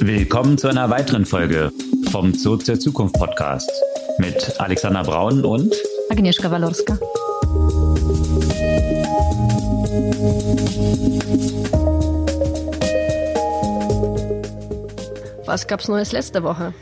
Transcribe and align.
Willkommen 0.00 0.58
zu 0.58 0.68
einer 0.68 0.90
weiteren 0.90 1.24
Folge 1.24 1.72
vom 2.10 2.34
Zoo 2.34 2.56
zur 2.56 2.78
Zukunft 2.78 3.14
Podcast 3.14 3.70
mit 4.18 4.60
Alexander 4.60 5.02
Braun 5.02 5.44
und 5.44 5.74
Agnieszka 6.10 6.50
Walorska. 6.50 6.98
Was 15.46 15.66
gab's 15.66 15.88
Neues 15.88 16.12
letzte 16.12 16.42
Woche? 16.42 16.74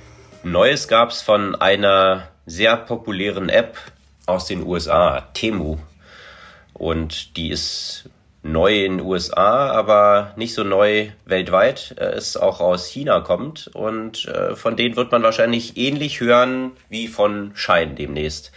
Neues 0.42 0.88
gab's 0.88 1.22
von 1.22 1.54
einer 1.54 2.28
sehr 2.46 2.76
populären 2.76 3.48
App 3.48 3.76
aus 4.26 4.46
den 4.46 4.66
USA, 4.66 5.22
Temu. 5.34 5.78
Und 6.72 7.36
die 7.36 7.50
ist 7.50 8.08
neu 8.44 8.84
in 8.84 8.98
den 8.98 9.06
USA, 9.06 9.70
aber 9.70 10.34
nicht 10.36 10.54
so 10.54 10.62
neu 10.62 11.08
weltweit, 11.24 11.96
äh, 11.98 12.04
es 12.04 12.36
auch 12.36 12.60
aus 12.60 12.86
China 12.86 13.20
kommt. 13.20 13.68
Und 13.74 14.26
äh, 14.26 14.54
von 14.54 14.76
denen 14.76 14.96
wird 14.96 15.10
man 15.10 15.22
wahrscheinlich 15.22 15.76
ähnlich 15.76 16.20
hören 16.20 16.72
wie 16.88 17.08
von 17.08 17.52
Shine 17.54 17.94
demnächst. 17.94 18.52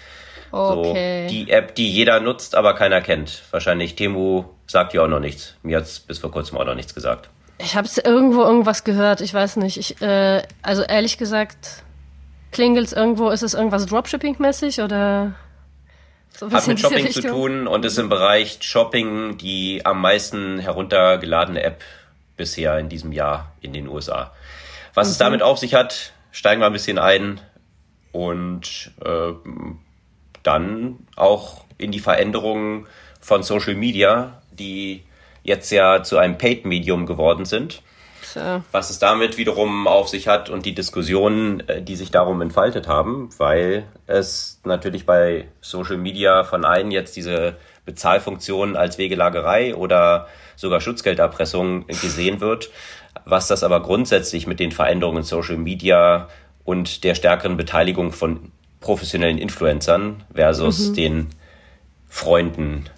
Okay. 0.51 1.23
So 1.23 1.33
die 1.33 1.49
App, 1.49 1.75
die 1.75 1.89
jeder 1.89 2.19
nutzt, 2.19 2.55
aber 2.55 2.73
keiner 2.73 3.01
kennt. 3.01 3.43
Wahrscheinlich 3.51 3.95
Temu 3.95 4.45
sagt 4.67 4.93
ja 4.93 5.03
auch 5.03 5.07
noch 5.07 5.19
nichts. 5.19 5.55
Mir 5.63 5.77
hat's 5.77 5.99
bis 5.99 6.19
vor 6.19 6.31
kurzem 6.31 6.57
auch 6.57 6.65
noch 6.65 6.75
nichts 6.75 6.93
gesagt. 6.93 7.29
Ich 7.57 7.75
habe 7.75 7.87
irgendwo 8.03 8.43
irgendwas 8.43 8.83
gehört, 8.83 9.21
ich 9.21 9.33
weiß 9.33 9.55
nicht. 9.57 9.77
Ich, 9.77 10.01
äh, 10.01 10.43
also 10.61 10.83
ehrlich 10.83 11.17
gesagt, 11.17 11.83
klingelt's 12.51 12.93
irgendwo, 12.93 13.29
ist 13.29 13.41
es 13.41 13.53
irgendwas 13.53 13.87
Dropshipping-mäßig 13.87 14.83
oder 14.83 15.33
so 16.37 16.51
Hat 16.51 16.67
mit 16.67 16.79
Shopping 16.79 17.09
zu 17.09 17.21
tun 17.21 17.67
und 17.67 17.83
ist 17.83 17.97
im 17.97 18.09
Bereich 18.09 18.59
Shopping 18.61 19.37
die 19.39 19.83
am 19.85 20.01
meisten 20.01 20.59
heruntergeladene 20.59 21.63
App 21.63 21.83
bisher 22.35 22.77
in 22.77 22.89
diesem 22.89 23.11
Jahr 23.11 23.55
in 23.61 23.73
den 23.73 23.87
USA. 23.87 24.31
Was 24.93 25.07
mhm. 25.07 25.11
es 25.11 25.17
damit 25.17 25.41
auf 25.41 25.57
sich 25.57 25.73
hat, 25.73 26.13
steigen 26.31 26.61
wir 26.61 26.67
ein 26.67 26.73
bisschen 26.73 26.99
ein 26.99 27.41
und 28.11 28.91
äh, 29.03 29.33
dann 30.43 31.07
auch 31.15 31.65
in 31.79 31.91
die 31.91 31.99
Veränderungen 31.99 32.85
von 33.19 33.41
Social 33.41 33.73
Media, 33.73 34.41
die 34.51 35.03
jetzt 35.43 35.71
ja 35.71 36.03
zu 36.03 36.17
einem 36.17 36.37
Paid-Medium 36.37 37.07
geworden 37.07 37.45
sind. 37.45 37.81
So. 38.33 38.63
Was 38.71 38.89
es 38.89 38.99
damit 38.99 39.37
wiederum 39.37 39.87
auf 39.87 40.09
sich 40.09 40.27
hat 40.27 40.49
und 40.49 40.65
die 40.65 40.75
Diskussionen, 40.75 41.67
äh, 41.67 41.81
die 41.81 41.95
sich 41.95 42.11
darum 42.11 42.41
entfaltet 42.41 42.87
haben, 42.87 43.29
weil 43.37 43.85
es 44.05 44.59
natürlich 44.63 45.05
bei 45.05 45.47
Social 45.61 45.97
Media 45.97 46.43
von 46.43 46.65
einen 46.65 46.91
jetzt 46.91 47.15
diese 47.15 47.55
Bezahlfunktion 47.85 48.75
als 48.75 48.97
Wegelagerei 48.97 49.75
oder 49.75 50.27
sogar 50.55 50.81
Schutzgelderpressung 50.81 51.87
gesehen 51.87 52.41
wird. 52.41 52.69
Was 53.25 53.47
das 53.47 53.63
aber 53.63 53.81
grundsätzlich 53.81 54.45
mit 54.45 54.59
den 54.59 54.71
Veränderungen 54.71 55.19
in 55.19 55.23
Social 55.23 55.57
Media 55.57 56.27
und 56.63 57.03
der 57.03 57.15
stärkeren 57.15 57.55
Beteiligung 57.55 58.11
von 58.11 58.51
professionellen 58.79 59.37
Influencern 59.37 60.23
versus 60.33 60.89
mhm. 60.89 60.93
den 60.95 61.27
Freunden 62.07 62.89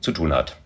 zu 0.00 0.12
tun 0.12 0.32
hat. 0.32 0.56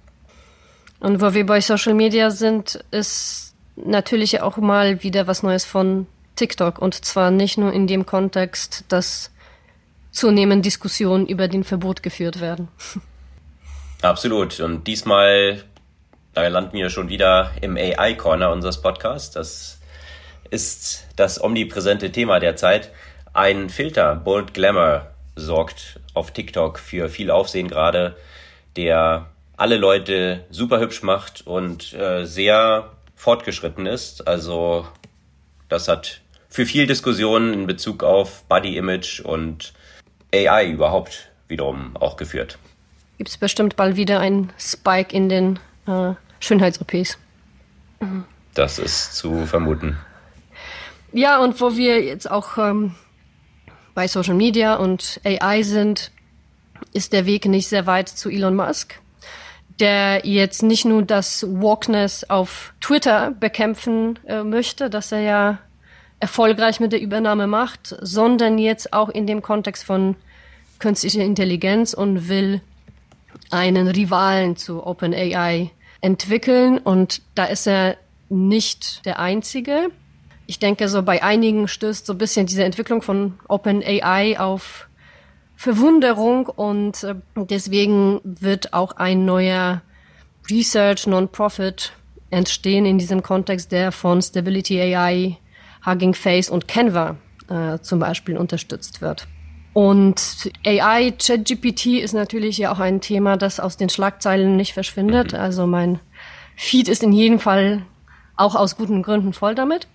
Und 0.98 1.20
wo 1.20 1.34
wir 1.34 1.46
bei 1.46 1.60
Social 1.60 1.94
Media 1.94 2.30
sind, 2.30 2.84
ist 2.90 3.51
natürlich 3.76 4.40
auch 4.40 4.56
mal 4.56 5.02
wieder 5.02 5.26
was 5.26 5.42
Neues 5.42 5.64
von 5.64 6.06
TikTok. 6.36 6.78
Und 6.78 7.04
zwar 7.04 7.30
nicht 7.30 7.58
nur 7.58 7.72
in 7.72 7.86
dem 7.86 8.06
Kontext, 8.06 8.84
dass 8.88 9.30
zunehmend 10.10 10.64
Diskussionen 10.64 11.26
über 11.26 11.48
den 11.48 11.64
Verbot 11.64 12.02
geführt 12.02 12.40
werden. 12.40 12.68
Absolut. 14.02 14.60
Und 14.60 14.86
diesmal, 14.86 15.62
da 16.34 16.46
landen 16.48 16.76
wir 16.76 16.90
schon 16.90 17.08
wieder 17.08 17.52
im 17.60 17.76
AI-Corner 17.76 18.50
unseres 18.50 18.80
Podcasts. 18.80 19.30
Das 19.30 19.80
ist 20.50 21.06
das 21.16 21.42
omnipräsente 21.42 22.12
Thema 22.12 22.40
der 22.40 22.56
Zeit. 22.56 22.90
Ein 23.32 23.70
Filter, 23.70 24.14
Bold 24.16 24.52
Glamour, 24.52 25.06
sorgt 25.34 25.98
auf 26.12 26.30
TikTok 26.30 26.78
für 26.78 27.08
viel 27.08 27.30
Aufsehen 27.30 27.68
gerade, 27.68 28.16
der 28.76 29.30
alle 29.56 29.76
Leute 29.76 30.44
super 30.50 30.80
hübsch 30.80 31.02
macht 31.02 31.46
und 31.46 31.94
äh, 31.94 32.26
sehr 32.26 32.90
fortgeschritten 33.22 33.86
ist. 33.86 34.26
Also 34.26 34.84
das 35.68 35.86
hat 35.86 36.22
für 36.48 36.66
viel 36.66 36.88
Diskussionen 36.88 37.54
in 37.54 37.66
Bezug 37.68 38.02
auf 38.02 38.42
Body 38.48 38.76
Image 38.76 39.20
und 39.20 39.72
AI 40.34 40.68
überhaupt 40.68 41.30
wiederum 41.46 41.96
auch 41.96 42.16
geführt. 42.16 42.58
Gibt 43.18 43.30
es 43.30 43.36
bestimmt 43.36 43.76
bald 43.76 43.94
wieder 43.94 44.18
einen 44.18 44.52
Spike 44.58 45.14
in 45.14 45.28
den 45.28 45.60
äh, 45.86 46.14
Schönheits-OPs. 46.40 47.16
Das 48.54 48.80
ist 48.80 49.14
zu 49.14 49.46
vermuten. 49.46 49.98
Ja, 51.12 51.38
und 51.38 51.60
wo 51.60 51.76
wir 51.76 52.02
jetzt 52.02 52.28
auch 52.28 52.58
ähm, 52.58 52.96
bei 53.94 54.08
Social 54.08 54.34
Media 54.34 54.74
und 54.74 55.20
AI 55.22 55.62
sind, 55.62 56.10
ist 56.92 57.12
der 57.12 57.24
Weg 57.24 57.44
nicht 57.44 57.68
sehr 57.68 57.86
weit 57.86 58.08
zu 58.08 58.28
Elon 58.28 58.56
Musk 58.56 59.00
der 59.80 60.26
jetzt 60.26 60.62
nicht 60.62 60.84
nur 60.84 61.02
das 61.02 61.46
Wokeness 61.48 62.24
auf 62.24 62.74
Twitter 62.80 63.32
bekämpfen 63.38 64.18
äh, 64.26 64.42
möchte, 64.42 64.90
das 64.90 65.12
er 65.12 65.20
ja 65.20 65.58
erfolgreich 66.20 66.78
mit 66.78 66.92
der 66.92 67.00
Übernahme 67.00 67.46
macht, 67.46 67.96
sondern 68.00 68.58
jetzt 68.58 68.92
auch 68.92 69.08
in 69.08 69.26
dem 69.26 69.42
Kontext 69.42 69.84
von 69.84 70.14
künstlicher 70.78 71.22
Intelligenz 71.22 71.94
und 71.94 72.28
will 72.28 72.60
einen 73.50 73.88
Rivalen 73.88 74.56
zu 74.56 74.86
OpenAI 74.86 75.70
entwickeln. 76.00 76.78
Und 76.78 77.22
da 77.34 77.46
ist 77.46 77.66
er 77.66 77.96
nicht 78.28 79.04
der 79.04 79.18
Einzige. 79.18 79.90
Ich 80.46 80.58
denke, 80.58 80.88
so 80.88 81.02
bei 81.02 81.22
einigen 81.22 81.68
stößt 81.68 82.06
so 82.06 82.14
ein 82.14 82.18
bisschen 82.18 82.46
diese 82.46 82.64
Entwicklung 82.64 83.02
von 83.02 83.34
OpenAI 83.48 84.38
auf 84.38 84.88
Verwunderung 85.62 86.46
und 86.46 87.04
äh, 87.04 87.14
deswegen 87.36 88.20
wird 88.24 88.72
auch 88.72 88.96
ein 88.96 89.24
neuer 89.24 89.80
Research 90.50 91.06
Non-Profit 91.06 91.92
entstehen 92.30 92.84
in 92.84 92.98
diesem 92.98 93.22
Kontext, 93.22 93.70
der 93.70 93.92
von 93.92 94.20
Stability 94.20 94.80
AI, 94.80 95.38
Hugging 95.86 96.14
Face 96.14 96.50
und 96.50 96.66
Canva 96.66 97.14
äh, 97.48 97.78
zum 97.78 98.00
Beispiel 98.00 98.36
unterstützt 98.36 99.00
wird. 99.00 99.28
Und 99.72 100.50
AI, 100.66 101.12
ChatGPT 101.12 101.86
ist 102.02 102.12
natürlich 102.12 102.58
ja 102.58 102.72
auch 102.72 102.80
ein 102.80 103.00
Thema, 103.00 103.36
das 103.36 103.60
aus 103.60 103.76
den 103.76 103.88
Schlagzeilen 103.88 104.56
nicht 104.56 104.72
verschwindet. 104.72 105.32
Mhm. 105.32 105.38
Also 105.38 105.68
mein 105.68 106.00
Feed 106.56 106.88
ist 106.88 107.04
in 107.04 107.12
jedem 107.12 107.38
Fall 107.38 107.82
auch 108.34 108.56
aus 108.56 108.76
guten 108.76 109.04
Gründen 109.04 109.32
voll 109.32 109.54
damit. 109.54 109.86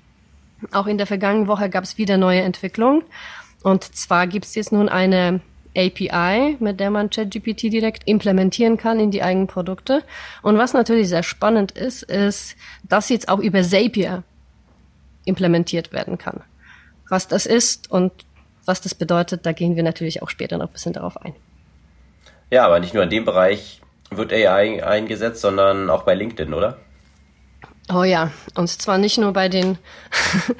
Auch 0.72 0.88
in 0.88 0.97
der 0.97 1.07
vergangenen 1.07 1.50
Woche 1.50 1.69
gab 1.69 1.83
es 1.83 1.97
wieder 1.97 2.16
neue 2.16 2.39
Entwicklungen. 2.39 3.03
Und 3.63 3.83
zwar 3.83 4.27
gibt 4.27 4.45
es 4.45 4.56
jetzt 4.56 4.72
nun 4.72 4.88
eine 4.88 5.41
API, 5.77 6.57
mit 6.59 6.79
der 6.79 6.89
man 6.89 7.09
ChatGPT 7.09 7.63
direkt 7.71 8.07
implementieren 8.07 8.77
kann 8.77 8.99
in 8.99 9.11
die 9.11 9.21
eigenen 9.21 9.47
Produkte. 9.47 10.03
Und 10.41 10.57
was 10.57 10.73
natürlich 10.73 11.09
sehr 11.09 11.23
spannend 11.23 11.71
ist, 11.71 12.03
ist, 12.03 12.55
dass 12.83 13.09
jetzt 13.09 13.29
auch 13.29 13.39
über 13.39 13.61
Zapier 13.61 14.23
implementiert 15.25 15.93
werden 15.93 16.17
kann. 16.17 16.41
Was 17.09 17.27
das 17.27 17.45
ist 17.45 17.91
und 17.91 18.11
was 18.65 18.81
das 18.81 18.95
bedeutet, 18.95 19.45
da 19.45 19.53
gehen 19.53 19.75
wir 19.75 19.83
natürlich 19.83 20.21
auch 20.23 20.29
später 20.29 20.57
noch 20.57 20.67
ein 20.67 20.73
bisschen 20.73 20.93
darauf 20.93 21.17
ein. 21.23 21.33
Ja, 22.49 22.65
aber 22.65 22.79
nicht 22.79 22.94
nur 22.94 23.03
in 23.03 23.09
dem 23.09 23.25
Bereich 23.25 23.81
wird 24.09 24.33
AI 24.33 24.85
eingesetzt, 24.85 25.41
sondern 25.41 25.89
auch 25.89 26.03
bei 26.03 26.15
LinkedIn, 26.15 26.53
oder? 26.53 26.77
Oh 27.94 28.03
ja, 28.03 28.31
und 28.55 28.67
zwar 28.67 28.97
nicht 28.97 29.17
nur 29.17 29.31
bei 29.31 29.47
den 29.47 29.77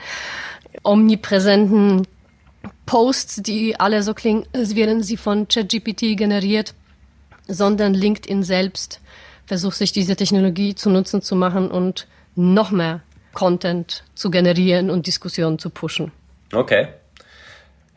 omnipräsenten 0.84 2.08
Posts, 2.88 3.44
die 3.44 3.80
alle 3.80 4.02
so 4.02 4.16
klingen, 4.16 4.48
als 4.54 4.76
wären 4.76 5.04
sie 5.04 5.18
von 5.18 5.48
ChatGPT 5.48 6.18
generiert, 6.18 6.74
sondern 7.48 7.94
LinkedIn 7.94 8.42
selbst 8.42 9.02
versucht 9.46 9.78
sich 9.78 9.92
diese 9.92 10.16
Technologie 10.16 10.74
zu 10.74 10.90
nutzen 10.90 11.22
zu 11.22 11.36
machen 11.36 11.70
und 11.70 12.08
noch 12.36 12.72
mehr 12.72 13.02
Content 13.34 14.04
zu 14.16 14.32
generieren 14.32 14.90
und 14.90 15.06
Diskussionen 15.06 15.60
zu 15.60 15.70
pushen. 15.70 16.12
Okay. 16.52 16.88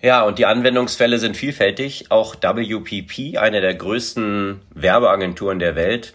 Ja, 0.03 0.23
und 0.23 0.39
die 0.39 0.47
Anwendungsfälle 0.47 1.19
sind 1.19 1.37
vielfältig. 1.37 2.11
Auch 2.11 2.37
WPP, 2.37 3.39
eine 3.39 3.61
der 3.61 3.75
größten 3.75 4.61
Werbeagenturen 4.75 5.59
der 5.59 5.77
Welt, 5.77 6.15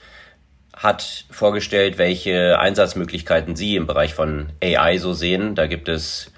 hat 0.76 1.26
vorgestellt, 1.30 1.98
welche 1.98 2.60
Einsatzmöglichkeiten 2.60 3.56
sie 3.56 3.76
im 3.76 3.88
Bereich 3.88 4.14
von 4.14 4.50
AI 4.62 4.98
so 4.98 5.14
sehen. 5.14 5.56
Da 5.56 5.68
gibt 5.68 5.88
es 5.88 6.32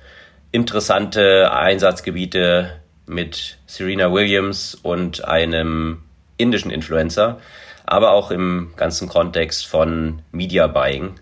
interessante 0.52 1.52
Einsatzgebiete 1.52 2.80
mit 3.06 3.58
Serena 3.66 4.12
Williams 4.12 4.76
und 4.76 5.26
einem 5.26 6.04
indischen 6.38 6.72
Influencer, 6.72 7.40
aber 7.86 8.12
auch 8.12 8.32
im 8.32 8.74
ganzen 8.76 9.08
Kontext 9.08 9.66
von 9.66 10.22
Media 10.32 10.68
Buying. 10.68 11.16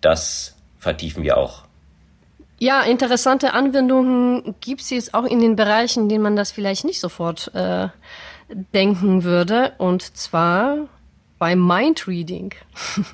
Das 0.00 0.56
vertiefen 0.78 1.22
wir 1.22 1.36
auch. 1.36 1.64
Ja, 2.58 2.82
interessante 2.82 3.54
Anwendungen 3.54 4.54
gibt 4.60 4.82
es 4.82 4.90
jetzt 4.90 5.14
auch 5.14 5.24
in 5.24 5.40
den 5.40 5.56
Bereichen, 5.56 6.04
in 6.04 6.08
denen 6.08 6.22
man 6.22 6.36
das 6.36 6.52
vielleicht 6.52 6.84
nicht 6.84 7.00
sofort 7.00 7.52
äh, 7.54 7.88
denken 8.72 9.24
würde. 9.24 9.72
Und 9.78 10.16
zwar 10.16 10.88
beim 11.38 11.66
Mindreading. 11.66 12.54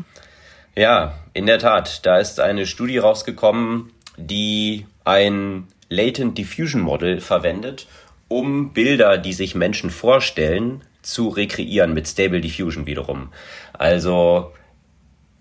ja, 0.77 1.15
in 1.33 1.47
der 1.47 1.59
Tat. 1.59 2.05
Da 2.05 2.19
ist 2.19 2.41
eine 2.41 2.67
Studie 2.67 2.99
rausgekommen 2.99 3.93
die 4.19 4.87
ein 5.09 5.69
Latent 5.89 6.37
Diffusion 6.37 6.83
Model 6.83 7.21
verwendet, 7.23 7.87
um 8.29 8.75
Bilder, 8.75 9.17
die 9.17 9.33
sich 9.33 9.55
Menschen 9.55 9.89
vorstellen, 9.89 10.83
zu 11.01 11.29
rekreieren 11.29 11.95
mit 11.95 12.07
Stable 12.07 12.43
Diffusion 12.43 12.85
wiederum. 12.85 13.33
Also 13.73 14.53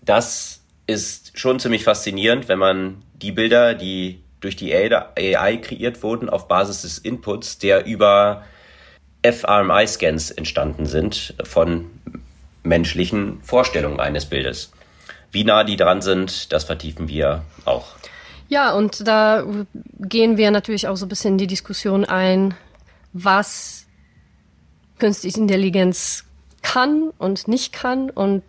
das 0.01 0.61
ist 0.87 1.37
schon 1.37 1.59
ziemlich 1.59 1.83
faszinierend, 1.83 2.47
wenn 2.47 2.59
man 2.59 3.03
die 3.13 3.33
Bilder, 3.33 3.73
die 3.73 4.21
durch 4.39 4.55
die 4.55 4.73
AI 4.73 5.57
kreiert 5.57 6.01
wurden, 6.01 6.29
auf 6.29 6.47
Basis 6.47 6.83
des 6.83 6.97
Inputs, 6.99 7.57
der 7.57 7.85
über 7.85 8.43
fRMI-Scans 9.25 10.31
entstanden 10.31 10.85
sind 10.85 11.33
von 11.43 11.87
menschlichen 12.63 13.41
Vorstellungen 13.41 13.99
eines 13.99 14.27
Bildes. 14.27 14.71
Wie 15.31 15.43
nah 15.43 15.65
die 15.65 15.75
dran 15.75 16.01
sind, 16.01 16.53
das 16.53 16.63
vertiefen 16.63 17.09
wir 17.09 17.43
auch. 17.65 17.97
Ja, 18.49 18.73
und 18.73 19.07
da 19.07 19.45
gehen 19.99 20.37
wir 20.37 20.51
natürlich 20.51 20.87
auch 20.87 20.95
so 20.95 21.05
ein 21.05 21.09
bisschen 21.09 21.33
in 21.33 21.37
die 21.37 21.47
Diskussion 21.47 22.05
ein, 22.05 22.53
was 23.13 23.85
künstliche 24.99 25.39
Intelligenz 25.39 26.23
kann 26.61 27.11
und 27.17 27.47
nicht 27.47 27.73
kann 27.73 28.09
und 28.09 28.43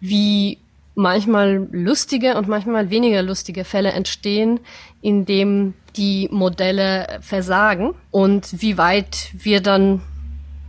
wie 0.00 0.58
manchmal 0.94 1.68
lustige 1.70 2.36
und 2.36 2.48
manchmal 2.48 2.90
weniger 2.90 3.22
lustige 3.22 3.64
Fälle 3.64 3.92
entstehen, 3.92 4.60
in 5.00 5.24
dem 5.24 5.74
die 5.96 6.28
Modelle 6.30 7.18
versagen 7.20 7.94
und 8.10 8.60
wie 8.60 8.78
weit 8.78 9.30
wir 9.32 9.60
dann 9.60 10.02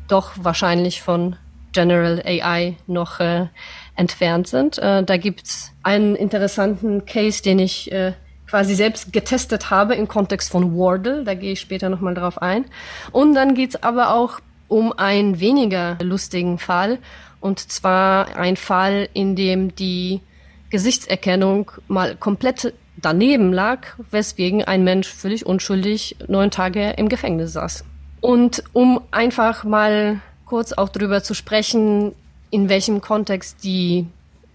doch 0.08 0.34
wahrscheinlich 0.38 1.02
von 1.02 1.38
General 1.72 2.22
AI 2.26 2.76
noch 2.88 3.20
äh, 3.20 3.48
entfernt 3.96 4.48
sind. 4.48 4.78
Äh, 4.78 5.04
da 5.04 5.18
gibt's 5.18 5.72
einen 5.82 6.16
interessanten 6.16 7.06
Case, 7.06 7.42
den 7.42 7.60
ich 7.60 7.92
äh, 7.92 8.14
quasi 8.54 8.76
selbst 8.76 9.12
getestet 9.12 9.72
habe 9.72 9.96
im 9.96 10.08
Kontext 10.08 10.52
von 10.52 10.78
Wardle. 10.78 11.24
Da 11.24 11.34
gehe 11.34 11.54
ich 11.54 11.60
später 11.60 11.90
nochmal 11.90 12.14
drauf 12.14 12.40
ein. 12.40 12.66
Und 13.12 13.34
dann 13.34 13.56
geht's 13.56 13.82
aber 13.82 14.14
auch 14.14 14.42
um 14.68 14.94
einen 14.94 15.40
weniger 15.40 15.98
lustigen 16.04 16.60
Fall. 16.60 17.00
Und 17.40 17.72
zwar 17.72 18.38
ein 18.38 18.56
Fall, 18.56 19.10
in 19.16 19.36
dem 19.36 19.74
die 19.74 20.22
Gesichtserkennung 20.70 21.72
mal 21.88 22.16
komplett 22.16 22.76
daneben 22.98 23.52
lag, 23.54 23.88
weswegen 24.12 24.64
ein 24.64 24.84
Mensch 24.84 25.08
völlig 25.08 25.48
unschuldig 25.48 26.18
neun 26.28 26.52
Tage 26.52 26.92
im 26.92 27.10
Gefängnis 27.10 27.54
saß. 27.54 27.84
Und 28.22 28.64
um 28.72 29.02
einfach 29.10 29.64
mal 29.64 30.22
kurz 30.46 30.74
auch 30.74 30.90
darüber 30.90 31.24
zu 31.24 31.34
sprechen, 31.34 32.14
in 32.52 32.70
welchem 32.70 33.02
Kontext 33.02 33.64
die 33.64 34.06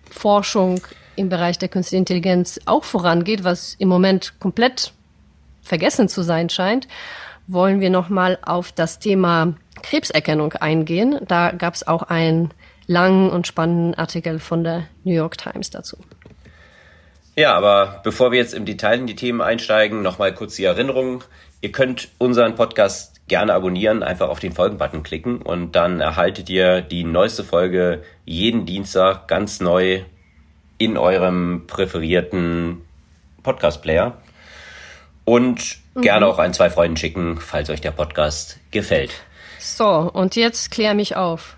Forschung 0.09 0.81
im 1.19 1.29
Bereich 1.29 1.59
der 1.59 1.69
künstlichen 1.69 2.03
Intelligenz 2.03 2.61
auch 2.65 2.85
vorangeht, 2.85 3.45
was 3.45 3.75
im 3.75 3.89
Moment 3.89 4.39
komplett 4.41 4.93
vergessen 5.63 6.09
zu 6.09 6.23
sein 6.23 6.49
scheint, 6.49 6.89
wollen 7.47 7.81
wir 7.81 7.91
nochmal 7.91 8.39
auf 8.43 8.73
das 8.73 8.99
Thema 8.99 9.55
Krebserkennung 9.83 10.55
eingehen. 10.55 11.21
Da 11.27 11.51
gab 11.53 11.75
es 11.75 11.87
auch 11.87 12.03
einen 12.03 12.53
langen 12.87 13.31
und 13.31 13.47
spannenden 13.47 13.95
Artikel 13.95 14.39
von 14.39 14.65
der 14.65 14.85
New 15.05 15.15
York 15.15 15.39
Times 15.39 15.71
dazu. 15.71 15.97
Ja, 17.37 17.55
aber 17.55 18.01
bevor 18.03 18.33
wir 18.33 18.39
jetzt 18.39 18.55
im 18.55 18.65
Detail 18.65 18.99
in 18.99 19.07
die 19.07 19.15
Themen 19.15 19.41
einsteigen, 19.41 20.03
nochmal 20.03 20.35
kurz 20.35 20.57
die 20.57 20.65
Erinnerung. 20.65 21.23
Ihr 21.61 21.71
könnt 21.71 22.09
unseren 22.19 22.57
Podcast 22.57 23.29
gerne 23.29 23.55
abonnieren, 23.55 24.03
einfach 24.03 24.29
auf 24.29 24.41
den 24.41 24.53
Folgen-Button 24.53 25.03
klicken 25.03 25.43
und 25.43 25.77
dann 25.77 26.01
erhaltet 26.01 26.51
ihr 26.51 26.81
die 26.81 27.05
neueste 27.05 27.45
Folge 27.45 28.03
jeden 28.25 28.67
Dienstag 28.67 29.29
ganz 29.29 29.61
neu 29.61 30.03
in 30.79 30.97
eurem 30.97 31.65
präferierten 31.67 32.83
Podcast-Player. 33.43 34.17
Und 35.25 35.79
mhm. 35.95 36.01
gerne 36.01 36.27
auch 36.27 36.39
ein, 36.39 36.55
zwei 36.55 36.71
Freunden 36.71 36.97
schicken, 36.97 37.39
falls 37.39 37.69
euch 37.69 37.81
der 37.81 37.91
Podcast 37.91 38.59
gefällt. 38.71 39.13
So, 39.59 39.87
und 39.87 40.37
jetzt 40.37 40.71
klär 40.71 40.95
mich 40.95 41.17
auf. 41.17 41.57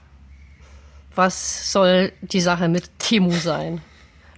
Was 1.14 1.70
soll 1.70 2.12
die 2.22 2.40
Sache 2.40 2.68
mit 2.68 2.98
Temu 2.98 3.30
sein? 3.32 3.82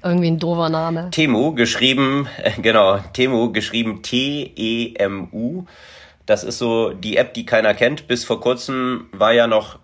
Irgendwie 0.02 0.29
ein 0.29 0.38
doofer 0.38 0.69
Name. 0.69 1.11
Temu, 1.11 1.55
geschrieben, 1.55 2.29
äh, 2.43 2.61
genau, 2.61 2.99
Temu, 3.12 3.52
geschrieben 3.52 4.02
T-E-M-U. 4.02 5.64
Das 6.26 6.44
ist 6.44 6.58
so 6.58 6.93
die 6.93 7.17
App, 7.17 7.34
die 7.34 7.46
keiner 7.46 7.75
kennt. 7.75 8.08
Bis 8.08 8.25
vor 8.25 8.40
kurzem 8.40 9.06
war 9.12 9.32
ja 9.32 9.46
noch 9.46 9.79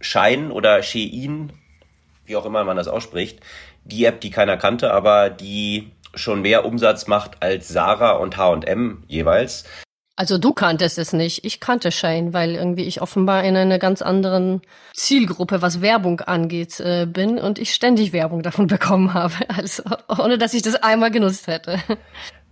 Shine 0.00 0.52
oder 0.52 0.82
Shein, 0.82 1.52
wie 2.26 2.36
auch 2.36 2.46
immer 2.46 2.64
man 2.64 2.76
das 2.76 2.88
ausspricht, 2.88 3.40
die 3.90 4.04
App, 4.04 4.20
die 4.20 4.30
keiner 4.30 4.56
kannte, 4.56 4.92
aber 4.92 5.30
die 5.30 5.90
schon 6.14 6.42
mehr 6.42 6.64
Umsatz 6.64 7.06
macht 7.06 7.42
als 7.42 7.68
Sarah 7.68 8.12
und 8.12 8.36
H&M 8.36 9.04
jeweils. 9.06 9.64
Also 10.20 10.36
du 10.36 10.52
kanntest 10.52 10.98
es 10.98 11.14
nicht. 11.14 11.46
Ich 11.46 11.60
kannte 11.60 11.90
Shane, 11.90 12.34
weil 12.34 12.54
irgendwie 12.54 12.82
ich 12.82 13.00
offenbar 13.00 13.42
in 13.44 13.56
einer 13.56 13.78
ganz 13.78 14.02
anderen 14.02 14.60
Zielgruppe, 14.92 15.62
was 15.62 15.80
Werbung 15.80 16.20
angeht, 16.20 16.78
äh, 16.78 17.06
bin 17.06 17.38
und 17.38 17.58
ich 17.58 17.72
ständig 17.72 18.12
Werbung 18.12 18.42
davon 18.42 18.66
bekommen 18.66 19.14
habe, 19.14 19.34
also 19.48 19.82
ohne 20.08 20.36
dass 20.36 20.52
ich 20.52 20.60
das 20.60 20.74
einmal 20.74 21.10
genutzt 21.10 21.46
hätte. 21.46 21.78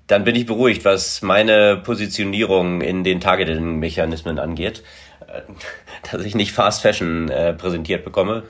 Dann 0.06 0.25
bin 0.25 0.35
ich 0.35 0.46
beruhigt, 0.46 0.87
was 0.87 1.20
meine 1.20 1.76
Positionierung 1.76 2.81
in 2.81 3.05
den 3.05 3.20
Targeting-Mechanismen 3.20 4.38
angeht, 4.38 4.82
äh, 5.26 5.43
dass 6.11 6.25
ich 6.25 6.35
nicht 6.35 6.52
Fast 6.52 6.81
Fashion 6.81 7.29
äh, 7.29 7.52
präsentiert 7.52 8.02
bekomme. 8.02 8.44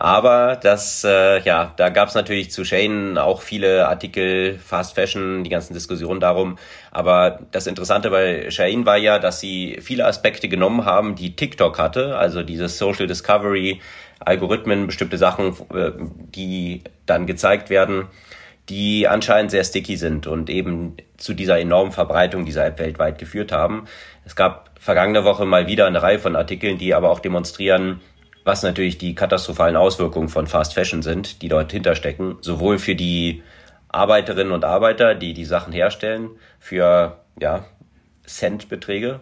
Aber 0.00 0.56
das, 0.56 1.04
äh, 1.04 1.42
ja, 1.42 1.74
da 1.76 1.90
gab 1.90 2.08
es 2.08 2.14
natürlich 2.14 2.50
zu 2.50 2.64
Shane 2.64 3.18
auch 3.18 3.42
viele 3.42 3.86
Artikel, 3.86 4.58
Fast 4.58 4.94
Fashion, 4.94 5.44
die 5.44 5.50
ganzen 5.50 5.74
Diskussionen 5.74 6.20
darum. 6.20 6.56
Aber 6.90 7.40
das 7.50 7.66
Interessante 7.66 8.08
bei 8.08 8.50
Shane 8.50 8.86
war 8.86 8.96
ja, 8.96 9.18
dass 9.18 9.40
sie 9.40 9.76
viele 9.82 10.06
Aspekte 10.06 10.48
genommen 10.48 10.86
haben, 10.86 11.16
die 11.16 11.36
TikTok 11.36 11.78
hatte, 11.78 12.16
also 12.16 12.42
dieses 12.42 12.78
Social 12.78 13.06
Discovery, 13.06 13.82
Algorithmen, 14.20 14.86
bestimmte 14.86 15.18
Sachen, 15.18 15.48
äh, 15.74 15.92
die 16.34 16.82
dann 17.04 17.26
gezeigt 17.26 17.68
werden, 17.68 18.06
die 18.70 19.06
anscheinend 19.06 19.50
sehr 19.50 19.64
sticky 19.64 19.96
sind 19.96 20.26
und 20.26 20.48
eben 20.48 20.96
zu 21.18 21.34
dieser 21.34 21.58
enormen 21.58 21.92
Verbreitung 21.92 22.46
dieser 22.46 22.64
App 22.64 22.78
weltweit 22.78 23.18
geführt 23.18 23.52
haben. 23.52 23.84
Es 24.24 24.34
gab 24.34 24.70
vergangene 24.80 25.24
Woche 25.24 25.44
mal 25.44 25.66
wieder 25.66 25.86
eine 25.86 26.02
Reihe 26.02 26.18
von 26.18 26.36
Artikeln, 26.36 26.78
die 26.78 26.94
aber 26.94 27.10
auch 27.10 27.20
demonstrieren, 27.20 28.00
was 28.44 28.62
natürlich 28.62 28.98
die 28.98 29.14
katastrophalen 29.14 29.76
Auswirkungen 29.76 30.28
von 30.28 30.46
Fast 30.46 30.74
Fashion 30.74 31.02
sind, 31.02 31.42
die 31.42 31.48
dort 31.48 31.72
hinterstecken, 31.72 32.38
sowohl 32.40 32.78
für 32.78 32.94
die 32.94 33.42
Arbeiterinnen 33.88 34.52
und 34.52 34.64
Arbeiter, 34.64 35.14
die 35.14 35.34
die 35.34 35.44
Sachen 35.44 35.72
herstellen, 35.72 36.30
für 36.58 37.18
ja, 37.38 37.64
Centbeträge, 38.24 39.20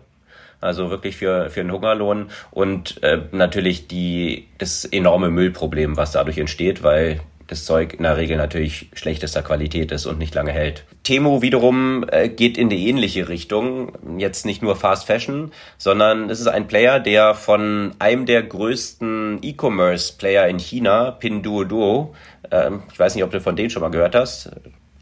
also 0.61 0.91
wirklich 0.91 1.17
für, 1.17 1.51
für 1.51 1.61
einen 1.61 1.73
Hungerlohn 1.73 2.31
und 2.51 3.03
äh, 3.03 3.23
natürlich 3.33 3.89
die, 3.89 4.49
das 4.59 4.85
enorme 4.85 5.31
Müllproblem, 5.31 5.97
was 5.97 6.13
dadurch 6.13 6.39
entsteht, 6.39 6.83
weil 6.83 7.21
das 7.49 7.65
Zeug 7.65 7.95
in 7.95 8.05
der 8.05 8.17
Regel 8.17 8.37
natürlich 8.37 8.91
schlechtester 8.93 9.43
Qualität 9.43 9.91
ist 9.91 10.07
und 10.07 10.19
nicht 10.19 10.35
lange 10.35 10.53
hält. 10.53 10.85
Temo 11.03 11.43
wiederum 11.43 12.05
äh, 12.11 12.29
geht 12.29 12.57
in 12.59 12.69
die 12.69 12.89
ähnliche 12.89 13.29
Richtung. 13.29 13.93
Jetzt 14.19 14.47
nicht 14.47 14.63
nur 14.63 14.77
Fast 14.77 15.07
Fashion, 15.07 15.51
sondern 15.79 16.31
es 16.31 16.41
ist 16.41 16.47
ein 16.47 16.69
Player, 16.69 17.01
der 17.01 17.35
von 17.35 17.93
einem 17.99 18.27
der 18.27 18.43
größten 18.43 19.39
E-Commerce-Player 19.43 20.47
in 20.47 20.59
China, 20.59 21.11
Pinduoduo, 21.11 22.15
äh, 22.51 22.71
ich 22.93 22.99
weiß 22.99 23.15
nicht, 23.15 23.25
ob 23.25 23.31
du 23.31 23.41
von 23.41 23.57
denen 23.57 23.71
schon 23.71 23.83
mal 23.83 23.91
gehört 23.91 24.15
hast. 24.15 24.51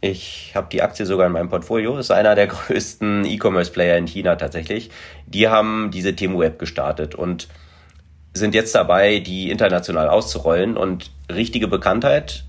Ich 0.01 0.53
habe 0.55 0.69
die 0.71 0.83
Aktie 0.83 1.05
sogar 1.05 1.27
in 1.27 1.33
meinem 1.33 1.49
Portfolio. 1.49 1.97
Das 1.97 2.07
ist 2.07 2.11
einer 2.13 2.37
der 2.37 2.47
größten 2.47 3.25
E-Commerce-Player 3.25 3.97
in 3.97 4.07
China 4.07 4.37
tatsächlich. 4.37 4.91
Die 5.27 5.49
haben 5.49 5.91
diese 5.91 6.15
Temu-App 6.15 6.61
gestartet 6.61 7.17
und 7.17 7.49
sind 8.37 8.55
jetzt 8.55 8.75
dabei, 8.75 9.19
die 9.19 9.51
international 9.51 10.09
auszurollen 10.09 10.77
und 10.77 11.11
richtige 11.33 11.69
Bekanntheit 11.69 12.45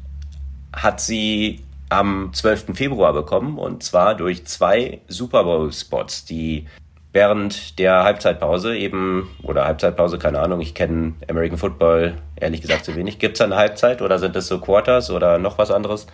hat 0.74 1.01
sie 1.01 1.62
am 1.89 2.32
12. 2.34 2.75
Februar 2.75 3.13
bekommen 3.13 3.58
und 3.58 3.84
zwar 3.84 4.15
durch 4.15 4.46
zwei 4.46 5.00
Super 5.08 5.44
Bowl 5.44 5.72
Spots, 5.72 6.25
die 6.25 6.67
während 7.13 7.79
der 7.79 8.03
Halbzeitpause 8.03 8.77
eben, 8.77 9.29
oder 9.41 9.65
Halbzeitpause, 9.65 10.20
keine 10.20 10.39
Ahnung, 10.39 10.62
ich 10.62 10.75
kenne 10.75 11.15
American 11.27 11.58
Football 11.58 12.15
ehrlich 12.36 12.62
gesagt 12.62 12.86
zu 12.86 12.96
wenig. 12.96 13.17
Gibt 13.17 13.38
es 13.38 13.41
eine 13.41 13.56
Halbzeit 13.56 14.01
oder 14.01 14.20
sind 14.20 14.36
es 14.36 14.48
so 14.48 14.60
Quarters 14.60 15.10
oder 15.10 15.39
noch 15.39 15.58
was 15.58 15.72
anderes? 15.72 16.08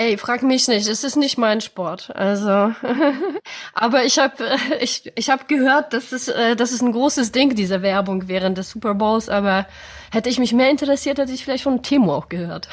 Ey, 0.00 0.16
frag 0.16 0.42
mich 0.42 0.66
nicht, 0.66 0.88
es 0.88 1.04
ist 1.04 1.16
nicht 1.16 1.36
mein 1.36 1.60
Sport. 1.60 2.10
Also, 2.16 2.48
aber 3.74 4.04
ich 4.04 4.18
habe 4.18 4.56
ich, 4.80 5.12
ich 5.14 5.28
hab 5.28 5.46
gehört, 5.46 5.92
dass 5.92 6.12
es, 6.12 6.28
äh, 6.28 6.56
das 6.56 6.72
ist 6.72 6.80
ein 6.80 6.92
großes 6.92 7.32
Ding, 7.32 7.54
diese 7.54 7.82
Werbung 7.82 8.26
während 8.26 8.56
des 8.56 8.70
Super 8.70 8.94
Bowls, 8.94 9.28
aber 9.28 9.66
hätte 10.10 10.30
ich 10.30 10.38
mich 10.38 10.54
mehr 10.54 10.70
interessiert, 10.70 11.18
hätte 11.18 11.32
ich 11.32 11.44
vielleicht 11.44 11.64
von 11.64 11.82
Temo 11.82 12.14
auch 12.14 12.30
gehört. 12.30 12.70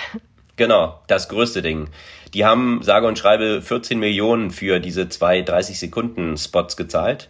Genau, 0.55 1.01
das 1.07 1.27
größte 1.27 1.61
Ding. 1.61 1.89
Die 2.33 2.45
haben, 2.45 2.79
sage 2.81 3.05
und 3.05 3.19
schreibe, 3.19 3.61
14 3.61 3.99
Millionen 3.99 4.49
für 4.49 4.79
diese 4.79 5.09
zwei 5.09 5.41
30 5.41 5.77
Sekunden 5.77 6.37
Spots 6.37 6.77
gezahlt. 6.77 7.27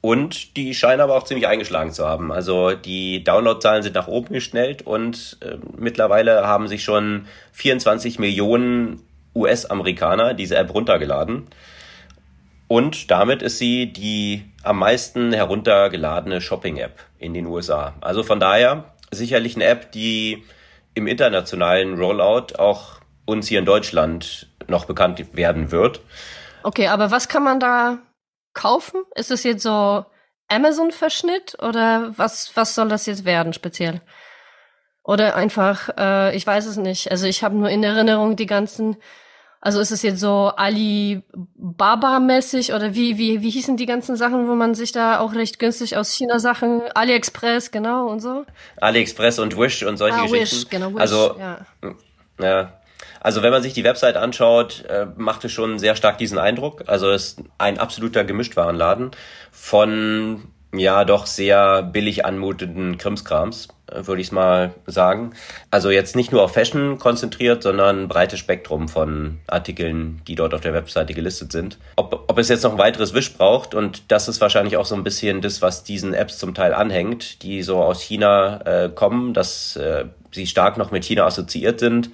Und 0.00 0.56
die 0.56 0.74
scheinen 0.74 1.02
aber 1.02 1.14
auch 1.14 1.24
ziemlich 1.24 1.46
eingeschlagen 1.46 1.92
zu 1.92 2.04
haben. 2.04 2.32
Also 2.32 2.72
die 2.72 3.22
Downloadzahlen 3.22 3.84
sind 3.84 3.94
nach 3.94 4.08
oben 4.08 4.32
geschnellt 4.32 4.82
und 4.82 5.38
äh, 5.40 5.56
mittlerweile 5.78 6.48
haben 6.48 6.66
sich 6.66 6.82
schon 6.82 7.28
24 7.52 8.18
Millionen 8.18 9.04
US-Amerikaner 9.34 10.34
diese 10.34 10.56
App 10.56 10.74
runtergeladen. 10.74 11.48
Und 12.68 13.10
damit 13.10 13.42
ist 13.42 13.58
sie 13.58 13.92
die 13.92 14.44
am 14.62 14.78
meisten 14.78 15.32
heruntergeladene 15.32 16.40
Shopping-App 16.40 17.00
in 17.18 17.34
den 17.34 17.46
USA. 17.46 17.94
Also 18.00 18.22
von 18.22 18.38
daher 18.38 18.84
sicherlich 19.10 19.56
eine 19.56 19.64
App, 19.64 19.90
die 19.92 20.44
im 20.94 21.06
internationalen 21.06 21.98
Rollout 21.98 22.54
auch 22.58 23.00
uns 23.24 23.48
hier 23.48 23.58
in 23.58 23.64
Deutschland 23.64 24.48
noch 24.68 24.84
bekannt 24.84 25.36
werden 25.36 25.72
wird. 25.72 26.00
Okay, 26.62 26.88
aber 26.88 27.10
was 27.10 27.28
kann 27.28 27.42
man 27.42 27.60
da 27.60 27.98
kaufen? 28.54 29.02
Ist 29.14 29.30
es 29.30 29.44
jetzt 29.44 29.62
so 29.62 30.04
Amazon-Verschnitt 30.48 31.56
oder 31.60 32.12
was, 32.16 32.52
was 32.54 32.74
soll 32.74 32.88
das 32.88 33.06
jetzt 33.06 33.24
werden 33.24 33.52
speziell? 33.52 34.00
Oder 35.02 35.34
einfach, 35.34 35.88
äh, 35.96 36.36
ich 36.36 36.46
weiß 36.46 36.66
es 36.66 36.76
nicht. 36.76 37.10
Also 37.10 37.26
ich 37.26 37.42
habe 37.42 37.56
nur 37.56 37.70
in 37.70 37.82
Erinnerung 37.82 38.36
die 38.36 38.44
ganzen, 38.46 38.96
also 39.60 39.80
ist 39.80 39.90
es 39.90 40.02
jetzt 40.02 40.20
so 40.20 40.52
Alibaba-mäßig 40.56 42.72
oder 42.74 42.94
wie, 42.94 43.18
wie, 43.18 43.42
wie 43.42 43.50
hießen 43.50 43.76
die 43.76 43.86
ganzen 43.86 44.14
Sachen, 44.16 44.48
wo 44.48 44.54
man 44.54 44.74
sich 44.74 44.92
da 44.92 45.18
auch 45.20 45.34
recht 45.34 45.58
günstig 45.58 45.96
aus 45.96 46.12
China 46.12 46.38
Sachen, 46.38 46.82
AliExpress, 46.94 47.70
genau 47.70 48.08
und 48.08 48.20
so? 48.20 48.44
AliExpress 48.80 49.38
und 49.38 49.58
Wish 49.58 49.84
und 49.84 49.96
solche 49.96 50.18
ah, 50.18 50.26
Geschichten. 50.26 50.56
Wish, 50.56 50.68
genau, 50.68 50.92
Wish, 50.92 51.00
also, 51.00 51.36
ja. 51.38 51.64
ja. 52.40 52.72
Also 53.20 53.42
wenn 53.42 53.50
man 53.50 53.62
sich 53.62 53.74
die 53.74 53.84
Website 53.84 54.16
anschaut, 54.16 54.84
äh, 54.88 55.06
macht 55.16 55.44
es 55.44 55.52
schon 55.52 55.78
sehr 55.78 55.94
stark 55.94 56.18
diesen 56.18 56.38
Eindruck. 56.38 56.84
Also 56.86 57.10
es 57.10 57.34
ist 57.34 57.42
ein 57.58 57.78
absoluter 57.78 58.24
Gemischtwarenladen 58.24 59.10
von 59.50 60.50
ja 60.72 61.04
doch 61.04 61.26
sehr 61.26 61.82
billig 61.82 62.24
anmutenden 62.24 62.96
Krimskrams, 62.96 63.68
äh, 63.90 64.06
würde 64.06 64.22
ich 64.22 64.30
mal 64.30 64.74
sagen. 64.86 65.32
Also 65.70 65.90
jetzt 65.90 66.14
nicht 66.14 66.32
nur 66.32 66.42
auf 66.42 66.52
Fashion 66.52 66.98
konzentriert, 66.98 67.62
sondern 67.62 68.02
ein 68.02 68.08
breites 68.08 68.38
Spektrum 68.38 68.88
von 68.88 69.38
Artikeln, 69.46 70.22
die 70.26 70.36
dort 70.36 70.54
auf 70.54 70.60
der 70.60 70.72
Webseite 70.72 71.14
gelistet 71.14 71.52
sind. 71.52 71.78
Ob, 71.96 72.24
ob 72.28 72.38
es 72.38 72.48
jetzt 72.48 72.62
noch 72.62 72.72
ein 72.72 72.78
weiteres 72.78 73.14
Wisch 73.14 73.34
braucht 73.36 73.74
und 73.74 74.10
das 74.12 74.28
ist 74.28 74.40
wahrscheinlich 74.40 74.76
auch 74.76 74.86
so 74.86 74.94
ein 74.94 75.04
bisschen 75.04 75.40
das, 75.40 75.60
was 75.60 75.82
diesen 75.82 76.14
Apps 76.14 76.38
zum 76.38 76.54
Teil 76.54 76.72
anhängt, 76.72 77.42
die 77.42 77.62
so 77.62 77.82
aus 77.82 78.00
China 78.00 78.60
äh, 78.64 78.88
kommen, 78.90 79.34
dass 79.34 79.76
äh, 79.76 80.04
sie 80.30 80.46
stark 80.46 80.78
noch 80.78 80.92
mit 80.92 81.04
China 81.04 81.26
assoziiert 81.26 81.80
sind 81.80 82.10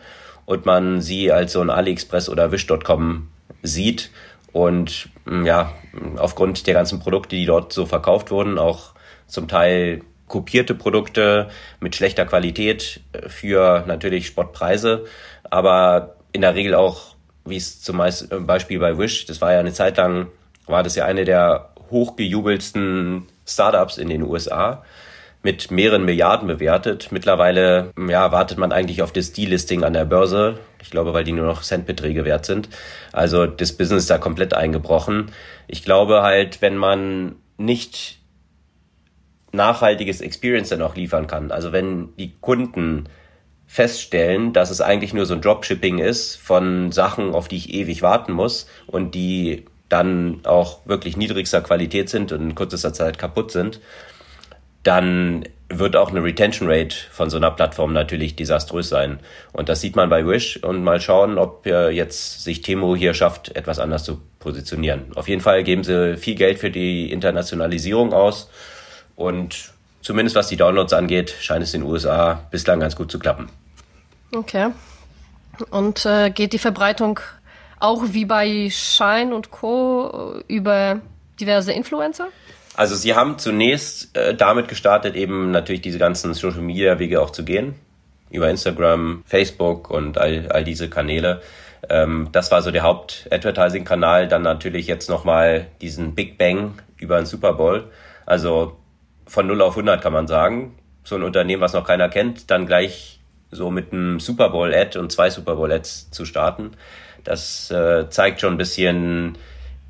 und 0.46 0.64
man 0.64 1.02
sie 1.02 1.30
als 1.30 1.52
so 1.52 1.60
ein 1.60 1.70
AliExpress 1.70 2.30
oder 2.30 2.52
Wish.com 2.52 3.28
sieht 3.62 4.10
und 4.52 5.10
ja, 5.44 5.72
aufgrund 6.16 6.66
der 6.66 6.74
ganzen 6.74 7.00
Produkte, 7.00 7.36
die 7.36 7.46
dort 7.46 7.72
so 7.72 7.86
verkauft 7.86 8.30
wurden, 8.30 8.58
auch 8.58 8.92
zum 9.26 9.48
Teil 9.48 10.02
kopierte 10.28 10.74
Produkte 10.74 11.48
mit 11.80 11.96
schlechter 11.96 12.26
Qualität 12.26 13.00
äh, 13.12 13.28
für 13.28 13.84
natürlich 13.86 14.26
Spottpreise, 14.26 15.04
aber 15.44 16.16
in 16.32 16.40
der 16.40 16.54
Regel 16.54 16.74
auch, 16.74 17.14
wie 17.44 17.56
es 17.56 17.80
zum 17.80 18.00
äh, 18.00 18.12
Beispiel 18.40 18.78
bei 18.78 18.98
Wish, 18.98 19.26
das 19.26 19.40
war 19.40 19.52
ja 19.52 19.60
eine 19.60 19.72
Zeit 19.72 19.96
lang, 19.96 20.28
war 20.66 20.82
das 20.82 20.96
ja 20.96 21.04
eine 21.04 21.24
der 21.24 21.70
hochgejubelsten 21.90 23.26
Startups 23.46 23.98
in 23.98 24.08
den 24.08 24.22
USA 24.22 24.82
mit 25.46 25.70
mehreren 25.70 26.04
Milliarden 26.04 26.48
bewertet. 26.48 27.12
Mittlerweile 27.12 27.92
ja, 27.96 28.32
wartet 28.32 28.58
man 28.58 28.72
eigentlich 28.72 29.00
auf 29.00 29.12
das 29.12 29.32
Delisting 29.32 29.84
an 29.84 29.92
der 29.92 30.04
Börse. 30.04 30.58
Ich 30.82 30.90
glaube, 30.90 31.14
weil 31.14 31.22
die 31.22 31.30
nur 31.30 31.46
noch 31.46 31.62
Centbeträge 31.62 32.24
wert 32.24 32.44
sind. 32.44 32.68
Also 33.12 33.46
das 33.46 33.72
Business 33.72 34.02
ist 34.02 34.10
da 34.10 34.18
komplett 34.18 34.54
eingebrochen. 34.54 35.30
Ich 35.68 35.84
glaube 35.84 36.22
halt, 36.22 36.62
wenn 36.62 36.76
man 36.76 37.36
nicht 37.58 38.18
nachhaltiges 39.52 40.20
Experience 40.20 40.70
dann 40.70 40.82
auch 40.82 40.96
liefern 40.96 41.28
kann, 41.28 41.52
also 41.52 41.70
wenn 41.70 42.16
die 42.16 42.32
Kunden 42.40 43.08
feststellen, 43.68 44.52
dass 44.52 44.70
es 44.70 44.80
eigentlich 44.80 45.14
nur 45.14 45.26
so 45.26 45.34
ein 45.34 45.42
Dropshipping 45.42 45.98
ist 45.98 46.34
von 46.34 46.90
Sachen, 46.90 47.34
auf 47.34 47.46
die 47.46 47.56
ich 47.56 47.72
ewig 47.72 48.02
warten 48.02 48.32
muss 48.32 48.66
und 48.88 49.14
die 49.14 49.64
dann 49.88 50.40
auch 50.44 50.84
wirklich 50.86 51.16
niedrigster 51.16 51.60
Qualität 51.60 52.08
sind 52.08 52.32
und 52.32 52.40
in 52.40 52.54
kürzester 52.56 52.92
Zeit 52.92 53.16
kaputt 53.16 53.52
sind, 53.52 53.80
dann 54.86 55.44
wird 55.68 55.96
auch 55.96 56.10
eine 56.10 56.22
Retention 56.22 56.70
Rate 56.70 56.94
von 57.10 57.28
so 57.28 57.36
einer 57.36 57.50
Plattform 57.50 57.92
natürlich 57.92 58.36
desaströs 58.36 58.88
sein. 58.88 59.18
Und 59.52 59.68
das 59.68 59.80
sieht 59.80 59.96
man 59.96 60.08
bei 60.08 60.24
Wish 60.24 60.62
und 60.62 60.84
mal 60.84 61.00
schauen, 61.00 61.38
ob 61.38 61.66
jetzt 61.66 62.44
sich 62.44 62.60
Temo 62.60 62.94
hier 62.94 63.14
schafft, 63.14 63.56
etwas 63.56 63.80
anders 63.80 64.04
zu 64.04 64.20
positionieren. 64.38 65.06
Auf 65.16 65.28
jeden 65.28 65.40
Fall 65.40 65.64
geben 65.64 65.82
sie 65.82 66.16
viel 66.16 66.36
Geld 66.36 66.58
für 66.58 66.70
die 66.70 67.10
Internationalisierung 67.10 68.12
aus 68.12 68.48
und 69.16 69.72
zumindest 70.02 70.36
was 70.36 70.46
die 70.46 70.56
Downloads 70.56 70.92
angeht, 70.92 71.34
scheint 71.40 71.64
es 71.64 71.74
in 71.74 71.80
den 71.80 71.90
USA 71.90 72.44
bislang 72.52 72.78
ganz 72.78 72.94
gut 72.94 73.10
zu 73.10 73.18
klappen. 73.18 73.48
Okay. 74.32 74.68
Und 75.70 76.06
äh, 76.06 76.30
geht 76.30 76.52
die 76.52 76.58
Verbreitung 76.58 77.18
auch 77.80 78.02
wie 78.06 78.24
bei 78.24 78.68
Shine 78.70 79.34
und 79.34 79.50
Co. 79.50 80.40
über 80.46 81.00
diverse 81.40 81.72
Influencer? 81.72 82.28
Also 82.76 82.94
sie 82.94 83.14
haben 83.14 83.38
zunächst 83.38 84.14
äh, 84.16 84.34
damit 84.34 84.68
gestartet, 84.68 85.16
eben 85.16 85.50
natürlich 85.50 85.80
diese 85.80 85.98
ganzen 85.98 86.34
Social 86.34 86.60
Media 86.60 86.98
Wege 86.98 87.22
auch 87.22 87.30
zu 87.30 87.42
gehen. 87.42 87.74
Über 88.30 88.50
Instagram, 88.50 89.22
Facebook 89.24 89.88
und 89.88 90.18
all, 90.18 90.48
all 90.50 90.62
diese 90.62 90.90
Kanäle. 90.90 91.40
Ähm, 91.88 92.28
das 92.32 92.50
war 92.50 92.60
so 92.60 92.70
der 92.70 92.82
Haupt-Advertising-Kanal. 92.82 94.28
Dann 94.28 94.42
natürlich 94.42 94.88
jetzt 94.88 95.08
nochmal 95.08 95.68
diesen 95.80 96.14
Big 96.14 96.36
Bang 96.36 96.74
über 96.98 97.16
den 97.16 97.24
Super 97.24 97.54
Bowl. 97.54 97.84
Also 98.26 98.76
von 99.26 99.46
0 99.46 99.62
auf 99.62 99.72
100 99.72 100.02
kann 100.02 100.12
man 100.12 100.26
sagen. 100.26 100.74
So 101.02 101.14
ein 101.14 101.22
Unternehmen, 101.22 101.62
was 101.62 101.72
noch 101.72 101.86
keiner 101.86 102.10
kennt, 102.10 102.50
dann 102.50 102.66
gleich 102.66 103.20
so 103.50 103.70
mit 103.70 103.92
einem 103.92 104.20
Super 104.20 104.50
Bowl-Ad 104.50 104.98
und 104.98 105.10
zwei 105.10 105.30
Super 105.30 105.56
Bowl-Ads 105.56 106.10
zu 106.10 106.26
starten. 106.26 106.72
Das 107.24 107.70
äh, 107.70 108.10
zeigt 108.10 108.42
schon 108.42 108.54
ein 108.54 108.58
bisschen 108.58 109.38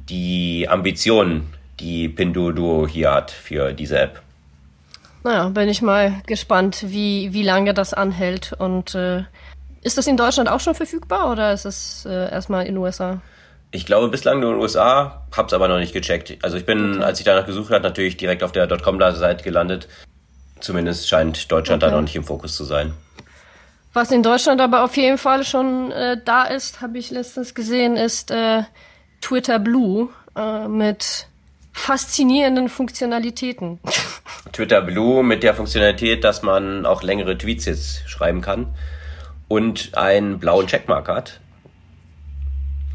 die 0.08 0.68
Ambitionen 0.68 1.55
die 1.80 2.08
Pinduoduo 2.08 2.86
hier 2.86 3.12
hat 3.12 3.30
für 3.30 3.72
diese 3.72 3.98
App. 3.98 4.22
Naja, 5.24 5.48
bin 5.48 5.68
ich 5.68 5.82
mal 5.82 6.22
gespannt, 6.26 6.84
wie, 6.86 7.32
wie 7.32 7.42
lange 7.42 7.74
das 7.74 7.92
anhält. 7.92 8.52
Und 8.52 8.94
äh, 8.94 9.24
ist 9.82 9.98
das 9.98 10.06
in 10.06 10.16
Deutschland 10.16 10.48
auch 10.48 10.60
schon 10.60 10.74
verfügbar 10.74 11.30
oder 11.32 11.52
ist 11.52 11.64
es 11.64 12.06
äh, 12.06 12.30
erstmal 12.30 12.66
in 12.66 12.74
den 12.74 12.78
USA? 12.78 13.20
Ich 13.72 13.86
glaube 13.86 14.08
bislang 14.08 14.40
nur 14.40 14.50
in 14.50 14.56
den 14.56 14.62
USA, 14.62 15.26
hab's 15.36 15.52
aber 15.52 15.68
noch 15.68 15.78
nicht 15.78 15.92
gecheckt. 15.92 16.38
Also 16.42 16.56
ich 16.56 16.64
bin, 16.64 16.94
okay. 16.94 17.04
als 17.04 17.18
ich 17.18 17.24
danach 17.24 17.44
gesucht 17.44 17.72
habe, 17.72 17.82
natürlich 17.82 18.16
direkt 18.16 18.42
auf 18.42 18.52
der 18.52 18.68
.com-Seite 18.68 19.42
gelandet. 19.42 19.88
Zumindest 20.60 21.08
scheint 21.08 21.50
Deutschland 21.50 21.82
okay. 21.82 21.90
da 21.90 21.96
noch 21.96 22.02
nicht 22.02 22.16
im 22.16 22.24
Fokus 22.24 22.56
zu 22.56 22.64
sein. 22.64 22.94
Was 23.92 24.12
in 24.12 24.22
Deutschland 24.22 24.60
aber 24.60 24.84
auf 24.84 24.96
jeden 24.96 25.18
Fall 25.18 25.42
schon 25.44 25.90
äh, 25.90 26.18
da 26.24 26.44
ist, 26.44 26.80
habe 26.80 26.98
ich 26.98 27.10
letztens 27.10 27.54
gesehen, 27.54 27.96
ist 27.96 28.30
äh, 28.30 28.62
Twitter 29.20 29.58
Blue 29.58 30.08
äh, 30.36 30.68
mit 30.68 31.26
faszinierenden 31.76 32.68
Funktionalitäten. 32.68 33.78
Twitter 34.52 34.80
Blue 34.80 35.22
mit 35.22 35.42
der 35.42 35.54
Funktionalität, 35.54 36.24
dass 36.24 36.42
man 36.42 36.86
auch 36.86 37.02
längere 37.02 37.36
Tweets 37.36 37.66
jetzt 37.66 38.08
schreiben 38.08 38.40
kann 38.40 38.74
und 39.46 39.96
einen 39.96 40.38
blauen 40.38 40.66
Checkmark 40.66 41.06
hat. 41.08 41.40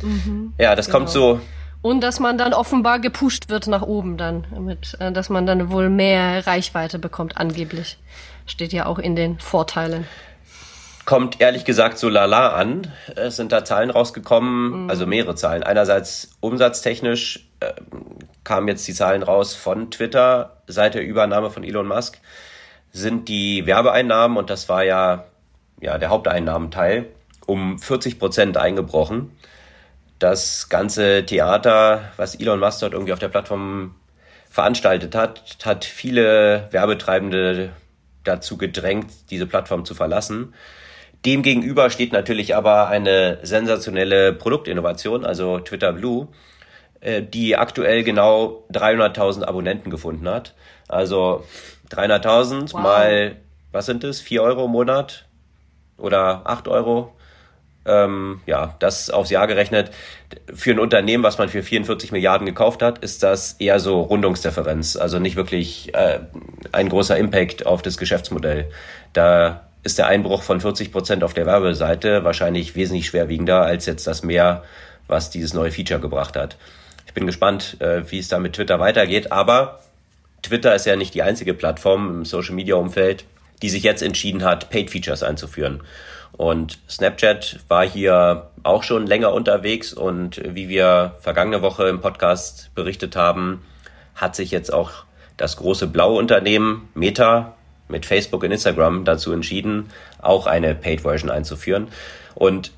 Mhm, 0.02 0.54
ja, 0.58 0.76
das 0.76 0.88
genau. 0.88 0.98
kommt 0.98 1.10
so. 1.10 1.40
Und 1.84 2.02
dass 2.02 2.20
man 2.20 2.38
dann 2.38 2.54
offenbar 2.54 3.00
gepusht 3.00 3.50
wird 3.50 3.68
nach 3.68 3.84
oben 3.84 4.18
dann, 4.18 4.46
mit, 4.60 4.98
äh, 5.00 5.12
dass 5.12 5.30
man 5.30 5.46
dann 5.46 5.70
wohl 5.70 5.90
mehr 5.90 6.46
Reichweite 6.46 6.98
bekommt, 6.98 7.38
angeblich. 7.38 7.98
Steht 8.48 8.74
ja 8.74 8.88
auch 8.88 9.00
in 9.00 9.16
den 9.16 9.40
Vorteilen 9.40 10.06
kommt 11.06 11.42
ehrlich 11.42 11.66
gesagt 11.66 11.98
so 11.98 12.10
lala 12.10 12.50
an. 12.54 12.92
Es 13.16 13.36
sind 13.36 13.52
da 13.52 13.66
Zahlen 13.66 13.90
rausgekommen, 13.90 14.84
mhm. 14.84 14.90
also 14.90 15.06
mehrere 15.06 15.36
Zahlen. 15.36 15.64
Einerseits 15.64 16.32
umsatztechnisch 16.40 17.48
äh, 17.60 17.74
kamen 18.44 18.68
jetzt 18.68 18.88
die 18.88 18.94
Zahlen 18.94 19.24
raus 19.24 19.56
von 19.56 19.92
Twitter 19.92 20.58
seit 20.68 20.94
der 20.94 21.04
Übernahme 21.04 21.50
von 21.50 21.64
Elon 21.64 21.88
Musk, 21.88 22.20
sind 22.92 23.30
die 23.30 23.66
Werbeeinnahmen, 23.66 24.38
und 24.38 24.50
das 24.50 24.70
war 24.70 24.84
ja, 24.84 25.26
ja 25.80 25.98
der 25.98 26.10
Haupteinnahmenteil, 26.10 27.08
um 27.46 27.80
40 27.80 28.20
Prozent 28.20 28.58
eingebrochen. 28.58 29.32
Das 30.20 30.70
ganze 30.70 31.26
Theater, 31.26 32.12
was 32.18 32.36
Elon 32.36 32.60
Musk 32.60 32.82
dort 32.82 32.94
irgendwie 32.94 33.14
auf 33.14 33.20
der 33.20 33.30
Plattform 33.30 33.96
veranstaltet 34.50 35.16
hat, 35.16 35.58
hat 35.64 35.86
viele 35.86 36.68
Werbetreibende 36.72 37.72
dazu 38.24 38.58
gedrängt, 38.58 39.10
diese 39.30 39.48
Plattform 39.48 39.86
zu 39.86 39.96
verlassen. 39.96 40.54
Demgegenüber 41.26 41.90
steht 41.90 42.14
natürlich 42.14 42.56
aber 42.56 42.88
eine 42.88 43.40
sensationelle 43.44 44.34
Produktinnovation, 44.34 45.24
also 45.24 45.60
Twitter 45.60 45.94
Blue, 45.94 46.28
äh, 47.00 47.22
die 47.22 47.56
aktuell 47.56 48.04
genau 48.04 48.64
300.000 48.74 49.44
Abonnenten 49.44 49.92
gefunden 49.92 50.28
hat. 50.28 50.56
Also 50.88 51.46
300.000 51.92 52.74
wow. 52.74 52.82
mal, 52.82 53.36
was 53.72 53.86
sind 53.86 54.04
das, 54.04 54.20
4 54.20 54.42
Euro 54.42 54.66
im 54.66 54.72
Monat 54.72 55.26
oder 55.98 56.42
8 56.46 56.68
Euro? 56.68 57.14
Ähm, 57.86 58.42
ja, 58.46 58.76
das 58.80 59.10
aufs 59.10 59.32
Jahr 59.32 59.48
gerechnet. 59.48 59.92
Für 60.54 60.72
ein 60.72 60.80
Unternehmen, 60.80 61.24
was 61.24 61.38
man 61.38 61.50
für 61.50 61.64
44 61.64 62.12
Milliarden 62.12 62.46
gekauft 62.46 62.82
hat, 62.82 63.00
ist 63.00 63.24
das 63.24 63.54
eher 63.54 63.80
so 63.80 64.02
Rundungsdifferenz. 64.02 64.96
Also 64.96 65.20
nicht 65.20 65.36
wirklich 65.36 65.94
äh, 65.96 66.20
ein 66.72 66.90
großer 66.90 67.18
Impact 67.18 67.66
auf 67.66 67.82
das 67.82 67.98
Geschäftsmodell. 67.98 68.70
Da 69.14 69.71
ist 69.84 69.98
der 69.98 70.08
Einbruch 70.08 70.44
von 70.44 70.62
40 70.62 70.92
Prozent 70.92 71.24
auf 71.24 71.34
der 71.34 71.46
Werbeseite 71.46 72.24
wahrscheinlich 72.24 72.76
wesentlich 72.76 73.08
schwerwiegender 73.08 73.62
als 73.62 73.86
jetzt 73.86 74.08
das 74.08 74.24
Mehr, 74.24 74.64
was 75.08 75.30
dieses 75.30 75.54
neue 75.54 75.72
Feature 75.72 76.00
gebracht 76.00 76.36
hat. 76.36 76.58
Ich 77.08 77.14
bin 77.14 77.26
gespannt, 77.26 77.78
äh, 77.82 78.10
wie 78.10 78.20
es 78.20 78.28
da 78.28 78.40
mit 78.40 78.54
Twitter 78.54 78.80
weitergeht, 78.80 79.32
aber 79.32 79.80
Twitter 80.44 80.74
ist 80.76 80.86
ja 80.86 80.96
nicht 80.96 81.14
die 81.14 81.24
einzige 81.24 81.54
Plattform 81.54 82.10
im 82.10 82.26
Social 82.26 82.56
Media 82.56 82.76
Umfeld, 82.76 83.26
die 83.62 83.70
sich 83.70 83.84
jetzt 83.84 84.02
entschieden 84.02 84.44
hat, 84.44 84.70
Paid 84.70 84.90
Features 84.90 85.24
einzuführen. 85.24 85.82
Und 86.32 86.80
Snapchat 86.90 87.60
war 87.68 87.86
hier 87.86 88.50
auch 88.64 88.84
schon 88.84 89.06
länger 89.06 89.34
unterwegs 89.34 89.94
und 89.94 90.42
wie 90.44 90.70
wir 90.70 91.16
vergangene 91.20 91.62
Woche 91.62 91.88
im 91.88 92.02
Podcast 92.02 92.74
berichtet 92.74 93.16
haben, 93.16 93.62
hat 94.16 94.36
sich 94.36 94.52
jetzt 94.52 94.74
auch 94.74 94.92
das 95.38 95.58
große 95.58 95.88
blaue 95.88 96.18
Unternehmen 96.18 96.90
Meta 96.94 97.56
mit 97.92 98.06
Facebook 98.06 98.44
und 98.44 98.52
Instagram 98.52 99.06
dazu 99.06 99.32
entschieden, 99.32 99.90
auch 100.22 100.48
eine 100.48 100.74
Paid 100.76 101.02
Version 101.02 101.30
einzuführen. 101.30 101.88
Und 102.36 102.72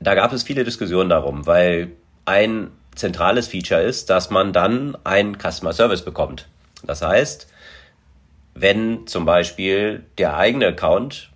da 0.00 0.14
gab 0.14 0.32
es 0.32 0.42
viele 0.42 0.64
Diskussionen 0.64 1.08
darum, 1.08 1.46
weil 1.46 1.92
ein 2.24 2.70
zentrales 2.94 3.48
Feature 3.48 3.80
ist, 3.80 4.10
dass 4.10 4.30
man 4.30 4.52
dann 4.52 4.96
einen 5.04 5.36
Customer 5.38 5.72
Service 5.72 6.02
bekommt. 6.02 6.46
Das 6.84 7.02
heißt, 7.02 7.48
wenn 8.54 9.06
zum 9.06 9.24
Beispiel 9.24 10.04
der 10.18 10.36
eigene 10.36 10.68
Account 10.68 11.30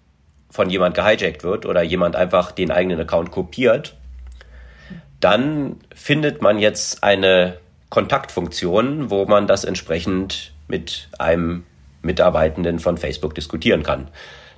von 0.50 0.68
jemand 0.70 0.94
gehijackt 0.94 1.44
wird 1.44 1.66
oder 1.66 1.82
jemand 1.82 2.16
einfach 2.16 2.52
den 2.52 2.70
eigenen 2.70 3.00
Account 3.00 3.30
kopiert, 3.30 3.94
dann 5.20 5.76
findet 5.94 6.42
man 6.42 6.58
jetzt 6.58 7.02
eine 7.04 7.58
Kontaktfunktion, 7.90 9.10
wo 9.10 9.24
man 9.24 9.46
das 9.46 9.64
entsprechend 9.64 10.52
mit 10.66 11.08
einem 11.18 11.64
Mitarbeitenden 12.02 12.78
von 12.78 12.98
Facebook 12.98 13.34
diskutieren 13.34 13.82
kann. 13.82 14.08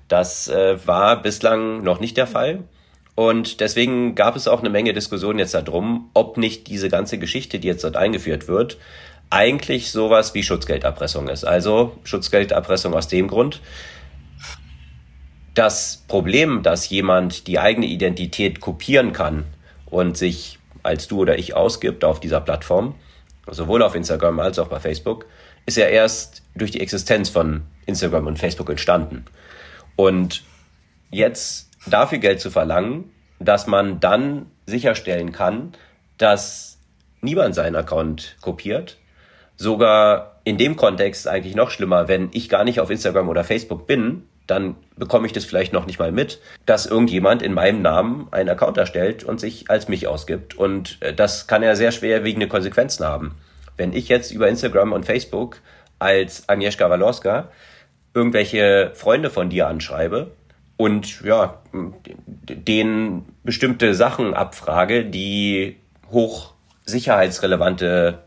Das 0.09 0.49
äh, 0.49 0.77
war 0.87 1.23
bislang 1.23 1.83
noch 1.83 2.01
nicht 2.01 2.17
der 2.17 2.27
Fall. 2.27 2.65
Und 3.15 3.61
deswegen 3.61 4.15
gab 4.15 4.35
es 4.35 4.49
auch 4.49 4.61
eine 4.61 4.71
Menge 4.71 4.93
Diskussionen 4.93 5.39
jetzt 5.39 5.55
darum, 5.55 6.11
ob 6.15 6.37
nicht 6.37 6.67
diese 6.67 6.89
ganze 6.89 7.19
Geschichte, 7.19 7.61
die 7.61 7.69
jetzt 7.69 7.85
dort 7.85 7.97
eingeführt 7.97 8.49
wird, 8.49 8.77
eigentlich 9.31 9.93
sowas 9.93 10.35
wie 10.35 10.43
Schutzgelderpressung 10.43 11.29
ist. 11.29 11.45
Also 11.45 11.97
Schutzgelderpressung 12.05 12.95
aus 12.95 13.09
dem 13.09 13.29
Grund, 13.29 13.61
das 15.55 16.05
Problem, 16.09 16.63
dass 16.65 16.89
jemand 16.89 17.47
die 17.47 17.61
eigene 17.61 17.87
Identität 17.87 18.61
kopieren 18.61 19.13
kann 19.13 19.45
und 19.87 20.17
sich 20.17 20.59
als 20.83 21.09
du 21.09 21.21
oder 21.21 21.39
ich 21.39 21.55
ausgibt 21.55 22.05
auf 22.05 22.21
dieser 22.21 22.41
Plattform, 22.41 22.95
sowohl 23.51 23.83
auf 23.83 23.95
Instagram 23.95 24.41
als 24.41 24.59
auch 24.59 24.69
bei 24.69 24.81
Facebook, 24.81 25.27
ist 25.67 25.77
ja 25.77 25.87
erst 25.87 26.43
durch 26.55 26.71
die 26.71 26.81
Existenz 26.81 27.29
von 27.29 27.63
Instagram 27.87 28.27
und 28.27 28.39
Facebook 28.39 28.71
entstanden. 28.71 29.25
Und 29.97 30.43
jetzt 31.11 31.71
dafür 31.87 32.19
Geld 32.19 32.41
zu 32.41 32.51
verlangen, 32.51 33.11
dass 33.39 33.67
man 33.67 34.01
dann 34.01 34.47
sicherstellen 34.67 35.33
kann, 35.33 35.73
dass 36.19 36.79
niemand 37.21 37.55
seinen 37.55 37.77
Account 37.77 38.37
kopiert, 38.41 38.99
sogar 39.57 40.41
in 40.45 40.59
dem 40.59 40.77
Kontext 40.77 41.27
eigentlich 41.29 41.55
noch 41.55 41.71
schlimmer, 41.71 42.09
wenn 42.09 42.29
ich 42.33 42.49
gar 42.49 42.65
nicht 42.65 42.81
auf 42.81 42.91
Instagram 42.91 43.29
oder 43.29 43.45
Facebook 43.45 43.87
bin, 43.87 44.25
dann 44.47 44.77
bekomme 44.97 45.27
ich 45.27 45.33
das 45.33 45.45
vielleicht 45.45 45.73
noch 45.73 45.87
nicht 45.87 45.99
mal 45.99 46.13
mit, 46.13 46.41
dass 46.67 46.85
irgendjemand 46.85 47.41
in 47.41 47.55
meinem 47.55 47.81
Namen 47.81 48.29
einen 48.31 48.51
Account 48.51 48.77
erstellt 48.77 49.25
und 49.25 49.41
sich 49.41 49.71
als 49.71 49.89
mich 49.89 50.07
ausgibt. 50.07 50.55
Und 50.55 50.99
äh, 51.01 51.15
das 51.15 51.47
kann 51.47 51.63
ja 51.63 51.75
sehr 51.75 51.93
schwerwiegende 51.93 52.47
Konsequenzen 52.47 53.07
haben. 53.07 53.37
Wenn 53.77 53.93
ich 53.93 54.09
jetzt 54.09 54.31
über 54.31 54.49
Instagram 54.49 54.93
und 54.93 55.05
Facebook 55.05 55.61
als 55.99 56.49
Agnieszka 56.49 56.89
Walorska 56.89 57.49
irgendwelche 58.15 58.93
Freunde 58.95 59.31
von 59.31 59.51
dir 59.51 59.67
anschreibe 59.67 60.31
und 60.77 61.23
ja, 61.23 61.61
denen 61.73 63.27
bestimmte 63.43 63.95
Sachen 63.95 64.35
abfrage, 64.35 65.05
die 65.05 65.77
hoch 66.11 66.55
sicherheitsrelevante 66.85 68.19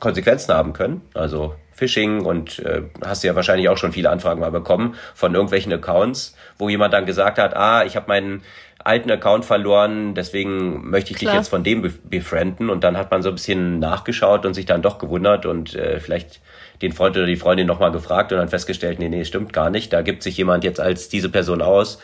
Konsequenzen 0.00 0.54
haben 0.54 0.72
können, 0.72 1.02
also 1.14 1.54
Phishing 1.72 2.24
und 2.24 2.58
äh, 2.60 2.82
hast 3.04 3.22
ja 3.22 3.34
wahrscheinlich 3.34 3.68
auch 3.68 3.76
schon 3.76 3.92
viele 3.92 4.08
Anfragen 4.08 4.40
mal 4.40 4.50
bekommen 4.50 4.94
von 5.14 5.34
irgendwelchen 5.34 5.72
Accounts, 5.72 6.34
wo 6.58 6.70
jemand 6.70 6.94
dann 6.94 7.04
gesagt 7.04 7.38
hat, 7.38 7.54
ah, 7.54 7.84
ich 7.84 7.96
habe 7.96 8.08
meinen 8.08 8.42
alten 8.86 9.10
Account 9.10 9.44
verloren, 9.44 10.14
deswegen 10.14 10.88
möchte 10.88 11.12
ich 11.12 11.18
Klar. 11.18 11.32
dich 11.32 11.40
jetzt 11.40 11.48
von 11.48 11.64
dem 11.64 11.82
befrienden 12.04 12.70
und 12.70 12.84
dann 12.84 12.96
hat 12.96 13.10
man 13.10 13.22
so 13.22 13.28
ein 13.30 13.34
bisschen 13.34 13.78
nachgeschaut 13.78 14.46
und 14.46 14.54
sich 14.54 14.66
dann 14.66 14.82
doch 14.82 14.98
gewundert 14.98 15.46
und 15.46 15.74
äh, 15.74 16.00
vielleicht 16.00 16.40
den 16.82 16.92
Freund 16.92 17.16
oder 17.16 17.26
die 17.26 17.36
Freundin 17.36 17.66
nochmal 17.66 17.90
gefragt 17.90 18.32
und 18.32 18.38
dann 18.38 18.48
festgestellt, 18.48 18.98
nee, 18.98 19.08
nee, 19.08 19.24
stimmt 19.24 19.52
gar 19.52 19.70
nicht, 19.70 19.92
da 19.92 20.02
gibt 20.02 20.22
sich 20.22 20.36
jemand 20.36 20.64
jetzt 20.64 20.80
als 20.80 21.08
diese 21.08 21.28
Person 21.28 21.62
aus. 21.62 21.98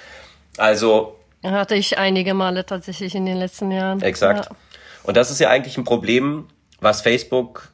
Also 0.57 1.17
hatte 1.45 1.75
ich 1.75 1.99
einige 1.99 2.35
Male 2.35 2.65
tatsächlich 2.65 3.15
in 3.15 3.27
den 3.27 3.37
letzten 3.37 3.71
Jahren. 3.71 4.01
Exakt. 4.01 4.47
Ja. 4.47 4.57
Und 5.03 5.17
das 5.17 5.31
ist 5.31 5.41
ja 5.41 5.49
eigentlich 5.49 5.77
ein 5.77 5.85
Problem, 5.85 6.47
was 6.81 7.01
Facebook 7.01 7.72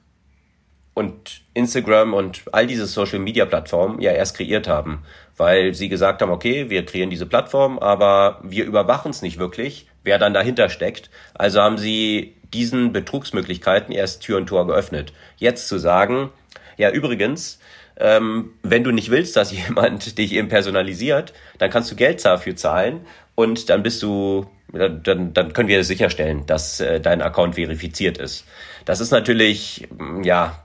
und 0.99 1.43
Instagram 1.55 2.13
und 2.13 2.43
all 2.51 2.67
diese 2.67 2.87
Social 2.87 3.21
Media 3.21 3.47
Plattformen 3.47 4.01
ja 4.01 4.11
erst 4.11 4.37
kreiert 4.37 4.67
haben, 4.67 5.05
weil 5.37 5.73
sie 5.73 5.89
gesagt 5.89 6.21
haben, 6.21 6.33
okay, 6.33 6.71
wir 6.71 6.85
kreieren 6.85 7.09
diese 7.09 7.25
Plattform, 7.25 7.79
aber 7.79 8.41
wir 8.43 8.65
überwachen 8.65 9.13
es 9.13 9.23
nicht 9.23 9.39
wirklich, 9.39 9.87
wer 10.03 10.19
dann 10.19 10.35
dahinter 10.35 10.69
steckt. 10.69 11.09
Also 11.35 11.63
haben 11.63 11.79
sie 11.79 12.35
diesen 12.53 12.93
Betrugsmöglichkeiten 12.93 13.95
erst 13.95 14.23
Tür 14.25 14.39
und 14.39 14.49
Tor 14.49 14.67
geöffnet. 14.67 15.13
Jetzt 15.37 15.69
zu 15.69 15.79
sagen, 15.79 16.31
ja 16.77 16.91
übrigens, 16.91 17.61
ähm, 17.97 18.55
wenn 18.65 18.83
du 18.83 18.91
nicht 18.91 19.11
willst, 19.13 19.37
dass 19.37 19.53
jemand 19.69 20.19
dich 20.19 20.33
eben 20.33 20.49
personalisiert, 20.49 21.33
dann 21.59 21.71
kannst 21.71 21.93
du 21.93 21.95
Geld 21.95 22.25
dafür 22.25 22.57
zahlen 22.57 23.03
und 23.37 23.71
dann 23.71 23.85
bist 23.85 24.03
du, 24.03 24.47
dann, 24.73 25.33
dann 25.33 25.53
können 25.53 25.69
wir 25.69 25.85
sicherstellen, 25.85 26.45
dass 26.47 26.81
äh, 26.81 27.01
dein 27.01 27.23
Account 27.23 27.55
verifiziert 27.55 28.19
ist. 28.19 28.45
Das 28.85 28.99
ist 28.99 29.13
natürlich, 29.13 29.87
ja, 30.25 30.65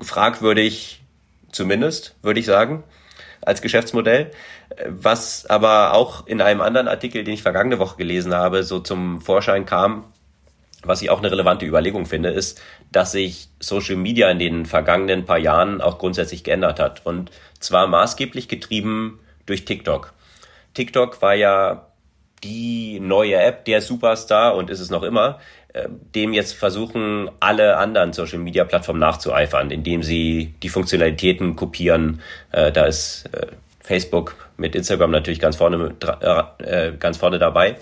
fragwürdig, 0.00 1.02
zumindest, 1.50 2.16
würde 2.22 2.40
ich 2.40 2.46
sagen, 2.46 2.84
als 3.40 3.62
Geschäftsmodell. 3.62 4.30
Was 4.88 5.46
aber 5.46 5.94
auch 5.94 6.26
in 6.26 6.40
einem 6.40 6.60
anderen 6.60 6.88
Artikel, 6.88 7.24
den 7.24 7.34
ich 7.34 7.42
vergangene 7.42 7.78
Woche 7.78 7.96
gelesen 7.96 8.34
habe, 8.34 8.62
so 8.62 8.80
zum 8.80 9.20
Vorschein 9.20 9.66
kam, 9.66 10.04
was 10.84 11.02
ich 11.02 11.10
auch 11.10 11.18
eine 11.18 11.30
relevante 11.30 11.66
Überlegung 11.66 12.06
finde, 12.06 12.30
ist, 12.30 12.60
dass 12.90 13.12
sich 13.12 13.48
Social 13.60 13.96
Media 13.96 14.30
in 14.30 14.38
den 14.38 14.66
vergangenen 14.66 15.24
paar 15.24 15.38
Jahren 15.38 15.80
auch 15.80 15.98
grundsätzlich 15.98 16.42
geändert 16.42 16.80
hat. 16.80 17.06
Und 17.06 17.30
zwar 17.60 17.86
maßgeblich 17.86 18.48
getrieben 18.48 19.20
durch 19.46 19.64
TikTok. 19.64 20.12
TikTok 20.74 21.22
war 21.22 21.34
ja 21.34 21.86
die 22.42 22.98
neue 22.98 23.36
App, 23.36 23.64
der 23.66 23.80
Superstar 23.80 24.56
und 24.56 24.70
ist 24.70 24.80
es 24.80 24.90
noch 24.90 25.04
immer, 25.04 25.38
dem 26.14 26.32
jetzt 26.32 26.54
versuchen, 26.54 27.30
alle 27.40 27.76
anderen 27.76 28.12
Social 28.12 28.38
Media 28.38 28.64
Plattformen 28.64 29.00
nachzueifern, 29.00 29.70
indem 29.70 30.02
sie 30.02 30.54
die 30.62 30.68
Funktionalitäten 30.68 31.56
kopieren. 31.56 32.20
Äh, 32.50 32.72
da 32.72 32.84
ist 32.84 33.28
äh, 33.32 33.46
Facebook 33.80 34.36
mit 34.56 34.74
Instagram 34.74 35.10
natürlich 35.10 35.40
ganz 35.40 35.56
vorne, 35.56 35.94
ganz 37.00 37.16
vorne 37.16 37.38
dabei. 37.40 37.76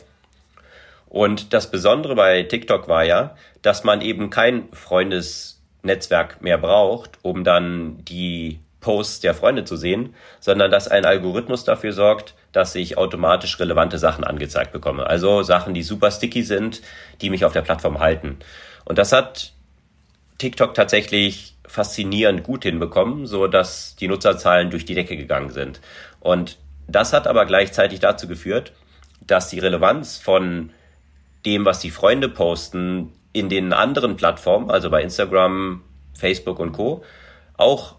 Und 1.10 1.52
das 1.52 1.70
Besondere 1.70 2.14
bei 2.14 2.44
TikTok 2.44 2.88
war 2.88 3.04
ja, 3.04 3.36
dass 3.60 3.84
man 3.84 4.00
eben 4.00 4.30
kein 4.30 4.68
Freundesnetzwerk 4.72 6.40
mehr 6.40 6.56
braucht, 6.56 7.18
um 7.22 7.44
dann 7.44 7.98
die 8.04 8.60
Posts 8.80 9.20
der 9.20 9.34
Freunde 9.34 9.64
zu 9.64 9.76
sehen, 9.76 10.14
sondern 10.40 10.70
dass 10.70 10.88
ein 10.88 11.04
Algorithmus 11.04 11.64
dafür 11.64 11.92
sorgt, 11.92 12.34
dass 12.52 12.74
ich 12.74 12.96
automatisch 12.98 13.58
relevante 13.60 13.98
Sachen 13.98 14.24
angezeigt 14.24 14.72
bekomme. 14.72 15.06
Also 15.06 15.42
Sachen, 15.42 15.74
die 15.74 15.82
super 15.82 16.10
sticky 16.10 16.42
sind, 16.42 16.82
die 17.20 17.30
mich 17.30 17.44
auf 17.44 17.52
der 17.52 17.62
Plattform 17.62 18.00
halten. 18.00 18.38
Und 18.84 18.98
das 18.98 19.12
hat 19.12 19.52
TikTok 20.38 20.74
tatsächlich 20.74 21.54
faszinierend 21.66 22.42
gut 22.42 22.64
hinbekommen, 22.64 23.26
so 23.26 23.46
dass 23.46 23.94
die 23.96 24.08
Nutzerzahlen 24.08 24.70
durch 24.70 24.84
die 24.84 24.94
Decke 24.94 25.16
gegangen 25.16 25.50
sind. 25.50 25.80
Und 26.18 26.58
das 26.88 27.12
hat 27.12 27.26
aber 27.26 27.46
gleichzeitig 27.46 28.00
dazu 28.00 28.26
geführt, 28.26 28.72
dass 29.20 29.48
die 29.48 29.60
Relevanz 29.60 30.18
von 30.18 30.70
dem, 31.44 31.64
was 31.64 31.78
die 31.78 31.90
Freunde 31.90 32.28
posten, 32.28 33.12
in 33.32 33.48
den 33.48 33.72
anderen 33.72 34.16
Plattformen, 34.16 34.70
also 34.70 34.90
bei 34.90 35.02
Instagram, 35.02 35.82
Facebook 36.14 36.58
und 36.58 36.72
Co., 36.72 37.04
auch 37.56 37.94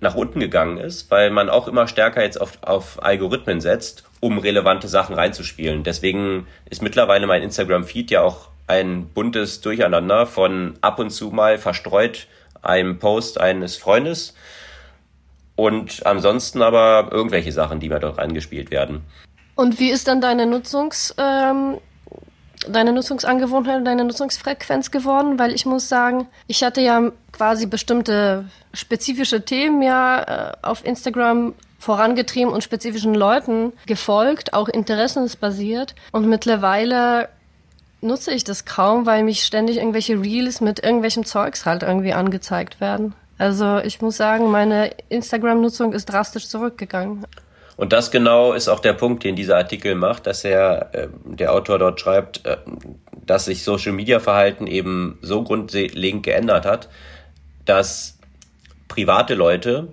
nach 0.00 0.14
unten 0.14 0.40
gegangen 0.40 0.78
ist, 0.78 1.10
weil 1.10 1.30
man 1.30 1.48
auch 1.48 1.68
immer 1.68 1.88
stärker 1.88 2.22
jetzt 2.22 2.40
auf, 2.40 2.58
auf 2.62 3.02
Algorithmen 3.02 3.60
setzt, 3.60 4.04
um 4.20 4.38
relevante 4.38 4.88
Sachen 4.88 5.14
reinzuspielen. 5.14 5.82
Deswegen 5.82 6.46
ist 6.70 6.82
mittlerweile 6.82 7.26
mein 7.26 7.42
Instagram-Feed 7.42 8.10
ja 8.10 8.22
auch 8.22 8.48
ein 8.66 9.06
buntes 9.08 9.60
Durcheinander 9.60 10.26
von 10.26 10.74
ab 10.80 10.98
und 10.98 11.10
zu 11.10 11.30
mal 11.30 11.58
verstreut 11.58 12.28
einem 12.62 12.98
Post 12.98 13.40
eines 13.40 13.76
Freundes 13.76 14.34
und 15.56 16.06
ansonsten 16.06 16.62
aber 16.62 17.08
irgendwelche 17.10 17.52
Sachen, 17.52 17.80
die 17.80 17.88
mir 17.88 17.98
dort 17.98 18.18
reingespielt 18.18 18.70
werden. 18.70 19.02
Und 19.56 19.80
wie 19.80 19.90
ist 19.90 20.06
dann 20.06 20.20
deine 20.20 20.46
Nutzungs, 20.46 21.14
ähm, 21.18 21.78
deine 22.68 22.92
Nutzungsangewohnheit, 22.92 23.86
deine 23.86 24.04
Nutzungsfrequenz 24.04 24.90
geworden? 24.90 25.38
Weil 25.38 25.54
ich 25.54 25.66
muss 25.66 25.88
sagen, 25.88 26.26
ich 26.46 26.64
hatte 26.64 26.80
ja 26.80 27.12
quasi 27.32 27.66
bestimmte 27.66 28.46
spezifische 28.72 29.44
Themen 29.44 29.82
ja 29.82 30.22
äh, 30.22 30.52
auf 30.62 30.84
Instagram 30.84 31.54
vorangetrieben 31.78 32.52
und 32.52 32.64
spezifischen 32.64 33.14
Leuten 33.14 33.72
gefolgt, 33.86 34.52
auch 34.52 34.68
interessensbasiert. 34.68 35.94
Und 36.12 36.26
mittlerweile 36.26 37.28
nutze 38.00 38.32
ich 38.32 38.44
das 38.44 38.64
kaum, 38.64 39.06
weil 39.06 39.22
mich 39.22 39.44
ständig 39.44 39.76
irgendwelche 39.76 40.20
Reels 40.20 40.60
mit 40.60 40.82
irgendwelchem 40.82 41.24
Zeugs 41.24 41.66
halt 41.66 41.82
irgendwie 41.82 42.12
angezeigt 42.12 42.80
werden. 42.80 43.14
Also 43.38 43.78
ich 43.78 44.00
muss 44.02 44.16
sagen, 44.16 44.50
meine 44.50 44.90
Instagram-Nutzung 45.08 45.92
ist 45.92 46.06
drastisch 46.06 46.48
zurückgegangen. 46.48 47.24
Und 47.78 47.92
das 47.92 48.10
genau 48.10 48.54
ist 48.54 48.66
auch 48.66 48.80
der 48.80 48.92
Punkt, 48.92 49.22
den 49.22 49.36
dieser 49.36 49.56
Artikel 49.56 49.94
macht, 49.94 50.26
dass 50.26 50.44
er, 50.44 50.90
äh, 50.92 51.08
der 51.24 51.52
Autor 51.52 51.78
dort 51.78 52.00
schreibt, 52.00 52.44
äh, 52.44 52.56
dass 53.24 53.44
sich 53.44 53.62
Social 53.62 53.92
Media 53.92 54.18
Verhalten 54.18 54.66
eben 54.66 55.16
so 55.22 55.44
grundlegend 55.44 56.24
geändert 56.24 56.66
hat, 56.66 56.88
dass 57.64 58.18
private 58.88 59.36
Leute, 59.36 59.92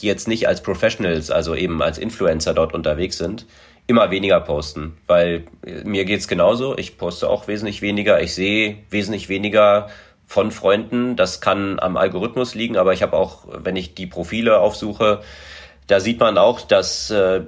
die 0.00 0.06
jetzt 0.06 0.28
nicht 0.28 0.46
als 0.46 0.62
Professionals, 0.62 1.32
also 1.32 1.56
eben 1.56 1.82
als 1.82 1.98
Influencer 1.98 2.54
dort 2.54 2.72
unterwegs 2.72 3.18
sind, 3.18 3.46
immer 3.88 4.12
weniger 4.12 4.38
posten, 4.38 4.96
weil 5.08 5.46
äh, 5.66 5.82
mir 5.82 6.04
geht's 6.04 6.28
genauso. 6.28 6.78
Ich 6.78 6.98
poste 6.98 7.28
auch 7.28 7.48
wesentlich 7.48 7.82
weniger. 7.82 8.22
Ich 8.22 8.32
sehe 8.32 8.76
wesentlich 8.90 9.28
weniger 9.28 9.88
von 10.28 10.52
Freunden. 10.52 11.16
Das 11.16 11.40
kann 11.40 11.80
am 11.80 11.96
Algorithmus 11.96 12.54
liegen, 12.54 12.76
aber 12.76 12.92
ich 12.92 13.02
habe 13.02 13.16
auch, 13.16 13.42
wenn 13.48 13.74
ich 13.74 13.96
die 13.96 14.06
Profile 14.06 14.60
aufsuche, 14.60 15.20
da 15.86 16.00
sieht 16.00 16.20
man 16.20 16.38
auch, 16.38 16.60
dass 16.60 17.10
äh, 17.10 17.42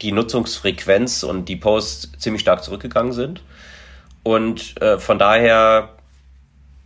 die 0.00 0.12
Nutzungsfrequenz 0.12 1.22
und 1.22 1.48
die 1.48 1.56
Posts 1.56 2.12
ziemlich 2.18 2.42
stark 2.42 2.64
zurückgegangen 2.64 3.12
sind. 3.12 3.42
Und 4.22 4.80
äh, 4.80 4.98
von 4.98 5.18
daher 5.18 5.90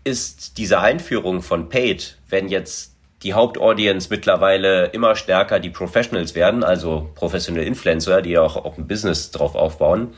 ist 0.04 0.58
diese 0.58 0.80
Einführung 0.80 1.42
von 1.42 1.68
Paid, 1.68 2.18
wenn 2.28 2.48
jetzt 2.48 2.94
die 3.22 3.32
Hauptaudience 3.32 4.10
mittlerweile 4.10 4.86
immer 4.86 5.16
stärker 5.16 5.58
die 5.58 5.70
Professionals 5.70 6.34
werden, 6.34 6.62
also 6.62 7.10
professionelle 7.14 7.64
Influencer, 7.64 8.20
die 8.20 8.36
auch, 8.36 8.56
auch 8.56 8.76
ein 8.76 8.86
Business 8.86 9.30
drauf 9.30 9.54
aufbauen. 9.54 10.12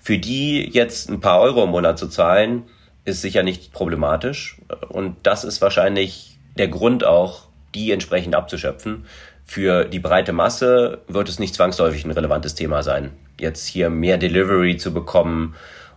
Für 0.00 0.18
die 0.18 0.68
jetzt 0.72 1.10
ein 1.10 1.20
paar 1.20 1.40
Euro 1.40 1.64
im 1.64 1.70
Monat 1.70 1.98
zu 1.98 2.08
zahlen, 2.08 2.64
ist 3.04 3.22
sicher 3.22 3.42
nicht 3.42 3.72
problematisch. 3.72 4.58
Und 4.88 5.16
das 5.24 5.42
ist 5.42 5.60
wahrscheinlich 5.60 6.38
der 6.56 6.68
Grund 6.68 7.04
auch, 7.04 7.48
die 7.74 7.90
entsprechend 7.90 8.34
abzuschöpfen. 8.34 9.06
Für 9.44 9.84
die 9.84 9.98
breite 9.98 10.32
Masse 10.32 11.00
wird 11.08 11.28
es 11.28 11.38
nicht 11.38 11.54
zwangsläufig 11.54 12.04
ein 12.04 12.10
relevantes 12.10 12.54
Thema 12.54 12.82
sein, 12.82 13.10
jetzt 13.38 13.66
hier 13.66 13.90
mehr 13.90 14.18
Delivery 14.18 14.76
zu 14.76 14.94
bekommen 14.94 15.54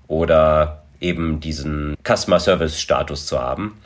oder 0.08 0.84
eben 1.00 1.40
diesen 1.40 1.96
Customer 2.04 2.40
Service 2.40 2.80
Status 2.80 3.28
zu 3.28 3.40
haben. 3.40 3.78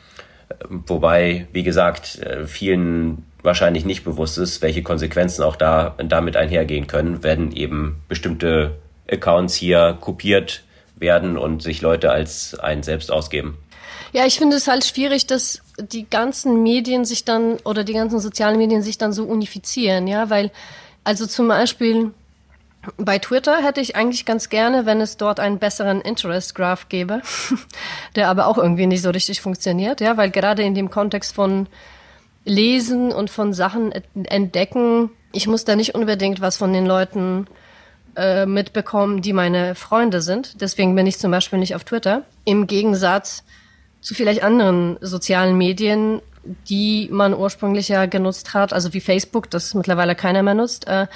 Wobei, 0.68 1.46
wie 1.52 1.62
gesagt, 1.62 2.18
äh, 2.18 2.46
vielen 2.46 3.24
wahrscheinlich 3.42 3.84
nicht 3.84 4.04
bewusst 4.04 4.38
ist, 4.38 4.62
welche 4.62 4.82
Konsequenzen 4.82 5.42
auch 5.42 5.56
da 5.56 5.94
damit 5.98 6.36
einhergehen 6.36 6.86
können, 6.86 7.22
wenn 7.22 7.52
eben 7.52 8.02
bestimmte 8.08 8.76
Accounts 9.10 9.54
hier 9.54 9.96
kopiert 10.00 10.62
werden 10.96 11.38
und 11.38 11.62
sich 11.62 11.80
Leute 11.80 12.10
als 12.10 12.58
einen 12.58 12.82
selbst 12.82 13.10
ausgeben. 13.10 13.56
Ja, 14.12 14.26
ich 14.26 14.38
finde 14.38 14.56
es 14.56 14.66
halt 14.66 14.84
schwierig, 14.84 15.26
dass 15.26 15.62
die 15.78 16.08
ganzen 16.08 16.62
Medien 16.62 17.04
sich 17.04 17.24
dann 17.24 17.56
oder 17.64 17.84
die 17.84 17.92
ganzen 17.92 18.18
sozialen 18.18 18.58
Medien 18.58 18.82
sich 18.82 18.98
dann 18.98 19.12
so 19.12 19.24
unifizieren, 19.24 20.06
ja, 20.06 20.30
weil 20.30 20.50
also 21.04 21.26
zum 21.26 21.48
Beispiel 21.48 22.12
bei 22.96 23.18
Twitter 23.18 23.62
hätte 23.62 23.80
ich 23.80 23.94
eigentlich 23.94 24.24
ganz 24.24 24.48
gerne, 24.48 24.86
wenn 24.86 25.00
es 25.00 25.16
dort 25.16 25.38
einen 25.38 25.58
besseren 25.58 26.00
Interest 26.00 26.54
Graph 26.54 26.88
gäbe, 26.88 27.22
der 28.16 28.28
aber 28.28 28.46
auch 28.46 28.58
irgendwie 28.58 28.86
nicht 28.86 29.02
so 29.02 29.10
richtig 29.10 29.40
funktioniert, 29.40 30.00
ja, 30.00 30.16
weil 30.16 30.30
gerade 30.30 30.62
in 30.62 30.74
dem 30.74 30.90
Kontext 30.90 31.34
von 31.34 31.66
Lesen 32.44 33.12
und 33.12 33.30
von 33.30 33.52
Sachen 33.52 33.92
entdecken, 34.24 35.10
ich 35.32 35.46
muss 35.46 35.64
da 35.64 35.76
nicht 35.76 35.94
unbedingt 35.94 36.40
was 36.40 36.56
von 36.56 36.72
den 36.72 36.86
Leuten 36.86 37.46
äh, 38.16 38.46
mitbekommen, 38.46 39.22
die 39.22 39.32
meine 39.32 39.74
Freunde 39.74 40.22
sind. 40.22 40.60
Deswegen 40.60 40.94
bin 40.96 41.06
ich 41.06 41.18
zum 41.18 41.30
Beispiel 41.30 41.58
nicht 41.58 41.74
auf 41.74 41.84
Twitter. 41.84 42.22
Im 42.44 42.66
Gegensatz 42.66 43.44
zu 44.00 44.14
vielleicht 44.14 44.42
anderen 44.42 44.96
sozialen 45.00 45.56
Medien, 45.56 46.20
die 46.68 47.08
man 47.12 47.34
ursprünglich 47.34 47.88
ja 47.88 48.06
genutzt 48.06 48.54
hat, 48.54 48.72
also 48.72 48.94
wie 48.94 49.00
Facebook, 49.00 49.50
das 49.50 49.74
mittlerweile 49.74 50.14
keiner 50.14 50.42
mehr 50.42 50.54
nutzt. 50.54 50.86
Äh, 50.86 51.06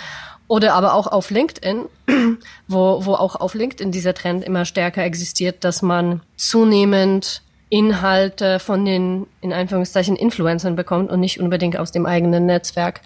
oder 0.46 0.74
aber 0.74 0.94
auch 0.94 1.06
auf 1.06 1.30
LinkedIn, 1.30 1.86
wo, 2.68 3.06
wo 3.06 3.14
auch 3.14 3.36
auf 3.36 3.54
LinkedIn 3.54 3.92
dieser 3.92 4.14
Trend 4.14 4.44
immer 4.44 4.64
stärker 4.64 5.02
existiert, 5.02 5.64
dass 5.64 5.80
man 5.80 6.20
zunehmend 6.36 7.42
Inhalte 7.70 8.58
von 8.58 8.84
den, 8.84 9.26
in 9.40 9.52
Anführungszeichen, 9.52 10.16
Influencern 10.16 10.76
bekommt 10.76 11.10
und 11.10 11.20
nicht 11.20 11.40
unbedingt 11.40 11.78
aus 11.78 11.92
dem 11.92 12.06
eigenen 12.06 12.46
Netzwerk. 12.46 13.00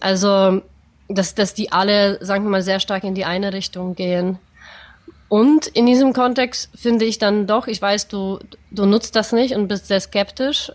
Also, 0.00 0.62
dass, 1.08 1.34
dass 1.34 1.54
die 1.54 1.72
alle, 1.72 2.24
sagen 2.24 2.44
wir 2.44 2.50
mal, 2.50 2.62
sehr 2.62 2.80
stark 2.80 3.04
in 3.04 3.14
die 3.14 3.24
eine 3.24 3.52
Richtung 3.52 3.94
gehen. 3.94 4.38
Und 5.28 5.66
in 5.66 5.86
diesem 5.86 6.12
Kontext 6.12 6.70
finde 6.74 7.04
ich 7.04 7.18
dann 7.18 7.46
doch, 7.46 7.66
ich 7.66 7.82
weiß, 7.82 8.08
du, 8.08 8.38
du 8.70 8.86
nutzt 8.86 9.16
das 9.16 9.32
nicht 9.32 9.54
und 9.54 9.66
bist 9.68 9.88
sehr 9.88 10.00
skeptisch, 10.00 10.70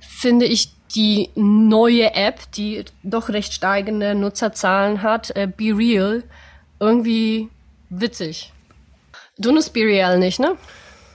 finde 0.00 0.44
ich 0.46 0.70
die 0.94 1.30
neue 1.34 2.14
App, 2.14 2.40
die 2.52 2.84
doch 3.02 3.28
recht 3.28 3.52
steigende 3.52 4.14
Nutzerzahlen 4.14 5.02
hat, 5.02 5.34
äh, 5.34 5.48
Be 5.48 5.76
Real, 5.76 6.22
irgendwie 6.78 7.48
witzig. 7.90 8.52
Du 9.38 9.50
nutzt 9.50 9.72
Be 9.72 9.80
Real 9.80 10.18
nicht, 10.18 10.38
ne? 10.38 10.56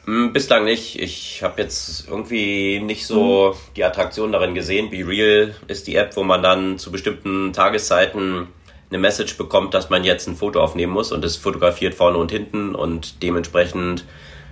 Hm, 0.06 0.34
bislang 0.34 0.66
nicht. 0.66 1.00
Ich 1.00 1.44
habe 1.44 1.62
jetzt 1.62 2.08
irgendwie 2.10 2.80
nicht 2.80 3.06
so 3.06 3.54
mhm. 3.54 3.74
die 3.76 3.84
Attraktion 3.84 4.32
darin 4.32 4.56
gesehen. 4.56 4.90
Be 4.90 5.08
Real 5.08 5.56
ist 5.68 5.88
die 5.88 5.96
App, 5.96 6.16
wo 6.16 6.24
man 6.24 6.42
dann 6.42 6.78
zu 6.78 6.92
bestimmten 6.92 7.54
Tageszeiten 7.54 8.48
eine 8.90 9.00
Message 9.00 9.38
bekommt, 9.38 9.74
dass 9.74 9.90
man 9.90 10.04
jetzt 10.04 10.28
ein 10.28 10.36
Foto 10.36 10.62
aufnehmen 10.62 10.94
muss 10.94 11.12
und 11.12 11.24
es 11.24 11.38
fotografiert 11.38 11.94
vorne 11.94 12.18
und 12.18 12.32
hinten 12.32 12.76
und 12.76 13.22
dementsprechend 13.22 14.06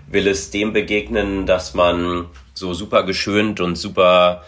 will 0.08 0.28
es 0.28 0.52
dem 0.52 0.74
begegnen, 0.74 1.46
dass 1.46 1.74
man 1.74 2.26
so 2.54 2.74
super 2.74 3.04
geschönt 3.04 3.60
und 3.60 3.76
super 3.76 4.44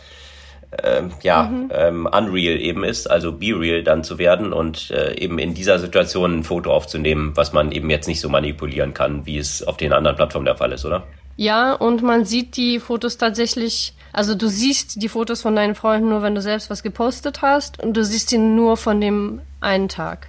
ähm, 0.84 1.12
ja, 1.24 1.44
mhm. 1.44 1.72
ähm, 1.74 2.06
unreal 2.06 2.62
eben 2.62 2.84
ist, 2.84 3.10
also 3.10 3.32
be 3.32 3.60
real 3.60 3.84
dann 3.84 4.04
zu 4.04 4.20
werden 4.20 4.54
und 4.54 4.92
äh, 4.92 5.16
eben 5.16 5.40
in 5.40 5.56
dieser 5.56 5.80
Situation 5.80 6.40
ein 6.40 6.44
Foto 6.44 6.72
aufzunehmen, 6.72 7.32
was 7.36 7.54
man 7.54 7.72
eben 7.72 7.90
jetzt 7.90 8.08
nicht 8.08 8.22
so 8.22 8.30
manipulieren 8.30 8.94
kann, 8.94 9.26
wie 9.26 9.40
es 9.40 9.64
auf 9.64 9.78
den 9.78 9.94
anderen 9.94 10.16
Plattformen 10.16 10.46
der 10.46 10.56
Fall 10.56 10.72
ist, 10.72 10.86
oder? 10.86 11.08
Ja, 11.38 11.74
und 11.74 12.04
man 12.04 12.26
sieht 12.26 12.56
die 12.56 12.80
Fotos 12.80 13.18
tatsächlich, 13.18 13.94
also 14.14 14.36
du 14.36 14.48
siehst 14.48 15.02
die 15.02 15.10
Fotos 15.10 15.42
von 15.42 15.56
deinen 15.56 15.74
Freunden 15.74 16.10
nur, 16.10 16.22
wenn 16.22 16.36
du 16.36 16.42
selbst 16.42 16.70
was 16.70 16.84
gepostet 16.84 17.42
hast 17.42 17.82
und 17.82 17.98
du 17.98 18.04
siehst 18.04 18.30
sie 18.30 18.38
nur 18.38 18.78
von 18.78 19.02
dem 19.02 19.42
einen 19.62 19.90
Tag. 19.90 20.28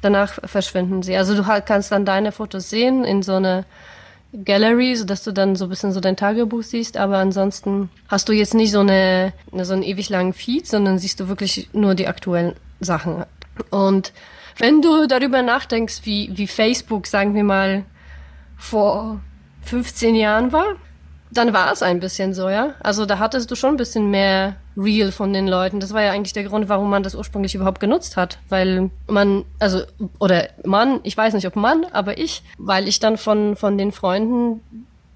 Danach 0.00 0.38
verschwinden 0.44 1.02
sie. 1.02 1.16
Also 1.16 1.34
du 1.34 1.44
kannst 1.64 1.92
dann 1.92 2.04
deine 2.04 2.32
Fotos 2.32 2.70
sehen 2.70 3.04
in 3.04 3.22
so 3.22 3.34
eine 3.34 3.64
Gallery, 4.32 4.96
so 4.96 5.04
dass 5.04 5.22
du 5.22 5.32
dann 5.32 5.56
so 5.56 5.66
ein 5.66 5.68
bisschen 5.68 5.92
so 5.92 6.00
dein 6.00 6.16
Tagebuch 6.16 6.62
siehst, 6.62 6.96
aber 6.96 7.18
ansonsten 7.18 7.90
hast 8.08 8.28
du 8.28 8.32
jetzt 8.32 8.54
nicht 8.54 8.72
so 8.72 8.80
eine, 8.80 9.32
so 9.52 9.74
einen 9.74 9.82
ewig 9.82 10.08
langen 10.08 10.32
Feed, 10.32 10.66
sondern 10.66 10.98
siehst 10.98 11.20
du 11.20 11.28
wirklich 11.28 11.68
nur 11.72 11.94
die 11.94 12.08
aktuellen 12.08 12.54
Sachen. 12.80 13.24
Und 13.70 14.12
wenn 14.56 14.80
du 14.80 15.06
darüber 15.06 15.42
nachdenkst, 15.42 16.00
wie, 16.04 16.30
wie 16.36 16.46
Facebook, 16.46 17.06
sagen 17.06 17.34
wir 17.34 17.44
mal, 17.44 17.84
vor 18.56 19.20
15 19.62 20.14
Jahren 20.14 20.52
war, 20.52 20.76
dann 21.32 21.52
war 21.54 21.72
es 21.72 21.82
ein 21.82 22.00
bisschen 22.00 22.34
so, 22.34 22.48
ja. 22.48 22.74
Also 22.80 23.06
da 23.06 23.18
hattest 23.18 23.50
du 23.50 23.54
schon 23.54 23.70
ein 23.74 23.76
bisschen 23.78 24.10
mehr 24.10 24.56
Real 24.76 25.12
von 25.12 25.32
den 25.32 25.48
Leuten. 25.48 25.80
Das 25.80 25.94
war 25.94 26.02
ja 26.02 26.12
eigentlich 26.12 26.34
der 26.34 26.44
Grund, 26.44 26.68
warum 26.68 26.90
man 26.90 27.02
das 27.02 27.14
ursprünglich 27.14 27.54
überhaupt 27.54 27.80
genutzt 27.80 28.16
hat. 28.16 28.38
Weil 28.48 28.90
man, 29.06 29.44
also, 29.58 29.82
oder 30.18 30.48
Mann, 30.64 31.00
ich 31.04 31.16
weiß 31.16 31.34
nicht, 31.34 31.46
ob 31.46 31.56
Mann, 31.56 31.86
aber 31.92 32.18
ich, 32.18 32.42
weil 32.58 32.86
ich 32.86 33.00
dann 33.00 33.16
von, 33.16 33.56
von 33.56 33.78
den 33.78 33.92
Freunden, 33.92 34.60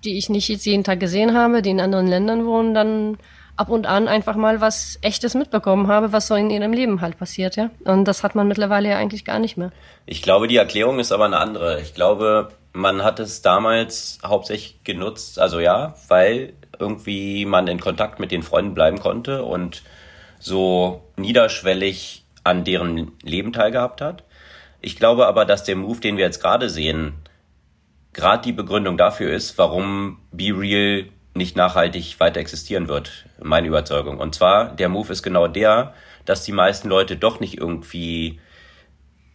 die 0.05 0.17
ich 0.17 0.31
nicht 0.31 0.49
jetzt 0.49 0.65
jeden 0.65 0.85
Tag 0.85 1.01
gesehen 1.01 1.37
habe, 1.37 1.61
die 1.61 1.71
in 1.71 1.81
anderen 1.81 2.07
Ländern 2.07 2.47
wohnen, 2.47 2.73
dann 2.73 3.19
ab 3.57 3.69
und 3.71 3.87
an 3.87 4.09
einfach 4.09 4.37
mal 4.37 4.61
was 4.61 4.99
Echtes 5.03 5.35
mitbekommen 5.35 5.89
habe, 5.89 6.13
was 6.13 6.27
so 6.27 6.35
in 6.35 6.51
ihrem 6.51 6.73
Leben 6.73 7.01
halt 7.01 7.19
passiert, 7.19 7.57
ja. 7.57 7.71
Und 7.85 8.05
das 8.05 8.23
hat 8.23 8.35
man 8.35 8.49
mittlerweile 8.49 8.91
ja 8.91 8.97
eigentlich 8.99 9.25
gar 9.25 9.39
nicht 9.39 9.57
mehr. 9.57 9.73
Ich 10.05 10.23
glaube, 10.23 10.49
die 10.49 10.57
Erklärung 10.57 10.99
ist 10.99 11.13
aber 11.13 11.25
eine 11.25 11.39
andere. 11.39 11.81
Ich 11.81 11.95
glaube, 11.95 12.51
man 12.77 13.03
hat 13.03 13.21
es 13.21 13.41
damals 13.41 14.19
hauptsächlich 14.25 14.85
genutzt, 14.85 15.39
also 15.39 15.61
ja, 15.61 15.95
weil 16.09 16.53
irgendwie 16.79 17.47
man 17.47 17.69
in 17.69 17.81
Kontakt 17.81 18.21
mit 18.21 18.31
den 18.31 18.43
Freunden 18.43 18.75
bleiben 18.75 19.01
konnte 19.01 19.45
und 19.45 19.83
so 20.39 21.03
niederschwellig 21.17 22.25
an 22.45 22.65
deren 22.65 23.13
Leben 23.23 23.55
teilgehabt 23.55 24.03
hat. 24.03 24.25
Ich 24.83 24.97
glaube 24.97 25.27
aber, 25.27 25.47
dass 25.47 25.65
der 25.65 25.77
Move, 25.77 26.01
den 26.01 26.19
wir 26.19 26.25
jetzt 26.27 26.43
gerade 26.43 26.69
sehen, 26.69 27.15
gerade 28.13 28.43
die 28.43 28.53
Begründung 28.53 28.99
dafür 28.99 29.33
ist, 29.33 29.57
warum 29.57 30.19
Be 30.31 30.53
Real 30.55 31.07
nicht 31.33 31.57
nachhaltig 31.57 32.21
weiter 32.21 32.41
existieren 32.41 32.89
wird, 32.89 33.25
meine 33.43 33.69
Überzeugung. 33.69 34.19
Und 34.19 34.35
zwar, 34.35 34.77
der 34.77 34.91
Move 34.91 35.13
ist 35.13 35.23
genau 35.23 35.49
der, 35.49 35.95
dass 36.27 36.45
die 36.45 36.53
meisten 36.53 36.89
Leute 36.89 37.17
doch 37.17 37.41
nicht 37.41 37.59
irgendwie 37.59 38.39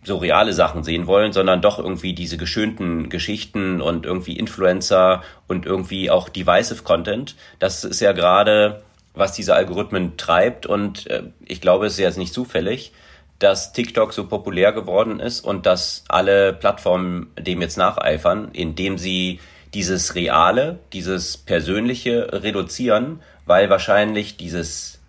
so 0.03 0.17
reale 0.17 0.53
Sachen 0.53 0.83
sehen 0.83 1.05
wollen, 1.07 1.31
sondern 1.31 1.61
doch 1.61 1.77
irgendwie 1.77 2.13
diese 2.13 2.37
geschönten 2.37 3.09
Geschichten 3.09 3.81
und 3.81 4.05
irgendwie 4.05 4.37
Influencer 4.37 5.21
und 5.47 5.65
irgendwie 5.65 6.09
auch 6.09 6.29
divisive 6.29 6.83
Content. 6.83 7.35
Das 7.59 7.83
ist 7.83 7.99
ja 7.99 8.11
gerade, 8.11 8.81
was 9.13 9.33
diese 9.33 9.55
Algorithmen 9.55 10.17
treibt 10.17 10.65
und 10.65 11.07
äh, 11.07 11.23
ich 11.45 11.61
glaube, 11.61 11.85
es 11.85 11.93
ist 11.93 11.99
jetzt 11.99 12.17
nicht 12.17 12.33
zufällig, 12.33 12.93
dass 13.37 13.73
TikTok 13.73 14.13
so 14.13 14.27
populär 14.27 14.71
geworden 14.71 15.19
ist 15.19 15.41
und 15.41 15.65
dass 15.65 16.03
alle 16.07 16.53
Plattformen 16.53 17.27
dem 17.39 17.61
jetzt 17.61 17.77
nacheifern, 17.77 18.49
indem 18.53 18.97
sie 18.97 19.39
dieses 19.73 20.15
Reale, 20.15 20.79
dieses 20.93 21.37
Persönliche 21.37 22.43
reduzieren, 22.43 23.21
weil 23.45 23.69
wahrscheinlich 23.69 24.37
dieses 24.37 24.99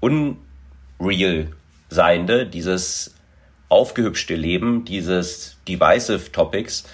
Unreal 0.00 1.48
Seiende, 1.90 2.46
dieses 2.46 3.14
aufgehübschte 3.68 4.34
Leben, 4.34 4.84
dieses 4.84 5.56
Divisive 5.66 6.32
Topics, 6.32 6.84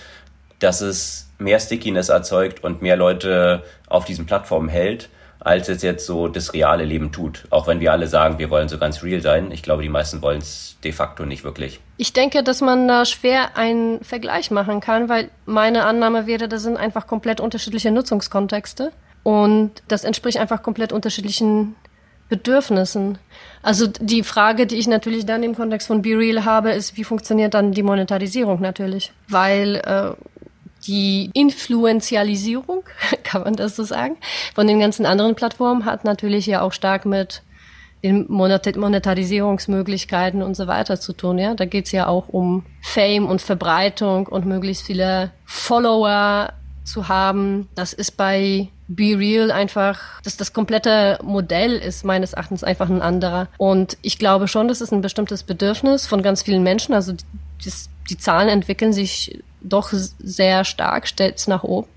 dass 0.58 0.80
es 0.80 1.30
mehr 1.38 1.60
Stickiness 1.60 2.08
erzeugt 2.08 2.64
und 2.64 2.82
mehr 2.82 2.96
Leute 2.96 3.62
auf 3.88 4.04
diesen 4.04 4.26
Plattformen 4.26 4.68
hält, 4.68 5.08
als 5.40 5.68
es 5.68 5.82
jetzt 5.82 6.06
so 6.06 6.28
das 6.28 6.54
reale 6.54 6.84
Leben 6.84 7.12
tut. 7.12 7.44
Auch 7.50 7.66
wenn 7.66 7.80
wir 7.80 7.92
alle 7.92 8.06
sagen, 8.06 8.38
wir 8.38 8.50
wollen 8.50 8.68
so 8.68 8.78
ganz 8.78 9.02
real 9.02 9.20
sein. 9.20 9.50
Ich 9.50 9.62
glaube, 9.62 9.82
die 9.82 9.88
meisten 9.88 10.22
wollen 10.22 10.38
es 10.38 10.76
de 10.82 10.92
facto 10.92 11.26
nicht 11.26 11.44
wirklich. 11.44 11.80
Ich 11.98 12.12
denke, 12.12 12.42
dass 12.42 12.60
man 12.60 12.88
da 12.88 13.04
schwer 13.04 13.56
einen 13.56 14.02
Vergleich 14.02 14.50
machen 14.50 14.80
kann, 14.80 15.08
weil 15.08 15.30
meine 15.44 15.84
Annahme 15.84 16.26
wäre, 16.26 16.48
das 16.48 16.62
sind 16.62 16.76
einfach 16.76 17.06
komplett 17.06 17.40
unterschiedliche 17.40 17.90
Nutzungskontexte. 17.90 18.92
Und 19.22 19.82
das 19.88 20.04
entspricht 20.04 20.38
einfach 20.38 20.62
komplett 20.62 20.92
unterschiedlichen 20.92 21.74
Bedürfnissen. 22.28 23.18
Also 23.62 23.86
die 23.86 24.22
Frage, 24.22 24.66
die 24.66 24.76
ich 24.76 24.86
natürlich 24.86 25.26
dann 25.26 25.42
im 25.42 25.54
Kontext 25.54 25.86
von 25.86 26.02
BeReal 26.02 26.44
habe, 26.44 26.72
ist, 26.72 26.96
wie 26.96 27.04
funktioniert 27.04 27.54
dann 27.54 27.72
die 27.72 27.82
Monetarisierung 27.82 28.60
natürlich? 28.60 29.12
Weil 29.28 29.76
äh, 29.76 30.12
die 30.86 31.30
Influenzialisierung, 31.32 32.84
kann 33.22 33.42
man 33.42 33.56
das 33.56 33.76
so 33.76 33.84
sagen, 33.84 34.16
von 34.54 34.66
den 34.66 34.80
ganzen 34.80 35.06
anderen 35.06 35.34
Plattformen 35.34 35.84
hat 35.84 36.04
natürlich 36.04 36.46
ja 36.46 36.62
auch 36.62 36.72
stark 36.72 37.06
mit 37.06 37.42
den 38.02 38.26
Monetarisierungsmöglichkeiten 38.28 40.42
und 40.42 40.54
so 40.54 40.66
weiter 40.66 41.00
zu 41.00 41.14
tun. 41.14 41.38
Ja, 41.38 41.54
da 41.54 41.64
geht's 41.64 41.90
ja 41.90 42.06
auch 42.06 42.28
um 42.28 42.66
Fame 42.82 43.26
und 43.26 43.40
Verbreitung 43.40 44.26
und 44.26 44.44
möglichst 44.44 44.84
viele 44.84 45.30
Follower 45.46 46.52
zu 46.84 47.08
haben. 47.08 47.68
Das 47.74 47.94
ist 47.94 48.18
bei 48.18 48.68
Be 48.88 49.18
Real 49.18 49.50
einfach, 49.50 50.20
dass 50.22 50.36
das 50.36 50.52
komplette 50.52 51.18
Modell 51.22 51.72
ist 51.76 52.04
meines 52.04 52.34
Erachtens 52.34 52.64
einfach 52.64 52.90
ein 52.90 53.02
anderer. 53.02 53.48
Und 53.56 53.96
ich 54.02 54.18
glaube 54.18 54.48
schon, 54.48 54.68
das 54.68 54.80
ist 54.80 54.92
ein 54.92 55.00
bestimmtes 55.00 55.42
Bedürfnis 55.42 56.06
von 56.06 56.22
ganz 56.22 56.42
vielen 56.42 56.62
Menschen. 56.62 56.94
Also 56.94 57.12
die, 57.12 57.72
die 58.10 58.18
Zahlen 58.18 58.48
entwickeln 58.48 58.92
sich 58.92 59.42
doch 59.62 59.90
sehr 59.92 60.64
stark, 60.64 61.08
stellt 61.08 61.46
nach 61.48 61.64
oben. 61.64 61.88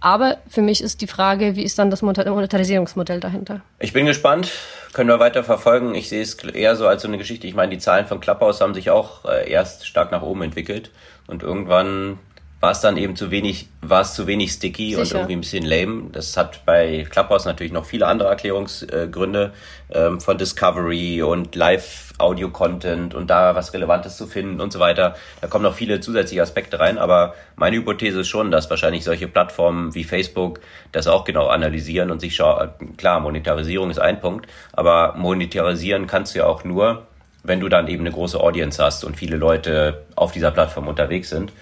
Aber 0.00 0.36
für 0.48 0.62
mich 0.62 0.82
ist 0.82 1.00
die 1.00 1.06
Frage, 1.06 1.56
wie 1.56 1.64
ist 1.64 1.78
dann 1.78 1.90
das 1.90 2.02
Monetarisierungsmodell 2.02 3.18
dahinter? 3.18 3.62
Ich 3.80 3.92
bin 3.92 4.06
gespannt. 4.06 4.52
Können 4.92 5.08
wir 5.08 5.18
weiter 5.18 5.42
verfolgen. 5.42 5.94
Ich 5.94 6.08
sehe 6.08 6.22
es 6.22 6.34
eher 6.34 6.76
so 6.76 6.86
als 6.86 7.02
so 7.02 7.08
eine 7.08 7.18
Geschichte. 7.18 7.46
Ich 7.46 7.54
meine, 7.54 7.72
die 7.72 7.78
Zahlen 7.78 8.06
von 8.06 8.20
Clubhouse 8.20 8.60
haben 8.60 8.74
sich 8.74 8.90
auch 8.90 9.24
äh, 9.24 9.50
erst 9.50 9.86
stark 9.86 10.12
nach 10.12 10.22
oben 10.22 10.42
entwickelt. 10.42 10.90
Und 11.26 11.42
irgendwann 11.42 12.18
war 12.60 12.70
es 12.70 12.80
dann 12.80 12.96
eben 12.96 13.16
zu 13.16 13.30
wenig, 13.30 13.68
war 13.82 14.00
es 14.00 14.14
zu 14.14 14.26
wenig 14.26 14.50
sticky 14.50 14.94
Sicher. 14.94 15.00
und 15.00 15.12
irgendwie 15.12 15.36
ein 15.36 15.40
bisschen 15.40 15.64
lame. 15.66 16.10
Das 16.10 16.36
hat 16.38 16.64
bei 16.64 17.06
Clubhouse 17.08 17.44
natürlich 17.44 17.72
noch 17.72 17.84
viele 17.84 18.06
andere 18.06 18.30
Erklärungsgründe 18.30 19.52
ähm, 19.90 20.20
von 20.20 20.38
Discovery 20.38 21.22
und 21.22 21.54
Live-Audio-Content 21.54 23.14
und 23.14 23.28
da 23.28 23.54
was 23.54 23.74
Relevantes 23.74 24.16
zu 24.16 24.26
finden 24.26 24.62
und 24.62 24.72
so 24.72 24.80
weiter. 24.80 25.16
Da 25.42 25.48
kommen 25.48 25.64
noch 25.64 25.74
viele 25.74 26.00
zusätzliche 26.00 26.40
Aspekte 26.40 26.80
rein, 26.80 26.96
aber 26.96 27.34
meine 27.56 27.76
Hypothese 27.76 28.20
ist 28.20 28.28
schon, 28.28 28.50
dass 28.50 28.70
wahrscheinlich 28.70 29.04
solche 29.04 29.28
Plattformen 29.28 29.94
wie 29.94 30.04
Facebook 30.04 30.60
das 30.92 31.06
auch 31.06 31.24
genau 31.24 31.48
analysieren 31.48 32.10
und 32.10 32.20
sich 32.20 32.34
schauen, 32.34 32.70
klar, 32.96 33.20
Monetarisierung 33.20 33.90
ist 33.90 33.98
ein 33.98 34.20
Punkt, 34.20 34.46
aber 34.72 35.14
monetarisieren 35.16 36.06
kannst 36.06 36.34
du 36.34 36.38
ja 36.38 36.46
auch 36.46 36.64
nur, 36.64 37.06
wenn 37.42 37.60
du 37.60 37.68
dann 37.68 37.86
eben 37.86 38.00
eine 38.00 38.12
große 38.12 38.40
Audience 38.40 38.82
hast 38.82 39.04
und 39.04 39.16
viele 39.16 39.36
Leute 39.36 40.06
auf 40.16 40.32
dieser 40.32 40.50
Plattform 40.50 40.88
unterwegs 40.88 41.28
sind. 41.28 41.52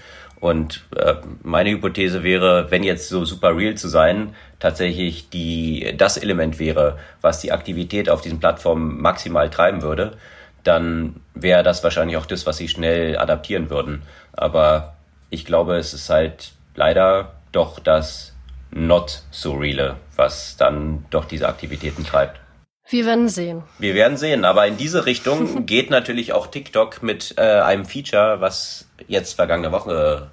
Und 0.41 0.85
äh, 0.97 1.15
meine 1.43 1.71
Hypothese 1.71 2.23
wäre, 2.23 2.71
wenn 2.71 2.83
jetzt 2.83 3.09
so 3.09 3.25
super 3.25 3.57
real 3.57 3.75
zu 3.77 3.89
sein, 3.89 4.35
tatsächlich 4.59 5.31
die, 5.31 5.95
das 5.97 6.17
Element 6.17 6.59
wäre, 6.59 6.99
was 7.21 7.41
die 7.41 7.53
Aktivität 7.53 8.11
auf 8.11 8.21
diesen 8.21 8.41
Plattformen 8.41 9.01
maximal 9.01 9.49
treiben 9.49 9.83
würde, 9.83 10.17
dann 10.63 11.21
wäre 11.35 11.63
das 11.63 11.85
wahrscheinlich 11.85 12.17
auch 12.17 12.27
das, 12.27 12.47
was 12.47 12.57
sie 12.57 12.69
schnell 12.69 13.19
adaptieren 13.19 13.71
würden. 13.71 14.03
Aber 14.33 14.97
ich 15.31 15.45
glaube, 15.45 15.77
es 15.77 15.95
ist 15.95 16.11
halt 16.11 16.53
leider 16.75 17.33
doch 17.53 17.79
das 17.79 18.35
not 18.71 19.23
so 19.31 19.55
reale, 19.55 19.97
was 20.17 20.57
dann 20.57 21.05
doch 21.11 21.27
diese 21.27 21.49
Aktivitäten 21.49 22.05
treibt. 22.05 22.41
Wir 22.87 23.07
werden 23.07 23.29
sehen. 23.29 23.63
Wir 23.79 23.95
werden 23.95 24.17
sehen, 24.17 24.45
aber 24.45 24.67
in 24.67 24.77
diese 24.77 25.07
Richtung 25.07 25.67
geht 25.67 25.91
natürlich 25.91 26.33
auch 26.33 26.47
TikTok 26.47 27.03
mit 27.03 27.35
äh, 27.39 27.41
einem 27.41 27.87
Feature, 27.87 28.41
was 28.41 28.89
jetzt 29.09 29.35
vergangene 29.35 29.73
Woche 29.73 30.31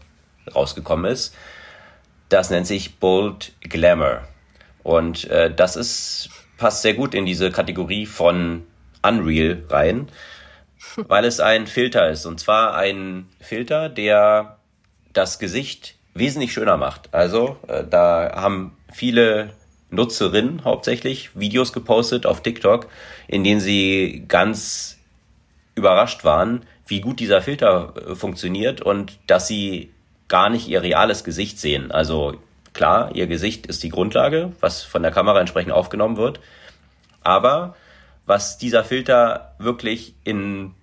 rausgekommen 0.53 1.09
ist. 1.09 1.33
Das 2.29 2.49
nennt 2.49 2.67
sich 2.67 2.99
Bold 2.99 3.53
Glamour. 3.61 4.21
Und 4.83 5.29
äh, 5.29 5.53
das 5.53 5.75
ist, 5.75 6.29
passt 6.57 6.81
sehr 6.81 6.93
gut 6.93 7.13
in 7.13 7.25
diese 7.25 7.51
Kategorie 7.51 8.05
von 8.05 8.65
Unreal 9.01 9.63
rein, 9.69 10.09
weil 10.95 11.25
es 11.25 11.39
ein 11.39 11.67
Filter 11.67 12.09
ist. 12.09 12.25
Und 12.25 12.39
zwar 12.39 12.75
ein 12.75 13.27
Filter, 13.39 13.87
der 13.87 14.57
das 15.13 15.39
Gesicht 15.39 15.95
wesentlich 16.13 16.51
schöner 16.51 16.77
macht. 16.77 17.13
Also 17.13 17.57
äh, 17.67 17.83
da 17.89 18.33
haben 18.35 18.77
viele 18.91 19.51
Nutzerinnen 19.91 20.63
hauptsächlich 20.63 21.37
Videos 21.37 21.73
gepostet 21.73 22.25
auf 22.25 22.41
TikTok, 22.41 22.87
in 23.27 23.43
denen 23.43 23.59
sie 23.59 24.23
ganz 24.27 24.97
überrascht 25.75 26.23
waren, 26.23 26.65
wie 26.87 27.01
gut 27.01 27.19
dieser 27.19 27.41
Filter 27.41 27.93
äh, 27.95 28.15
funktioniert 28.15 28.81
und 28.81 29.19
dass 29.27 29.47
sie 29.47 29.91
gar 30.27 30.49
nicht 30.49 30.67
ihr 30.67 30.81
reales 30.81 31.23
Gesicht 31.23 31.59
sehen. 31.59 31.91
Also 31.91 32.35
klar, 32.73 33.11
ihr 33.15 33.27
Gesicht 33.27 33.67
ist 33.67 33.83
die 33.83 33.89
Grundlage, 33.89 34.53
was 34.61 34.81
von 34.83 35.03
der 35.03 35.11
Kamera 35.11 35.39
entsprechend 35.39 35.73
aufgenommen 35.73 36.17
wird. 36.17 36.39
Aber 37.21 37.75
was 38.25 38.57
dieser 38.57 38.83
Filter 38.83 39.55
wirklich 39.59 40.13
in 40.23 40.73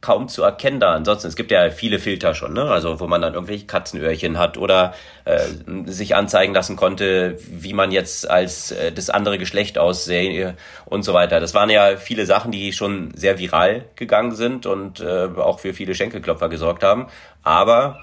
kaum 0.00 0.28
zu 0.28 0.42
erkennen 0.42 0.80
da. 0.80 0.94
Ansonsten, 0.94 1.28
es 1.28 1.36
gibt 1.36 1.50
ja 1.50 1.70
viele 1.70 1.98
Filter 1.98 2.34
schon, 2.34 2.54
ne? 2.54 2.62
Also 2.64 3.00
wo 3.00 3.06
man 3.06 3.20
dann 3.20 3.34
irgendwelche 3.34 3.66
Katzenöhrchen 3.66 4.38
hat 4.38 4.56
oder 4.56 4.94
äh, 5.24 5.40
sich 5.86 6.16
anzeigen 6.16 6.54
lassen 6.54 6.76
konnte, 6.76 7.36
wie 7.48 7.74
man 7.74 7.92
jetzt 7.92 8.28
als 8.28 8.72
äh, 8.72 8.92
das 8.92 9.10
andere 9.10 9.38
Geschlecht 9.38 9.78
aussehe 9.78 10.56
und 10.86 11.02
so 11.02 11.12
weiter. 11.12 11.40
Das 11.40 11.54
waren 11.54 11.68
ja 11.68 11.96
viele 11.96 12.24
Sachen, 12.24 12.50
die 12.50 12.72
schon 12.72 13.12
sehr 13.14 13.38
viral 13.38 13.84
gegangen 13.96 14.34
sind 14.34 14.64
und 14.64 15.00
äh, 15.00 15.28
auch 15.36 15.60
für 15.60 15.74
viele 15.74 15.94
Schenkelklopfer 15.94 16.48
gesorgt 16.48 16.82
haben. 16.82 17.08
Aber 17.42 17.98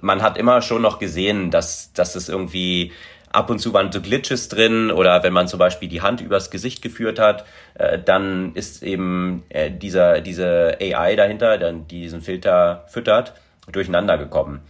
man 0.00 0.22
hat 0.22 0.36
immer 0.36 0.62
schon 0.62 0.82
noch 0.82 0.98
gesehen, 0.98 1.50
dass, 1.50 1.92
dass 1.92 2.14
es 2.14 2.28
irgendwie 2.28 2.92
ab 3.32 3.50
und 3.50 3.58
zu 3.58 3.72
waren 3.72 3.90
so 3.92 4.00
Glitches 4.00 4.48
drin 4.48 4.90
oder 4.90 5.22
wenn 5.22 5.32
man 5.32 5.48
zum 5.48 5.58
Beispiel 5.58 5.88
die 5.88 6.02
Hand 6.02 6.20
übers 6.20 6.50
Gesicht 6.50 6.82
geführt 6.82 7.18
hat, 7.18 7.44
äh, 7.74 7.98
dann 7.98 8.54
ist 8.54 8.82
eben 8.82 9.42
äh, 9.48 9.70
dieser, 9.70 10.20
diese 10.20 10.78
AI 10.80 11.16
dahinter, 11.16 11.58
dann 11.58 11.88
diesen 11.88 12.20
Filter 12.20 12.84
füttert, 12.88 13.34
durcheinander 13.70 14.18
gekommen. 14.18 14.60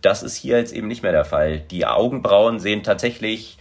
Das 0.00 0.22
ist 0.22 0.36
hier 0.36 0.58
jetzt 0.58 0.72
eben 0.72 0.88
nicht 0.88 1.02
mehr 1.02 1.12
der 1.12 1.24
Fall. 1.24 1.58
Die 1.58 1.84
Augenbrauen 1.86 2.58
sehen 2.58 2.82
tatsächlich 2.82 3.58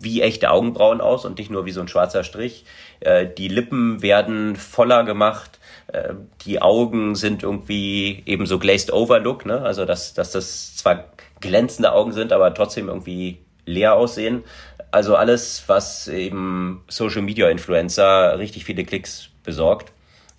wie 0.00 0.22
echte 0.22 0.50
Augenbrauen 0.50 1.00
aus 1.00 1.24
und 1.24 1.38
nicht 1.38 1.50
nur 1.50 1.64
wie 1.64 1.70
so 1.70 1.80
ein 1.80 1.88
schwarzer 1.88 2.24
Strich. 2.24 2.64
Äh, 3.00 3.26
die 3.26 3.48
Lippen 3.48 4.02
werden 4.02 4.56
voller 4.56 5.04
gemacht. 5.04 5.60
Äh, 5.86 6.14
die 6.44 6.60
Augen 6.60 7.14
sind 7.14 7.42
irgendwie 7.42 8.22
eben 8.26 8.46
so 8.46 8.58
glazed 8.58 8.92
over 8.92 9.20
Look, 9.20 9.46
ne? 9.46 9.62
Also 9.62 9.84
dass, 9.84 10.14
dass 10.14 10.32
das 10.32 10.76
zwar 10.76 11.04
glänzende 11.40 11.92
Augen 11.92 12.12
sind, 12.12 12.32
aber 12.32 12.52
trotzdem 12.54 12.88
irgendwie 12.88 13.38
leer 13.66 13.94
aussehen. 13.94 14.44
Also 14.90 15.16
alles, 15.16 15.64
was 15.66 16.08
eben 16.08 16.84
Social 16.88 17.22
Media 17.22 17.48
Influencer 17.48 18.38
richtig 18.38 18.64
viele 18.64 18.84
Klicks 18.84 19.30
besorgt. 19.42 19.92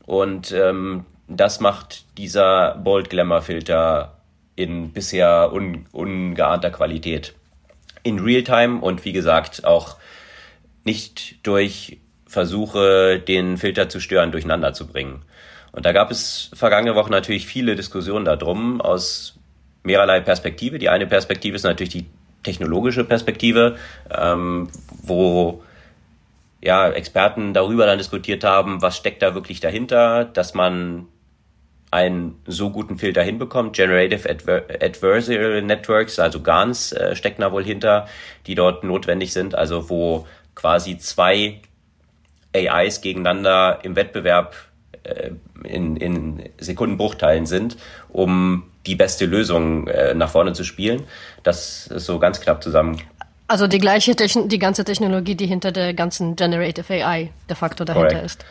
Und 0.05 0.51
ähm, 0.51 1.05
das 1.27 1.59
macht 1.59 2.05
dieser 2.17 2.75
Bold 2.75 3.09
Glamour 3.09 3.41
Filter 3.41 4.17
in 4.55 4.91
bisher 4.91 5.51
un 5.51 5.85
ungeahnter 5.91 6.69
Qualität. 6.69 7.33
In 8.03 8.19
Realtime 8.19 8.81
und 8.81 9.05
wie 9.05 9.13
gesagt 9.13 9.65
auch 9.65 9.97
nicht 10.83 11.45
durch 11.47 11.99
Versuche, 12.27 13.19
den 13.19 13.57
Filter 13.57 13.89
zu 13.89 13.99
stören, 13.99 14.31
durcheinander 14.31 14.73
zu 14.73 14.87
bringen. 14.87 15.23
Und 15.71 15.85
da 15.85 15.91
gab 15.91 16.11
es 16.11 16.51
vergangene 16.53 16.95
Woche 16.95 17.11
natürlich 17.11 17.47
viele 17.47 17.75
Diskussionen 17.75 18.25
darum 18.25 18.81
aus 18.81 19.39
mehrerlei 19.83 20.19
Perspektive. 20.19 20.79
Die 20.79 20.89
eine 20.89 21.07
Perspektive 21.07 21.55
ist 21.55 21.63
natürlich 21.63 21.93
die 21.93 22.05
technologische 22.43 23.03
Perspektive, 23.03 23.77
ähm, 24.09 24.69
wo 25.01 25.63
ja, 26.61 26.89
Experten 26.89 27.53
darüber 27.53 27.85
dann 27.85 27.97
diskutiert 27.97 28.43
haben, 28.43 28.81
was 28.81 28.95
steckt 28.95 29.21
da 29.21 29.35
wirklich 29.35 29.59
dahinter, 29.59 30.25
dass 30.25 30.53
man 30.53 31.07
einen 31.91 32.41
so 32.47 32.71
guten 32.71 32.97
Filter 32.97 33.21
hinbekommt. 33.21 33.75
Generative 33.75 34.29
Adver 34.29 34.63
Adversarial 34.81 35.61
Networks, 35.61 36.17
also 36.19 36.41
GANs, 36.41 36.91
äh, 36.91 37.15
stecken 37.15 37.41
da 37.41 37.51
wohl 37.51 37.63
hinter, 37.63 38.07
die 38.47 38.55
dort 38.55 38.83
notwendig 38.83 39.31
sind, 39.31 39.53
also 39.55 39.89
wo 39.89 40.25
quasi 40.55 40.97
zwei 40.97 41.61
AIs 42.55 43.01
gegeneinander 43.01 43.79
im 43.83 43.95
Wettbewerb 43.95 44.55
äh, 45.03 45.31
in, 45.63 45.97
in 45.97 46.49
Sekundenbruchteilen 46.59 47.45
sind, 47.45 47.77
um 48.09 48.71
die 48.85 48.95
beste 48.95 49.25
Lösung 49.25 49.87
äh, 49.87 50.13
nach 50.13 50.29
vorne 50.29 50.53
zu 50.53 50.63
spielen. 50.63 51.03
Das 51.43 51.87
ist 51.87 52.05
so 52.05 52.19
ganz 52.19 52.41
knapp 52.41 52.63
zusammen. 52.63 53.01
Also 53.47 53.67
die 53.67 53.79
gleiche 53.79 54.15
Techn 54.15 54.49
die 54.49 54.59
ganze 54.59 54.83
Technologie, 54.83 55.35
die 55.35 55.47
hinter 55.47 55.71
der 55.71 55.93
ganzen 55.93 56.35
Generative 56.35 56.93
AI 56.93 57.31
de 57.49 57.55
facto 57.55 57.85
dahinter 57.85 58.09
Correct. 58.09 58.25
ist. 58.25 58.45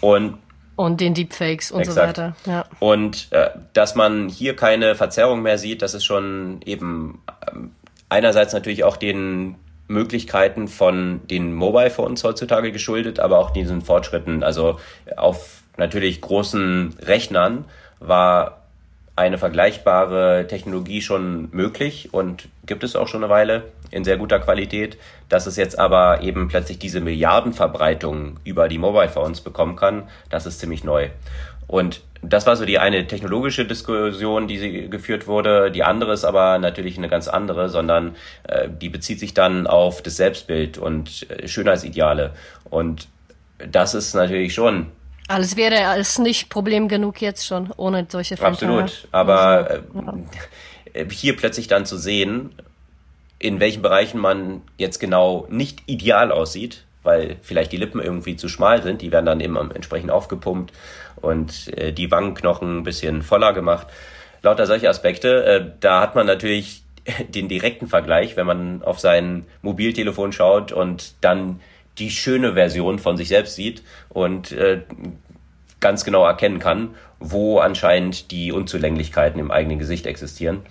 Und 0.00 0.38
und 0.76 1.00
den 1.00 1.12
Deepfakes 1.12 1.72
und 1.72 1.80
exakt. 1.80 2.16
so 2.16 2.22
weiter. 2.22 2.36
Ja. 2.46 2.64
Und 2.78 3.32
äh, 3.32 3.50
dass 3.72 3.96
man 3.96 4.28
hier 4.28 4.54
keine 4.54 4.94
Verzerrung 4.94 5.42
mehr 5.42 5.58
sieht, 5.58 5.82
das 5.82 5.92
ist 5.92 6.04
schon 6.04 6.60
eben 6.64 7.20
ähm, 7.50 7.72
einerseits 8.08 8.52
natürlich 8.52 8.84
auch 8.84 8.96
den 8.96 9.56
Möglichkeiten 9.88 10.68
von 10.68 11.20
den 11.26 11.52
Mobile 11.52 11.90
Phones 11.90 12.22
heutzutage 12.22 12.70
geschuldet, 12.70 13.18
aber 13.18 13.38
auch 13.38 13.50
diesen 13.50 13.82
Fortschritten. 13.82 14.44
Also 14.44 14.78
auf 15.16 15.62
natürlich 15.76 16.20
großen 16.20 16.94
Rechnern 17.00 17.64
war 17.98 18.57
eine 19.18 19.36
vergleichbare 19.36 20.46
Technologie 20.48 21.02
schon 21.02 21.48
möglich 21.50 22.08
und 22.12 22.48
gibt 22.66 22.84
es 22.84 22.96
auch 22.96 23.08
schon 23.08 23.24
eine 23.24 23.32
Weile 23.32 23.64
in 23.90 24.04
sehr 24.04 24.16
guter 24.16 24.38
Qualität. 24.38 24.96
Dass 25.28 25.46
es 25.46 25.56
jetzt 25.56 25.78
aber 25.78 26.22
eben 26.22 26.48
plötzlich 26.48 26.78
diese 26.78 27.00
Milliardenverbreitung 27.00 28.38
über 28.44 28.68
die 28.68 28.78
Mobile 28.78 29.08
Phones 29.08 29.40
bekommen 29.40 29.76
kann, 29.76 30.08
das 30.30 30.46
ist 30.46 30.60
ziemlich 30.60 30.84
neu. 30.84 31.08
Und 31.66 32.00
das 32.22 32.46
war 32.46 32.56
so 32.56 32.64
die 32.64 32.78
eine 32.78 33.06
technologische 33.06 33.64
Diskussion, 33.64 34.48
die 34.48 34.88
geführt 34.88 35.26
wurde. 35.26 35.70
Die 35.70 35.84
andere 35.84 36.12
ist 36.12 36.24
aber 36.24 36.58
natürlich 36.58 36.96
eine 36.96 37.08
ganz 37.08 37.28
andere, 37.28 37.68
sondern 37.68 38.16
äh, 38.44 38.68
die 38.68 38.88
bezieht 38.88 39.20
sich 39.20 39.34
dann 39.34 39.66
auf 39.66 40.02
das 40.02 40.16
Selbstbild 40.16 40.78
und 40.78 41.26
äh, 41.30 41.46
Schönheitsideale. 41.46 42.32
Und 42.70 43.08
das 43.58 43.94
ist 43.94 44.14
natürlich 44.14 44.54
schon 44.54 44.86
alles 45.28 45.56
wäre 45.56 45.86
alles 45.86 46.18
nicht 46.18 46.48
Problem 46.48 46.88
genug 46.88 47.20
jetzt 47.20 47.46
schon, 47.46 47.70
ohne 47.76 48.06
solche 48.08 48.36
Filter. 48.36 48.48
Absolut. 48.48 49.08
Aber 49.12 49.82
äh, 50.92 51.08
hier 51.10 51.36
plötzlich 51.36 51.68
dann 51.68 51.86
zu 51.86 51.96
sehen, 51.96 52.50
in 53.38 53.60
welchen 53.60 53.82
Bereichen 53.82 54.18
man 54.18 54.62
jetzt 54.78 54.98
genau 54.98 55.46
nicht 55.50 55.82
ideal 55.86 56.32
aussieht, 56.32 56.84
weil 57.02 57.36
vielleicht 57.42 57.72
die 57.72 57.76
Lippen 57.76 58.00
irgendwie 58.00 58.36
zu 58.36 58.48
schmal 58.48 58.82
sind, 58.82 59.02
die 59.02 59.12
werden 59.12 59.26
dann 59.26 59.40
eben 59.40 59.56
entsprechend 59.70 60.10
aufgepumpt 60.10 60.72
und 61.16 61.68
äh, 61.76 61.92
die 61.92 62.10
Wangenknochen 62.10 62.78
ein 62.78 62.84
bisschen 62.84 63.22
voller 63.22 63.52
gemacht. 63.52 63.86
Lauter 64.42 64.66
solche 64.66 64.88
Aspekte, 64.88 65.44
äh, 65.44 65.70
da 65.80 66.00
hat 66.00 66.14
man 66.14 66.26
natürlich 66.26 66.82
den 67.28 67.48
direkten 67.48 67.86
Vergleich, 67.86 68.36
wenn 68.36 68.46
man 68.46 68.82
auf 68.82 68.98
sein 68.98 69.46
Mobiltelefon 69.62 70.32
schaut 70.32 70.72
und 70.72 71.14
dann 71.20 71.60
die 71.98 72.10
schöne 72.10 72.54
Version 72.54 72.98
von 72.98 73.16
sich 73.16 73.28
selbst 73.28 73.56
sieht 73.56 73.82
und 74.08 74.52
äh, 74.52 74.82
ganz 75.80 76.04
genau 76.04 76.24
erkennen 76.24 76.58
kann, 76.58 76.94
wo 77.20 77.58
anscheinend 77.58 78.30
die 78.30 78.52
Unzulänglichkeiten 78.52 79.40
im 79.40 79.50
eigenen 79.50 79.78
Gesicht 79.78 80.06
existieren. 80.06 80.62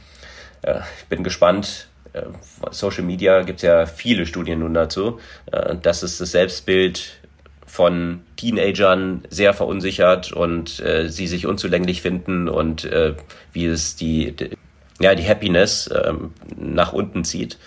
Äh, 0.62 0.80
ich 1.00 1.06
bin 1.06 1.24
gespannt. 1.24 1.88
Äh, 2.14 2.24
Social 2.72 3.04
Media 3.04 3.44
gibt 3.44 3.60
es 3.60 3.64
ja 3.64 3.86
viele 3.86 4.26
Studien 4.26 4.60
nun 4.60 4.74
dazu, 4.74 5.20
äh, 5.52 5.76
dass 5.76 6.04
es 6.04 6.18
das 6.18 6.32
Selbstbild 6.32 7.20
von 7.66 8.22
Teenagern 8.38 9.24
sehr 9.30 9.54
verunsichert 9.54 10.32
und 10.32 10.80
äh, 10.80 11.10
sie 11.10 11.28
sich 11.28 11.46
unzulänglich 11.46 12.02
finden 12.02 12.48
und 12.48 12.86
äh, 12.86 13.14
wie 13.52 13.66
es 13.66 13.96
die, 13.96 14.32
die, 14.32 14.52
ja, 15.00 15.16
die 15.16 15.28
Happiness 15.28 15.88
äh, 15.88 16.14
nach 16.56 16.94
unten 16.94 17.24
zieht. 17.24 17.58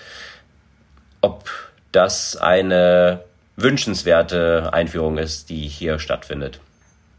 Ob 1.20 1.50
das 1.92 2.36
eine 2.36 3.24
wünschenswerte 3.62 4.70
Einführung 4.72 5.18
ist, 5.18 5.50
die 5.50 5.68
hier 5.68 5.98
stattfindet. 5.98 6.60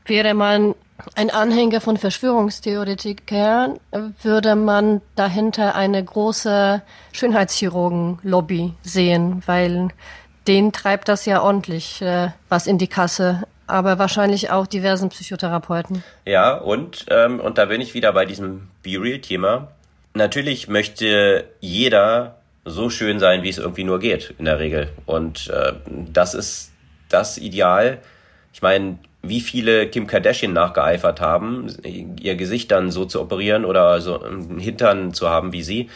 Wäre 0.06 0.34
man 0.34 0.76
ein 1.16 1.30
Anhänger 1.30 1.82
von 1.82 1.98
Verschwörungstheoretikern, 1.98 3.80
würde 4.22 4.56
man 4.56 5.02
dahinter 5.16 5.76
eine 5.76 6.04
große 6.04 6.82
Schönheitschirurgen-Lobby 7.12 8.74
sehen, 8.84 9.42
weil 9.46 9.90
den 10.48 10.72
treibt 10.72 11.08
das 11.08 11.26
ja 11.26 11.42
ordentlich 11.42 12.02
äh, 12.02 12.30
was 12.50 12.68
in 12.68 12.78
die 12.78 12.88
Kasse. 12.88 13.44
Aber 13.68 14.00
wahrscheinlich 14.00 14.52
auch 14.52 14.68
diversen 14.68 15.10
Psychotherapeuten. 15.10 16.04
Ja, 16.26 16.58
und, 16.58 17.06
ähm, 17.10 17.40
und 17.40 17.58
da 17.58 17.66
bin 17.66 17.80
ich 17.80 17.94
wieder 17.94 18.12
bei 18.12 18.26
diesem 18.26 18.68
Be 18.84 19.02
Real-Thema. 19.02 19.70
Natürlich 20.14 20.68
möchte 20.68 21.46
jeder 21.62 22.41
so 22.66 22.90
schön 22.90 23.20
sein, 23.20 23.44
wie 23.44 23.50
es 23.50 23.58
irgendwie 23.58 23.84
nur 23.84 24.00
geht, 24.00 24.34
in 24.38 24.46
der 24.46 24.60
Regel. 24.60 24.90
Und 25.06 25.50
äh, 25.50 25.74
das 26.12 26.34
ist 26.34 26.72
das 27.10 27.38
Ideal. 27.38 28.00
Ich 28.54 28.62
meine, 28.62 29.00
wie 29.24 29.42
viele 29.42 29.88
Kim 29.88 30.08
Kardashian 30.08 30.54
nachgeeifert 30.54 31.22
haben, 31.22 31.68
ihr 31.84 32.36
Gesicht 32.36 32.72
dann 32.72 32.92
so 32.92 33.06
zu 33.06 33.22
operieren 33.22 33.66
oder 33.66 34.02
so 34.02 34.22
einen 34.22 34.60
Hintern 34.60 35.14
zu 35.14 35.30
haben 35.30 35.54
wie 35.54 35.64
sie, 35.64 35.90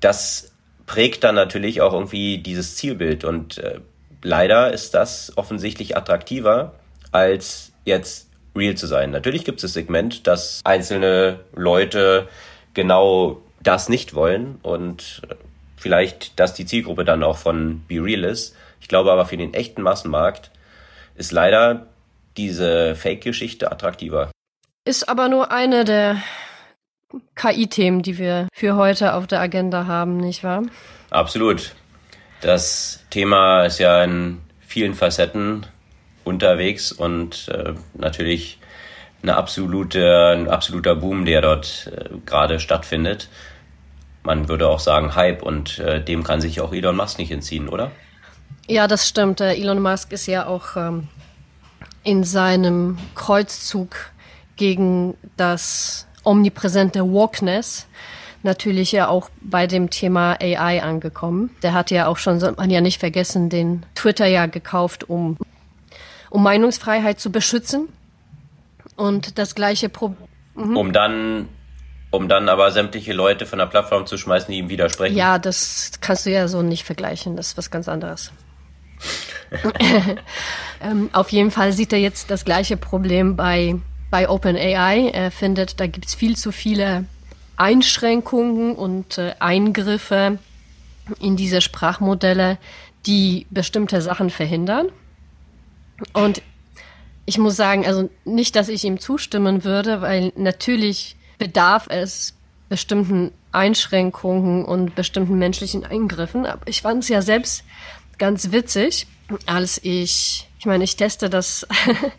das 0.00 0.52
prägt 0.86 1.24
dann 1.24 1.34
natürlich 1.34 1.80
auch 1.80 1.92
irgendwie 1.92 2.38
dieses 2.38 2.76
Zielbild. 2.76 3.24
Und 3.24 3.58
äh, 3.58 3.80
leider 4.22 4.72
ist 4.72 4.94
das 4.94 5.32
offensichtlich 5.36 5.96
attraktiver, 5.96 6.74
als 7.12 7.72
jetzt 7.84 8.28
real 8.56 8.74
zu 8.74 8.86
sein. 8.86 9.10
Natürlich 9.10 9.44
gibt 9.44 9.58
es 9.58 9.62
das 9.62 9.72
Segment, 9.74 10.26
dass 10.26 10.60
einzelne 10.64 11.40
Leute 11.54 12.28
genau 12.74 13.42
das 13.62 13.88
nicht 13.88 14.14
wollen 14.14 14.58
und 14.62 15.22
vielleicht, 15.78 16.38
dass 16.38 16.54
die 16.54 16.66
Zielgruppe 16.66 17.04
dann 17.04 17.22
auch 17.22 17.38
von 17.38 17.84
Be 17.88 18.02
Real 18.02 18.24
ist. 18.24 18.54
Ich 18.80 18.88
glaube 18.88 19.12
aber 19.12 19.26
für 19.26 19.36
den 19.36 19.54
echten 19.54 19.82
Massenmarkt 19.82 20.50
ist 21.14 21.32
leider 21.32 21.86
diese 22.36 22.94
Fake-Geschichte 22.94 23.70
attraktiver. 23.70 24.30
Ist 24.84 25.08
aber 25.08 25.28
nur 25.28 25.50
eine 25.50 25.84
der 25.84 26.22
KI-Themen, 27.34 28.02
die 28.02 28.18
wir 28.18 28.48
für 28.54 28.76
heute 28.76 29.14
auf 29.14 29.26
der 29.26 29.40
Agenda 29.40 29.86
haben, 29.86 30.18
nicht 30.18 30.44
wahr? 30.44 30.62
Absolut. 31.10 31.74
Das 32.40 33.04
Thema 33.10 33.64
ist 33.64 33.78
ja 33.78 34.04
in 34.04 34.40
vielen 34.60 34.94
Facetten 34.94 35.66
unterwegs 36.24 36.92
und 36.92 37.48
äh, 37.48 37.74
natürlich 37.94 38.58
eine 39.22 39.36
absolute, 39.36 40.34
ein 40.36 40.48
absoluter 40.48 40.94
Boom, 40.94 41.24
der 41.24 41.40
dort 41.40 41.90
äh, 41.92 42.04
gerade 42.24 42.60
stattfindet. 42.60 43.28
Man 44.28 44.46
würde 44.46 44.68
auch 44.68 44.78
sagen 44.78 45.14
Hype 45.14 45.42
und 45.42 45.78
äh, 45.78 46.04
dem 46.04 46.22
kann 46.22 46.42
sich 46.42 46.60
auch 46.60 46.74
Elon 46.74 46.94
Musk 46.94 47.18
nicht 47.18 47.30
entziehen, 47.30 47.66
oder? 47.66 47.92
Ja, 48.66 48.86
das 48.86 49.08
stimmt. 49.08 49.40
Äh, 49.40 49.54
Elon 49.54 49.80
Musk 49.80 50.12
ist 50.12 50.26
ja 50.26 50.44
auch 50.46 50.76
ähm, 50.76 51.08
in 52.04 52.24
seinem 52.24 52.98
Kreuzzug 53.14 53.96
gegen 54.56 55.14
das 55.38 56.06
omnipräsente 56.24 57.10
Wokeness 57.10 57.86
natürlich 58.42 58.92
ja 58.92 59.08
auch 59.08 59.30
bei 59.40 59.66
dem 59.66 59.88
Thema 59.88 60.36
AI 60.38 60.82
angekommen. 60.82 61.48
Der 61.62 61.72
hat 61.72 61.90
ja 61.90 62.06
auch 62.06 62.18
schon, 62.18 62.38
soll 62.38 62.52
man 62.52 62.68
ja 62.68 62.82
nicht 62.82 63.00
vergessen, 63.00 63.48
den 63.48 63.86
Twitter 63.94 64.26
ja 64.26 64.44
gekauft, 64.44 65.08
um, 65.08 65.38
um 66.28 66.42
Meinungsfreiheit 66.42 67.18
zu 67.18 67.32
beschützen. 67.32 67.88
Und 68.94 69.38
das 69.38 69.54
gleiche 69.54 69.88
Problem. 69.88 70.28
Mhm. 70.54 70.76
Um 70.76 70.92
dann 70.92 71.48
um 72.10 72.28
dann 72.28 72.48
aber 72.48 72.70
sämtliche 72.70 73.12
Leute 73.12 73.46
von 73.46 73.58
der 73.58 73.66
Plattform 73.66 74.06
zu 74.06 74.16
schmeißen, 74.16 74.50
die 74.50 74.58
ihm 74.58 74.68
widersprechen. 74.68 75.16
Ja, 75.16 75.38
das 75.38 75.92
kannst 76.00 76.26
du 76.26 76.30
ja 76.30 76.48
so 76.48 76.62
nicht 76.62 76.84
vergleichen. 76.84 77.36
Das 77.36 77.48
ist 77.48 77.58
was 77.58 77.70
ganz 77.70 77.88
anderes. 77.88 78.32
ähm, 80.82 81.10
auf 81.12 81.30
jeden 81.30 81.50
Fall 81.50 81.72
sieht 81.72 81.92
er 81.92 81.98
jetzt 81.98 82.30
das 82.30 82.44
gleiche 82.44 82.76
Problem 82.76 83.36
bei, 83.36 83.76
bei 84.10 84.28
OpenAI. 84.28 85.10
Er 85.10 85.30
findet, 85.30 85.80
da 85.80 85.86
gibt 85.86 86.06
es 86.06 86.14
viel 86.14 86.36
zu 86.36 86.52
viele 86.52 87.04
Einschränkungen 87.56 88.74
und 88.74 89.18
äh, 89.18 89.34
Eingriffe 89.38 90.38
in 91.20 91.36
diese 91.36 91.60
Sprachmodelle, 91.60 92.58
die 93.06 93.46
bestimmte 93.50 94.00
Sachen 94.00 94.30
verhindern. 94.30 94.88
Und 96.12 96.42
ich 97.26 97.38
muss 97.38 97.56
sagen, 97.56 97.86
also 97.86 98.08
nicht, 98.24 98.56
dass 98.56 98.68
ich 98.68 98.84
ihm 98.84 98.98
zustimmen 98.98 99.64
würde, 99.64 100.00
weil 100.00 100.32
natürlich 100.36 101.17
bedarf 101.38 101.86
es 101.88 102.34
bestimmten 102.68 103.32
Einschränkungen 103.52 104.64
und 104.64 104.94
bestimmten 104.94 105.38
menschlichen 105.38 105.84
Eingriffen. 105.84 106.46
Aber 106.46 106.66
ich 106.66 106.82
fand 106.82 107.02
es 107.02 107.08
ja 107.08 107.22
selbst 107.22 107.64
ganz 108.18 108.52
witzig, 108.52 109.06
als 109.46 109.80
ich, 109.82 110.48
ich 110.58 110.66
meine, 110.66 110.84
ich 110.84 110.96
teste 110.96 111.30
das, 111.30 111.66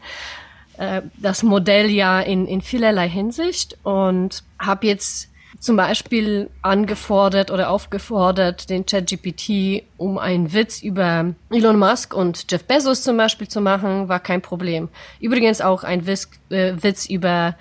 äh, 0.77 1.01
das 1.17 1.43
Modell 1.43 1.89
ja 1.89 2.19
in, 2.19 2.47
in 2.47 2.61
vielerlei 2.61 3.09
Hinsicht 3.09 3.77
und 3.83 4.43
habe 4.59 4.87
jetzt 4.87 5.29
zum 5.59 5.75
Beispiel 5.75 6.49
angefordert 6.61 7.51
oder 7.51 7.69
aufgefordert, 7.69 8.69
den 8.69 8.85
ChatGPT, 8.85 9.83
um 9.97 10.17
einen 10.17 10.53
Witz 10.53 10.81
über 10.81 11.33
Elon 11.49 11.77
Musk 11.77 12.13
und 12.13 12.45
Jeff 12.49 12.63
Bezos 12.63 13.03
zum 13.03 13.17
Beispiel 13.17 13.47
zu 13.47 13.59
machen, 13.59 14.07
war 14.07 14.21
kein 14.21 14.41
Problem. 14.41 14.87
Übrigens 15.19 15.59
auch 15.59 15.83
ein 15.83 16.07
Witz, 16.07 16.29
äh, 16.49 16.73
Witz 16.81 17.07
über 17.07 17.55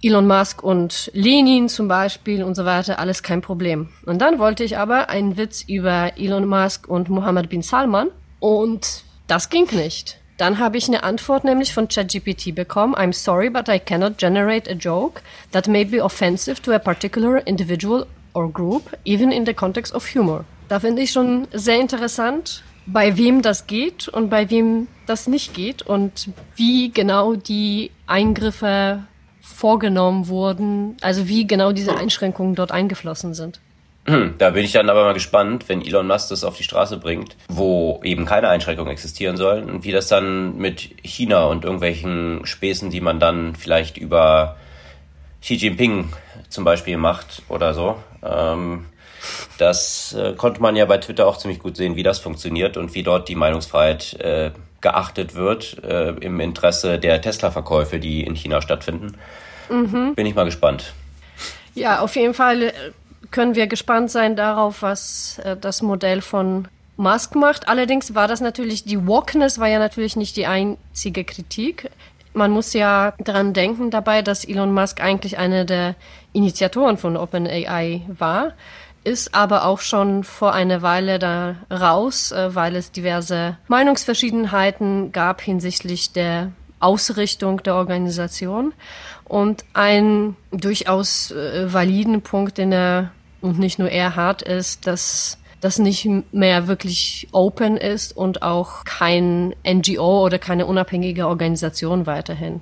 Elon 0.00 0.28
Musk 0.28 0.62
und 0.62 1.10
Lenin 1.12 1.68
zum 1.68 1.88
Beispiel 1.88 2.44
und 2.44 2.54
so 2.54 2.64
weiter, 2.64 3.00
alles 3.00 3.22
kein 3.24 3.42
Problem. 3.42 3.88
Und 4.06 4.20
dann 4.20 4.38
wollte 4.38 4.62
ich 4.62 4.78
aber 4.78 5.08
einen 5.08 5.36
Witz 5.36 5.64
über 5.66 6.12
Elon 6.16 6.46
Musk 6.46 6.88
und 6.88 7.08
Mohammed 7.08 7.48
bin 7.48 7.62
Salman 7.62 8.10
und 8.38 9.02
das 9.26 9.50
ging 9.50 9.66
nicht. 9.74 10.18
Dann 10.36 10.60
habe 10.60 10.78
ich 10.78 10.86
eine 10.86 11.02
Antwort 11.02 11.42
nämlich 11.42 11.74
von 11.74 11.88
ChatGPT 11.88 12.54
bekommen. 12.54 12.94
I'm 12.94 13.12
sorry, 13.12 13.50
but 13.50 13.68
I 13.68 13.80
cannot 13.80 14.18
generate 14.18 14.70
a 14.70 14.74
joke 14.74 15.20
that 15.50 15.66
may 15.66 15.84
be 15.84 16.00
offensive 16.00 16.62
to 16.62 16.72
a 16.72 16.78
particular 16.78 17.44
individual 17.44 18.06
or 18.34 18.48
group, 18.48 18.96
even 19.04 19.32
in 19.32 19.44
the 19.44 19.52
context 19.52 19.92
of 19.92 20.06
humor. 20.14 20.44
Da 20.68 20.78
finde 20.78 21.02
ich 21.02 21.10
schon 21.10 21.48
sehr 21.52 21.80
interessant, 21.80 22.62
bei 22.86 23.16
wem 23.16 23.42
das 23.42 23.66
geht 23.66 24.06
und 24.06 24.30
bei 24.30 24.48
wem 24.48 24.86
das 25.06 25.26
nicht 25.26 25.54
geht 25.54 25.82
und 25.82 26.30
wie 26.54 26.92
genau 26.92 27.34
die 27.34 27.90
Eingriffe 28.06 29.02
vorgenommen 29.54 30.28
wurden, 30.28 30.96
also 31.00 31.26
wie 31.28 31.46
genau 31.46 31.72
diese 31.72 31.96
Einschränkungen 31.96 32.54
dort 32.54 32.70
eingeflossen 32.70 33.34
sind. 33.34 33.60
Hm, 34.06 34.36
da 34.38 34.50
bin 34.50 34.64
ich 34.64 34.72
dann 34.72 34.88
aber 34.88 35.04
mal 35.04 35.12
gespannt, 35.12 35.68
wenn 35.68 35.82
Elon 35.82 36.06
Musk 36.06 36.30
das 36.30 36.44
auf 36.44 36.56
die 36.56 36.62
Straße 36.62 36.96
bringt, 36.96 37.36
wo 37.48 38.00
eben 38.04 38.24
keine 38.24 38.48
Einschränkungen 38.48 38.90
existieren 38.90 39.36
sollen 39.36 39.68
und 39.68 39.84
wie 39.84 39.92
das 39.92 40.08
dann 40.08 40.56
mit 40.56 40.80
China 41.02 41.44
und 41.44 41.64
irgendwelchen 41.64 42.46
Späßen, 42.46 42.90
die 42.90 43.02
man 43.02 43.20
dann 43.20 43.54
vielleicht 43.54 43.98
über 43.98 44.56
Xi 45.42 45.56
Jinping 45.56 46.08
zum 46.48 46.64
Beispiel 46.64 46.96
macht 46.96 47.42
oder 47.48 47.74
so. 47.74 47.96
Ähm, 48.22 48.86
das 49.58 50.14
äh, 50.14 50.32
konnte 50.34 50.62
man 50.62 50.76
ja 50.76 50.86
bei 50.86 50.98
Twitter 50.98 51.26
auch 51.26 51.36
ziemlich 51.36 51.58
gut 51.58 51.76
sehen, 51.76 51.96
wie 51.96 52.02
das 52.02 52.18
funktioniert 52.18 52.76
und 52.76 52.94
wie 52.94 53.02
dort 53.02 53.28
die 53.28 53.34
Meinungsfreiheit 53.34 54.14
äh, 54.20 54.52
geachtet 54.80 55.34
wird 55.34 55.82
äh, 55.82 56.10
im 56.10 56.40
Interesse 56.40 56.98
der 56.98 57.20
Tesla-Verkäufe, 57.20 57.98
die 57.98 58.22
in 58.22 58.34
China 58.34 58.60
stattfinden. 58.60 59.16
Mhm. 59.68 60.14
Bin 60.14 60.26
ich 60.26 60.34
mal 60.34 60.44
gespannt. 60.44 60.92
Ja, 61.74 62.00
auf 62.00 62.16
jeden 62.16 62.34
Fall 62.34 62.62
äh, 62.62 62.72
können 63.30 63.54
wir 63.54 63.66
gespannt 63.66 64.10
sein 64.10 64.36
darauf, 64.36 64.82
was 64.82 65.40
äh, 65.44 65.56
das 65.56 65.82
Modell 65.82 66.20
von 66.20 66.68
Musk 66.96 67.34
macht. 67.34 67.68
Allerdings 67.68 68.14
war 68.14 68.28
das 68.28 68.40
natürlich, 68.40 68.84
die 68.84 69.06
Wokeness 69.06 69.58
war 69.58 69.68
ja 69.68 69.78
natürlich 69.78 70.16
nicht 70.16 70.36
die 70.36 70.46
einzige 70.46 71.24
Kritik. 71.24 71.90
Man 72.34 72.50
muss 72.50 72.72
ja 72.72 73.14
daran 73.18 73.52
denken 73.52 73.90
dabei, 73.90 74.22
dass 74.22 74.44
Elon 74.44 74.72
Musk 74.72 75.00
eigentlich 75.00 75.38
einer 75.38 75.64
der 75.64 75.94
Initiatoren 76.32 76.98
von 76.98 77.16
OpenAI 77.16 78.02
war 78.08 78.52
ist 79.08 79.34
aber 79.34 79.64
auch 79.64 79.80
schon 79.80 80.22
vor 80.22 80.52
einer 80.52 80.82
Weile 80.82 81.18
da 81.18 81.56
raus, 81.70 82.30
äh, 82.30 82.54
weil 82.54 82.76
es 82.76 82.92
diverse 82.92 83.56
Meinungsverschiedenheiten 83.66 85.12
gab 85.12 85.40
hinsichtlich 85.40 86.12
der 86.12 86.52
Ausrichtung 86.78 87.62
der 87.62 87.74
Organisation. 87.74 88.74
Und 89.24 89.64
ein 89.72 90.36
durchaus 90.50 91.30
äh, 91.30 91.72
validen 91.72 92.22
Punkt, 92.22 92.58
den 92.58 92.72
er 92.72 93.10
und 93.40 93.58
nicht 93.58 93.78
nur 93.78 93.88
er 93.88 94.14
hat, 94.14 94.42
ist, 94.42 94.86
dass 94.86 95.38
das 95.60 95.78
nicht 95.78 96.06
mehr 96.32 96.68
wirklich 96.68 97.28
open 97.32 97.76
ist 97.76 98.16
und 98.16 98.42
auch 98.42 98.84
kein 98.84 99.54
NGO 99.66 100.24
oder 100.24 100.38
keine 100.38 100.66
unabhängige 100.66 101.26
Organisation 101.26 102.06
weiterhin. 102.06 102.60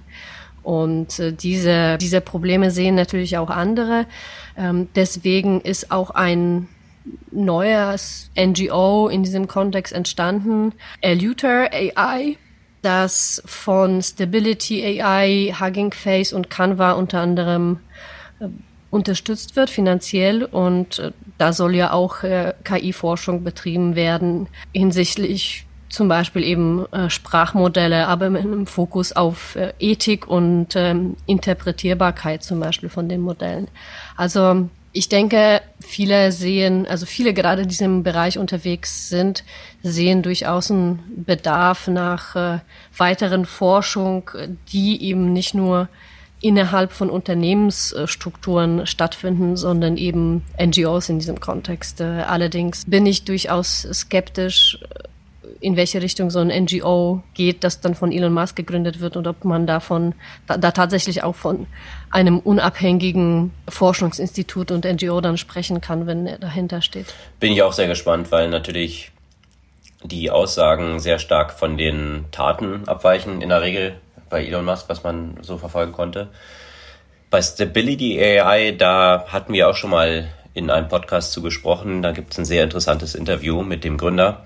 Und 0.67 1.21
äh, 1.21 1.33
diese, 1.33 1.97
diese 1.97 2.21
Probleme 2.21 2.73
sehen 2.73 2.97
natürlich 2.97 3.39
auch 3.39 3.51
andere. 3.51 4.05
Ähm, 4.59 4.89
deswegen 4.97 5.61
ist 5.61 5.93
auch 5.93 6.11
ein 6.11 6.67
neues 7.31 8.33
NGO 8.37 9.07
in 9.07 9.23
diesem 9.23 9.47
Kontext 9.47 9.93
entstanden, 9.93 10.73
Eluter 11.01 11.71
AI, 11.73 12.37
das 12.83 13.41
von 13.47 14.03
Stability 14.03 15.01
AI, 15.01 15.55
Hugging 15.57 15.93
Face 15.93 16.33
und 16.33 16.51
Canva 16.51 16.93
unter 16.93 17.21
anderem 17.21 17.79
äh, 18.41 18.49
unterstützt 18.91 19.55
wird 19.55 19.71
finanziell 19.71 20.43
und 20.45 20.99
äh, 20.99 21.13
da 21.39 21.53
soll 21.53 21.77
ja 21.77 21.93
auch 21.93 22.25
äh, 22.25 22.55
KI-Forschung 22.65 23.45
betrieben 23.45 23.95
werden 23.95 24.49
hinsichtlich 24.73 25.66
zum 25.89 26.09
Beispiel 26.09 26.43
eben 26.43 26.85
äh, 26.93 27.11
Sprachmodelle, 27.11 28.09
aber 28.09 28.31
mit 28.31 28.43
einem 28.43 28.67
Fokus 28.67 29.13
auf 29.13 29.57
äh, 29.57 29.73
Ethik 29.79 30.27
und 30.27 30.75
ähm, 30.75 31.17
Interpretierbarkeit 31.27 32.43
zum 32.43 32.61
Beispiel 32.61 32.89
von 32.89 33.09
den 33.09 33.21
Modellen. 33.21 33.69
Also 34.17 34.69
ich 34.93 35.09
denke, 35.09 35.61
viele 35.81 36.33
sehen, 36.33 36.87
also 36.87 37.05
viele 37.05 37.35
gerade 37.35 37.63
in 37.63 37.69
diesem 37.69 38.03
Bereich 38.03 38.39
unterwegs 38.39 39.09
sind, 39.09 39.45
sehen 39.83 40.23
durchaus 40.23 40.71
einen 40.71 41.25
Bedarf 41.27 41.87
nach 41.87 42.35
äh, 42.35 42.59
weiteren 42.97 43.45
Forschung, 43.45 44.31
die 44.73 45.03
eben 45.03 45.33
nicht 45.33 45.55
nur 45.55 45.89
innerhalb 46.41 46.93
von 46.93 47.11
Unternehmensstrukturen 47.11 48.87
stattfinden, 48.87 49.57
sondern 49.57 49.97
eben 49.97 50.43
NGOs 50.63 51.09
in 51.09 51.19
diesem 51.19 51.41
Kontext. 51.41 52.01
Äh, 52.01 52.05
allerdings 52.27 52.85
bin 52.87 53.07
ich 53.07 53.25
durchaus 53.25 53.87
skeptisch, 53.93 54.79
in 55.61 55.77
welche 55.77 56.03
Richtung 56.03 56.31
so 56.31 56.39
ein 56.39 56.49
NGO 56.49 57.23
geht, 57.35 57.65
das 57.65 57.81
dann 57.81 57.95
von 57.95 58.13
Elon 58.13 58.33
Musk 58.33 58.57
gegründet 58.57 59.01
wird 59.01 59.17
und 59.17 59.27
ob 59.27 59.45
man 59.45 59.67
davon 59.67 60.15
da, 60.47 60.57
da 60.57 60.71
tatsächlich 60.71 61.23
auch 61.23 61.35
von 61.35 61.67
einem 62.11 62.39
unabhängigen 62.39 63.53
Forschungsinstitut 63.69 64.71
und 64.71 64.85
NGO 64.85 65.21
dann 65.21 65.37
sprechen 65.37 65.81
kann, 65.81 66.07
wenn 66.07 66.27
er 66.27 66.39
dahinter 66.39 66.83
steht. 66.83 67.15
Bin 67.41 67.53
ich 67.53 67.63
auch 67.63 67.73
sehr 67.73 67.89
gespannt, 67.89 68.31
weil 68.31 68.49
natürlich 68.49 69.13
die 70.03 70.31
Aussagen 70.31 71.01
sehr 71.01 71.19
stark 71.19 71.53
von 71.53 71.77
den 71.77 72.27
Taten 72.31 72.87
abweichen, 72.87 73.43
in 73.43 73.49
der 73.49 73.63
Regel 73.63 73.97
bei 74.29 74.45
Elon 74.45 74.65
Musk, 74.65 74.89
was 74.89 75.03
man 75.03 75.39
so 75.43 75.59
verfolgen 75.59 75.93
konnte. 75.93 76.29
Bei 77.31 77.43
Stability 77.43 78.21
AI, 78.21 78.73
da 78.73 79.27
hatten 79.29 79.53
wir 79.53 79.69
auch 79.69 79.77
schon 79.77 79.91
mal 79.91 80.29
in 80.55 80.71
einem 80.71 80.89
Podcast 80.89 81.33
zu 81.33 81.43
gesprochen. 81.43 82.03
Da 82.03 82.13
gibt 82.13 82.33
es 82.33 82.39
ein 82.39 82.45
sehr 82.45 82.65
interessantes 82.65 83.15
Interview 83.15 83.63
mit 83.63 83.85
dem 83.85 83.99
Gründer 83.99 84.45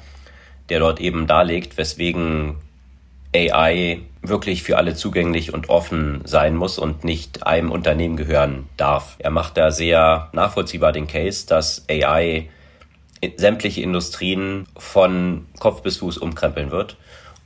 der 0.70 0.78
dort 0.78 1.00
eben 1.00 1.26
darlegt, 1.26 1.76
weswegen 1.76 2.56
AI 3.34 4.00
wirklich 4.22 4.62
für 4.62 4.76
alle 4.76 4.94
zugänglich 4.94 5.54
und 5.54 5.68
offen 5.68 6.22
sein 6.24 6.56
muss 6.56 6.78
und 6.78 7.04
nicht 7.04 7.46
einem 7.46 7.70
Unternehmen 7.70 8.16
gehören 8.16 8.68
darf. 8.76 9.16
Er 9.18 9.30
macht 9.30 9.56
da 9.56 9.70
sehr 9.70 10.28
nachvollziehbar 10.32 10.92
den 10.92 11.06
Case, 11.06 11.46
dass 11.46 11.84
AI 11.88 12.48
sämtliche 13.36 13.82
Industrien 13.82 14.66
von 14.76 15.46
Kopf 15.58 15.82
bis 15.82 15.98
Fuß 15.98 16.18
umkrempeln 16.18 16.70
wird. 16.70 16.96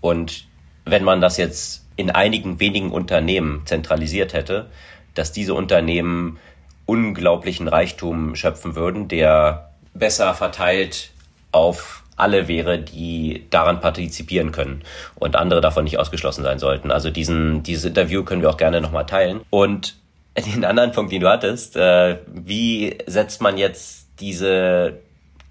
Und 0.00 0.46
wenn 0.84 1.04
man 1.04 1.20
das 1.20 1.36
jetzt 1.36 1.86
in 1.96 2.10
einigen 2.10 2.60
wenigen 2.60 2.90
Unternehmen 2.90 3.62
zentralisiert 3.66 4.32
hätte, 4.32 4.70
dass 5.14 5.32
diese 5.32 5.54
Unternehmen 5.54 6.38
unglaublichen 6.86 7.68
Reichtum 7.68 8.36
schöpfen 8.36 8.74
würden, 8.74 9.08
der 9.08 9.70
besser 9.94 10.34
verteilt 10.34 11.10
auf 11.52 12.03
alle 12.16 12.48
wäre, 12.48 12.78
die 12.78 13.46
daran 13.50 13.80
partizipieren 13.80 14.52
können 14.52 14.82
und 15.16 15.36
andere 15.36 15.60
davon 15.60 15.84
nicht 15.84 15.98
ausgeschlossen 15.98 16.44
sein 16.44 16.58
sollten. 16.58 16.90
Also 16.90 17.10
diesen, 17.10 17.62
dieses 17.62 17.84
Interview 17.84 18.24
können 18.24 18.42
wir 18.42 18.50
auch 18.50 18.56
gerne 18.56 18.80
nochmal 18.80 19.06
teilen. 19.06 19.40
Und 19.50 19.96
den 20.54 20.64
anderen 20.64 20.92
Punkt, 20.92 21.12
den 21.12 21.20
du 21.20 21.28
hattest, 21.28 21.76
äh, 21.76 22.18
wie 22.32 22.98
setzt 23.06 23.40
man 23.40 23.58
jetzt 23.58 24.08
diese 24.20 25.00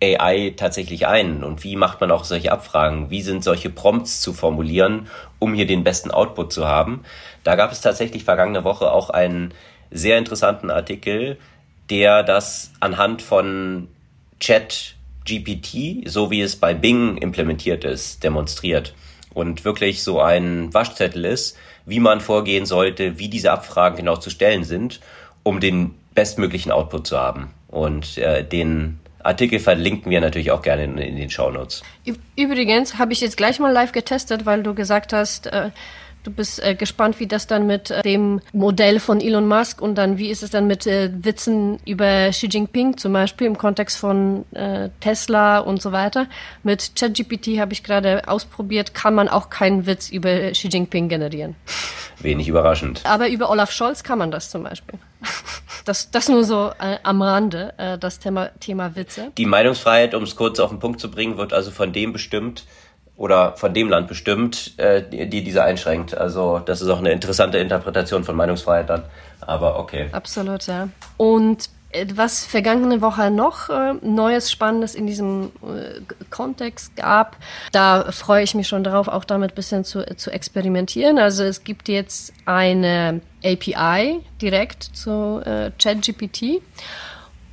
AI 0.01 0.53
tatsächlich 0.57 1.07
ein 1.07 1.43
und 1.43 1.63
wie 1.63 1.75
macht 1.75 2.01
man 2.01 2.11
auch 2.11 2.25
solche 2.25 2.51
Abfragen? 2.51 3.09
Wie 3.09 3.21
sind 3.21 3.43
solche 3.43 3.69
Prompts 3.69 4.21
zu 4.21 4.33
formulieren, 4.33 5.07
um 5.39 5.53
hier 5.53 5.65
den 5.65 5.83
besten 5.83 6.11
Output 6.11 6.51
zu 6.51 6.67
haben? 6.67 7.03
Da 7.43 7.55
gab 7.55 7.71
es 7.71 7.81
tatsächlich 7.81 8.23
vergangene 8.23 8.63
Woche 8.63 8.91
auch 8.91 9.09
einen 9.09 9.53
sehr 9.91 10.17
interessanten 10.17 10.69
Artikel, 10.69 11.37
der 11.89 12.23
das 12.23 12.71
anhand 12.79 13.21
von 13.21 13.87
Chat 14.39 14.95
GPT, 15.25 16.09
so 16.09 16.31
wie 16.31 16.41
es 16.41 16.55
bei 16.55 16.73
Bing 16.73 17.17
implementiert 17.17 17.83
ist, 17.83 18.23
demonstriert 18.23 18.93
und 19.33 19.65
wirklich 19.65 20.03
so 20.03 20.19
ein 20.21 20.73
Waschzettel 20.73 21.25
ist, 21.25 21.57
wie 21.85 21.99
man 21.99 22.21
vorgehen 22.21 22.65
sollte, 22.65 23.19
wie 23.19 23.29
diese 23.29 23.51
Abfragen 23.51 23.97
genau 23.97 24.15
zu 24.15 24.29
stellen 24.29 24.63
sind, 24.63 24.99
um 25.43 25.59
den 25.59 25.95
bestmöglichen 26.13 26.71
Output 26.71 27.07
zu 27.07 27.17
haben. 27.17 27.49
Und 27.67 28.17
äh, 28.17 28.43
den 28.43 28.99
Artikel 29.23 29.59
verlinken 29.59 30.11
wir 30.11 30.21
natürlich 30.21 30.51
auch 30.51 30.61
gerne 30.61 30.83
in, 30.83 30.97
in 30.97 31.15
den 31.15 31.29
Show 31.29 31.49
Notes. 31.49 31.81
Übrigens 32.35 32.97
habe 32.97 33.13
ich 33.13 33.21
jetzt 33.21 33.37
gleich 33.37 33.59
mal 33.59 33.71
live 33.71 33.91
getestet, 33.91 34.45
weil 34.45 34.63
du 34.63 34.73
gesagt 34.73 35.13
hast, 35.13 35.47
äh, 35.47 35.71
Du 36.23 36.31
bist 36.31 36.63
äh, 36.63 36.73
gespannt, 36.73 37.19
wie 37.19 37.27
das 37.27 37.47
dann 37.47 37.67
mit 37.67 37.91
äh, 37.91 38.01
dem 38.01 38.39
Modell 38.53 38.99
von 38.99 39.19
Elon 39.19 39.47
Musk 39.47 39.81
und 39.81 39.95
dann 39.95 40.17
wie 40.17 40.29
ist 40.29 40.41
es 40.41 40.51
dann 40.51 40.67
mit 40.67 40.87
äh, 40.87 41.11
Witzen 41.13 41.79
über 41.85 42.29
Xi 42.29 42.47
Jinping 42.47 42.97
zum 42.97 43.11
Beispiel 43.11 43.45
im 43.45 43.57
Kontext 43.57 43.97
von 43.97 44.45
äh, 44.53 44.89
Tesla 45.01 45.59
und 45.59 45.81
so 45.81 45.91
weiter. 45.91 46.27
Mit 46.63 46.93
ChatGPT 46.95 47.59
habe 47.59 47.73
ich 47.73 47.83
gerade 47.83 48.27
ausprobiert, 48.27 48.93
kann 48.93 49.15
man 49.15 49.27
auch 49.27 49.49
keinen 49.49 49.85
Witz 49.85 50.09
über 50.09 50.51
Xi 50.51 50.69
Jinping 50.69 51.09
generieren. 51.09 51.55
Wenig 52.19 52.47
überraschend. 52.47 53.01
Aber 53.03 53.27
über 53.27 53.49
Olaf 53.49 53.71
Scholz 53.71 54.03
kann 54.03 54.17
man 54.17 54.31
das 54.31 54.49
zum 54.49 54.63
Beispiel. 54.63 54.99
Das, 55.85 56.11
das 56.11 56.29
nur 56.29 56.45
so 56.45 56.71
äh, 56.79 56.97
am 57.03 57.21
Rande, 57.21 57.73
äh, 57.77 57.97
das 57.97 58.19
Thema, 58.19 58.51
Thema 58.61 58.95
Witze. 58.95 59.31
Die 59.37 59.45
Meinungsfreiheit, 59.45 60.15
um 60.15 60.23
es 60.23 60.37
kurz 60.37 60.59
auf 60.59 60.69
den 60.69 60.79
Punkt 60.79 61.01
zu 61.01 61.11
bringen, 61.11 61.37
wird 61.37 61.51
also 61.51 61.71
von 61.71 61.91
dem 61.91 62.13
bestimmt, 62.13 62.65
oder 63.15 63.55
von 63.57 63.73
dem 63.73 63.89
Land 63.89 64.07
bestimmt, 64.07 64.73
äh, 64.77 65.03
die, 65.03 65.29
die 65.29 65.43
diese 65.43 65.63
einschränkt. 65.63 66.17
Also 66.17 66.59
das 66.59 66.81
ist 66.81 66.89
auch 66.89 66.99
eine 66.99 67.11
interessante 67.11 67.57
Interpretation 67.59 68.23
von 68.23 68.35
Meinungsfreiheit 68.35 68.89
dann. 68.89 69.03
Aber 69.41 69.79
okay. 69.79 70.07
Absolut, 70.11 70.67
ja. 70.67 70.89
Und 71.17 71.69
was 72.15 72.45
vergangene 72.45 73.01
Woche 73.01 73.29
noch 73.29 73.69
äh, 73.69 73.93
Neues, 74.01 74.51
Spannendes 74.51 74.95
in 74.95 75.05
diesem 75.05 75.51
äh, 75.61 76.01
Kontext 76.29 76.95
gab. 76.95 77.37
Da 77.71 78.11
freue 78.11 78.43
ich 78.43 78.55
mich 78.55 78.67
schon 78.67 78.83
darauf, 78.83 79.07
auch 79.07 79.25
damit 79.25 79.55
bisschen 79.55 79.83
zu, 79.83 80.03
zu 80.15 80.31
experimentieren. 80.31 81.19
Also 81.19 81.43
es 81.43 81.63
gibt 81.63 81.89
jetzt 81.89 82.33
eine 82.45 83.21
API 83.43 84.21
direkt 84.41 84.83
zu 84.83 85.41
äh, 85.45 85.71
ChatGPT 85.77 86.61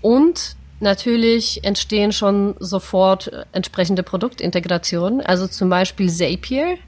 und 0.00 0.56
natürlich 0.81 1.64
entstehen 1.64 2.12
schon 2.12 2.55
sofort 2.59 3.31
entsprechende 3.53 4.03
Produktintegrationen. 4.03 5.20
Also 5.20 5.47
zum 5.47 5.68
Beispiel 5.68 6.11
Zapier. 6.11 6.78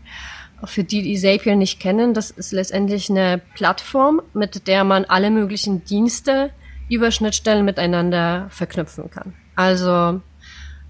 Für 0.65 0.85
die, 0.85 1.03
die 1.03 1.19
Zapier 1.19 1.57
nicht 1.57 1.81
kennen, 1.81 2.15
das 2.15 2.31
ist 2.31 2.53
letztendlich 2.53 3.11
eine 3.11 3.41
Plattform, 3.55 4.23
mit 4.33 4.69
der 4.69 4.85
man 4.85 5.05
alle 5.05 5.31
möglichen 5.31 5.85
Dienste 5.85 6.51
über 6.89 7.11
Schnittstellen 7.11 7.65
miteinander 7.65 8.47
verknüpfen 8.51 9.11
kann. 9.11 9.35
Also 9.57 10.21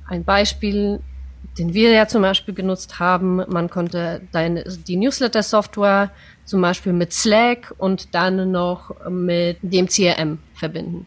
ein 0.09 0.25
Beispiel, 0.25 1.01
den 1.59 1.75
wir 1.75 1.91
ja 1.91 2.07
zum 2.07 2.23
Beispiel 2.23 2.55
genutzt 2.55 2.99
haben, 2.99 3.37
man 3.49 3.71
konnte 3.71 4.21
deine, 4.33 4.65
die 4.65 4.97
Newsletter-Software 4.97 6.11
zum 6.45 6.61
Beispiel 6.61 6.93
mit 6.93 7.13
Slack 7.13 7.75
und 7.79 8.15
dann 8.15 8.51
noch 8.51 8.95
mit 9.09 9.59
dem 9.63 9.87
CRM 9.89 10.39
verbinden, 10.55 11.07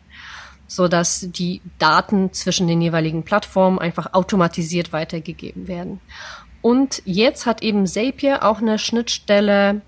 so 0.75 0.87
dass 0.87 1.27
die 1.31 1.61
Daten 1.79 2.33
zwischen 2.33 2.67
den 2.67 2.81
jeweiligen 2.81 3.23
Plattformen 3.23 3.79
einfach 3.79 4.13
automatisiert 4.13 4.91
weitergegeben 4.91 5.67
werden. 5.67 6.01
Und 6.61 7.01
jetzt 7.05 7.45
hat 7.45 7.63
eben 7.63 7.87
Zapier 7.87 8.43
auch 8.43 8.59
eine 8.59 8.77
Schnittstelle 8.77 9.81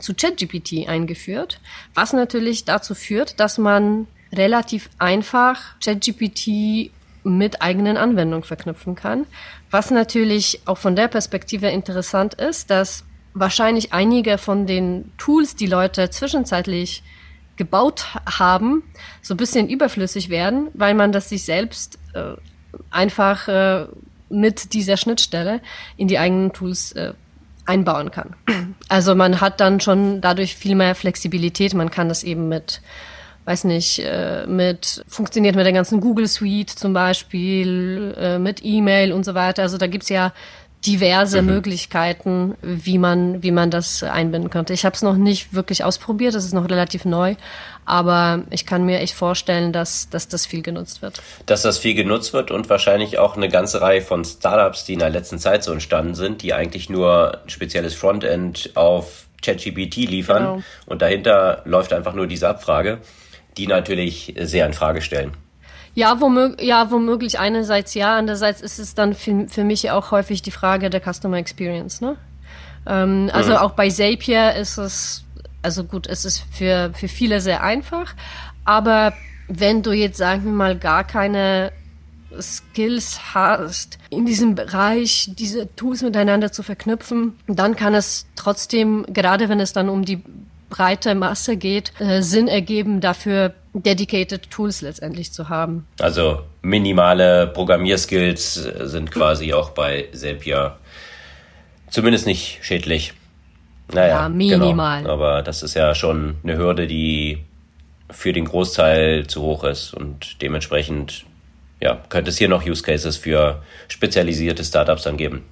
zu 0.00 0.14
ChatGPT 0.14 0.88
eingeführt, 0.88 1.60
was 1.92 2.12
natürlich 2.12 2.64
dazu 2.64 2.94
führt, 2.94 3.38
dass 3.38 3.58
man 3.58 4.06
relativ 4.32 4.88
einfach 4.98 5.78
ChatGPT 5.80 6.90
mit 7.24 7.62
eigenen 7.62 7.96
Anwendungen 7.96 8.44
verknüpfen 8.44 8.94
kann. 8.94 9.26
Was 9.70 9.90
natürlich 9.90 10.60
auch 10.66 10.78
von 10.78 10.96
der 10.96 11.08
Perspektive 11.08 11.68
interessant 11.68 12.34
ist, 12.34 12.70
dass 12.70 13.04
wahrscheinlich 13.34 13.92
einige 13.92 14.38
von 14.38 14.66
den 14.66 15.12
Tools, 15.18 15.56
die 15.56 15.66
Leute 15.66 16.10
zwischenzeitlich 16.10 17.02
gebaut 17.56 18.06
haben, 18.26 18.82
so 19.22 19.34
ein 19.34 19.36
bisschen 19.36 19.68
überflüssig 19.68 20.28
werden, 20.28 20.68
weil 20.74 20.94
man 20.94 21.12
das 21.12 21.28
sich 21.28 21.44
selbst 21.44 21.98
äh, 22.14 22.34
einfach 22.90 23.48
äh, 23.48 23.86
mit 24.28 24.72
dieser 24.72 24.96
Schnittstelle 24.96 25.60
in 25.96 26.08
die 26.08 26.18
eigenen 26.18 26.52
Tools 26.52 26.92
äh, 26.92 27.12
einbauen 27.66 28.10
kann. 28.10 28.34
Also 28.88 29.14
man 29.14 29.40
hat 29.40 29.60
dann 29.60 29.80
schon 29.80 30.20
dadurch 30.20 30.54
viel 30.54 30.74
mehr 30.74 30.94
Flexibilität. 30.94 31.74
Man 31.74 31.90
kann 31.90 32.08
das 32.08 32.22
eben 32.22 32.48
mit 32.48 32.82
weiß 33.44 33.64
nicht, 33.64 33.98
äh, 33.98 34.46
mit, 34.46 35.04
funktioniert 35.06 35.54
mit 35.54 35.66
der 35.66 35.72
ganzen 35.72 36.00
Google 36.00 36.26
Suite 36.28 36.70
zum 36.70 36.92
Beispiel, 36.92 38.14
äh, 38.18 38.38
mit 38.38 38.64
E-Mail 38.64 39.12
und 39.12 39.24
so 39.24 39.34
weiter. 39.34 39.62
Also 39.62 39.76
da 39.76 39.86
gibt's 39.86 40.08
ja 40.08 40.32
diverse 40.86 41.42
mhm. 41.42 41.48
Möglichkeiten, 41.48 42.54
wie 42.62 42.98
man, 42.98 43.42
wie 43.42 43.50
man 43.50 43.70
das 43.70 44.02
einbinden 44.02 44.50
könnte. 44.50 44.72
Ich 44.72 44.84
habe 44.84 44.94
es 44.94 45.02
noch 45.02 45.16
nicht 45.16 45.54
wirklich 45.54 45.84
ausprobiert, 45.84 46.34
das 46.34 46.44
ist 46.44 46.52
noch 46.52 46.68
relativ 46.68 47.04
neu, 47.04 47.34
aber 47.84 48.44
ich 48.50 48.66
kann 48.66 48.84
mir 48.84 49.00
echt 49.00 49.14
vorstellen, 49.14 49.72
dass, 49.72 50.10
dass 50.10 50.28
das 50.28 50.46
viel 50.46 50.62
genutzt 50.62 51.02
wird. 51.02 51.22
Dass 51.46 51.62
das 51.62 51.78
viel 51.78 51.94
genutzt 51.94 52.32
wird 52.32 52.50
und 52.50 52.68
wahrscheinlich 52.68 53.18
auch 53.18 53.36
eine 53.36 53.48
ganze 53.48 53.80
Reihe 53.80 54.02
von 54.02 54.24
Startups, 54.24 54.84
die 54.84 54.94
in 54.94 54.98
der 54.98 55.10
letzten 55.10 55.38
Zeit 55.38 55.64
so 55.64 55.72
entstanden 55.72 56.14
sind, 56.14 56.42
die 56.42 56.54
eigentlich 56.54 56.90
nur 56.90 57.40
ein 57.42 57.48
spezielles 57.48 57.94
Frontend 57.94 58.70
auf 58.74 59.26
ChatGPT 59.42 59.96
liefern 59.96 60.42
genau. 60.42 60.62
und 60.86 61.02
dahinter 61.02 61.62
läuft 61.64 61.92
einfach 61.92 62.14
nur 62.14 62.26
diese 62.26 62.48
Abfrage 62.48 63.00
die 63.56 63.66
natürlich 63.66 64.34
sehr 64.40 64.66
in 64.66 64.72
Frage 64.72 65.00
stellen. 65.00 65.32
Ja, 65.94 66.20
womög 66.20 66.60
ja, 66.60 66.90
womöglich 66.90 67.38
einerseits 67.38 67.94
ja, 67.94 68.16
andererseits 68.16 68.60
ist 68.60 68.78
es 68.78 68.94
dann 68.94 69.14
für, 69.14 69.46
für 69.48 69.64
mich 69.64 69.90
auch 69.90 70.10
häufig 70.10 70.42
die 70.42 70.50
Frage 70.50 70.90
der 70.90 71.00
Customer 71.00 71.36
Experience. 71.36 72.00
Ne? 72.00 72.16
Ähm, 72.86 73.30
also 73.32 73.52
mhm. 73.52 73.56
auch 73.58 73.72
bei 73.72 73.88
Zapier 73.88 74.54
ist 74.54 74.76
es, 74.76 75.24
also 75.62 75.84
gut, 75.84 76.06
es 76.06 76.24
ist 76.24 76.44
für, 76.52 76.90
für 76.94 77.08
viele 77.08 77.40
sehr 77.40 77.62
einfach, 77.62 78.14
aber 78.64 79.12
wenn 79.46 79.82
du 79.82 79.92
jetzt, 79.92 80.18
sagen 80.18 80.44
wir 80.44 80.52
mal, 80.52 80.76
gar 80.76 81.04
keine 81.04 81.70
Skills 82.40 83.34
hast, 83.34 83.98
in 84.10 84.26
diesem 84.26 84.54
Bereich 84.54 85.30
diese 85.38 85.74
Tools 85.76 86.02
miteinander 86.02 86.50
zu 86.50 86.62
verknüpfen, 86.62 87.34
dann 87.46 87.76
kann 87.76 87.94
es 87.94 88.26
trotzdem, 88.36 89.06
gerade 89.08 89.48
wenn 89.48 89.60
es 89.60 89.72
dann 89.72 89.88
um 89.88 90.04
die 90.04 90.22
breite 90.74 91.14
Masse 91.14 91.56
geht, 91.56 91.92
äh, 92.00 92.20
Sinn 92.20 92.48
ergeben, 92.48 93.00
dafür 93.00 93.54
dedicated 93.74 94.50
Tools 94.50 94.80
letztendlich 94.80 95.32
zu 95.32 95.48
haben. 95.48 95.86
Also 96.00 96.42
minimale 96.62 97.46
Programmierskills 97.46 98.54
sind 98.54 99.12
quasi 99.12 99.52
auch 99.52 99.70
bei 99.70 100.08
Zapier 100.12 100.76
zumindest 101.90 102.26
nicht 102.26 102.58
schädlich. 102.62 103.14
Naja, 103.92 104.22
ja, 104.22 104.28
minimal. 104.28 105.02
Genau. 105.02 105.12
Aber 105.12 105.42
das 105.42 105.62
ist 105.62 105.74
ja 105.74 105.94
schon 105.94 106.36
eine 106.42 106.56
Hürde, 106.56 106.88
die 106.88 107.44
für 108.10 108.32
den 108.32 108.44
Großteil 108.44 109.28
zu 109.28 109.42
hoch 109.42 109.62
ist 109.62 109.94
und 109.94 110.42
dementsprechend 110.42 111.24
ja, 111.80 112.00
könnte 112.08 112.30
es 112.30 112.38
hier 112.38 112.48
noch 112.48 112.66
Use 112.66 112.82
Cases 112.82 113.16
für 113.16 113.62
spezialisierte 113.86 114.64
Startups 114.64 115.04
dann 115.04 115.16
geben. 115.16 115.44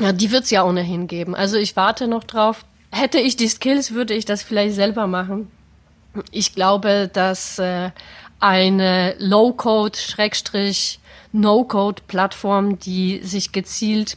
Ja, 0.00 0.12
die 0.12 0.32
wird 0.32 0.44
es 0.44 0.50
ja 0.50 0.64
ohnehin 0.64 1.06
geben. 1.06 1.34
Also 1.36 1.56
ich 1.56 1.76
warte 1.76 2.08
noch 2.08 2.24
drauf, 2.24 2.64
Hätte 2.90 3.18
ich 3.18 3.36
die 3.36 3.48
Skills, 3.48 3.92
würde 3.92 4.14
ich 4.14 4.24
das 4.24 4.42
vielleicht 4.42 4.74
selber 4.74 5.06
machen. 5.06 5.50
Ich 6.32 6.54
glaube, 6.54 7.08
dass 7.12 7.58
äh, 7.58 7.90
eine 8.40 9.14
Low-Code, 9.18 9.96
Schrägstrich, 9.96 10.98
No-Code-Plattform, 11.32 12.78
die 12.80 13.20
sich 13.22 13.52
gezielt 13.52 14.16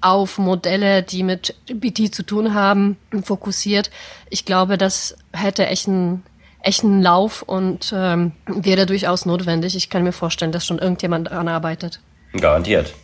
auf 0.00 0.38
Modelle, 0.38 1.02
die 1.02 1.24
mit 1.24 1.56
GPT 1.66 2.14
zu 2.14 2.22
tun 2.22 2.54
haben, 2.54 2.96
fokussiert. 3.24 3.90
Ich 4.30 4.44
glaube, 4.44 4.78
das 4.78 5.16
hätte 5.32 5.66
echt 5.66 5.88
einen 5.88 6.22
echten 6.60 7.02
Lauf 7.02 7.42
und 7.42 7.92
ähm, 7.94 8.32
wäre 8.46 8.86
durchaus 8.86 9.26
notwendig. 9.26 9.74
Ich 9.74 9.90
kann 9.90 10.04
mir 10.04 10.12
vorstellen, 10.12 10.52
dass 10.52 10.64
schon 10.64 10.78
irgendjemand 10.78 11.28
daran 11.28 11.48
arbeitet. 11.48 12.00
Garantiert. 12.38 12.94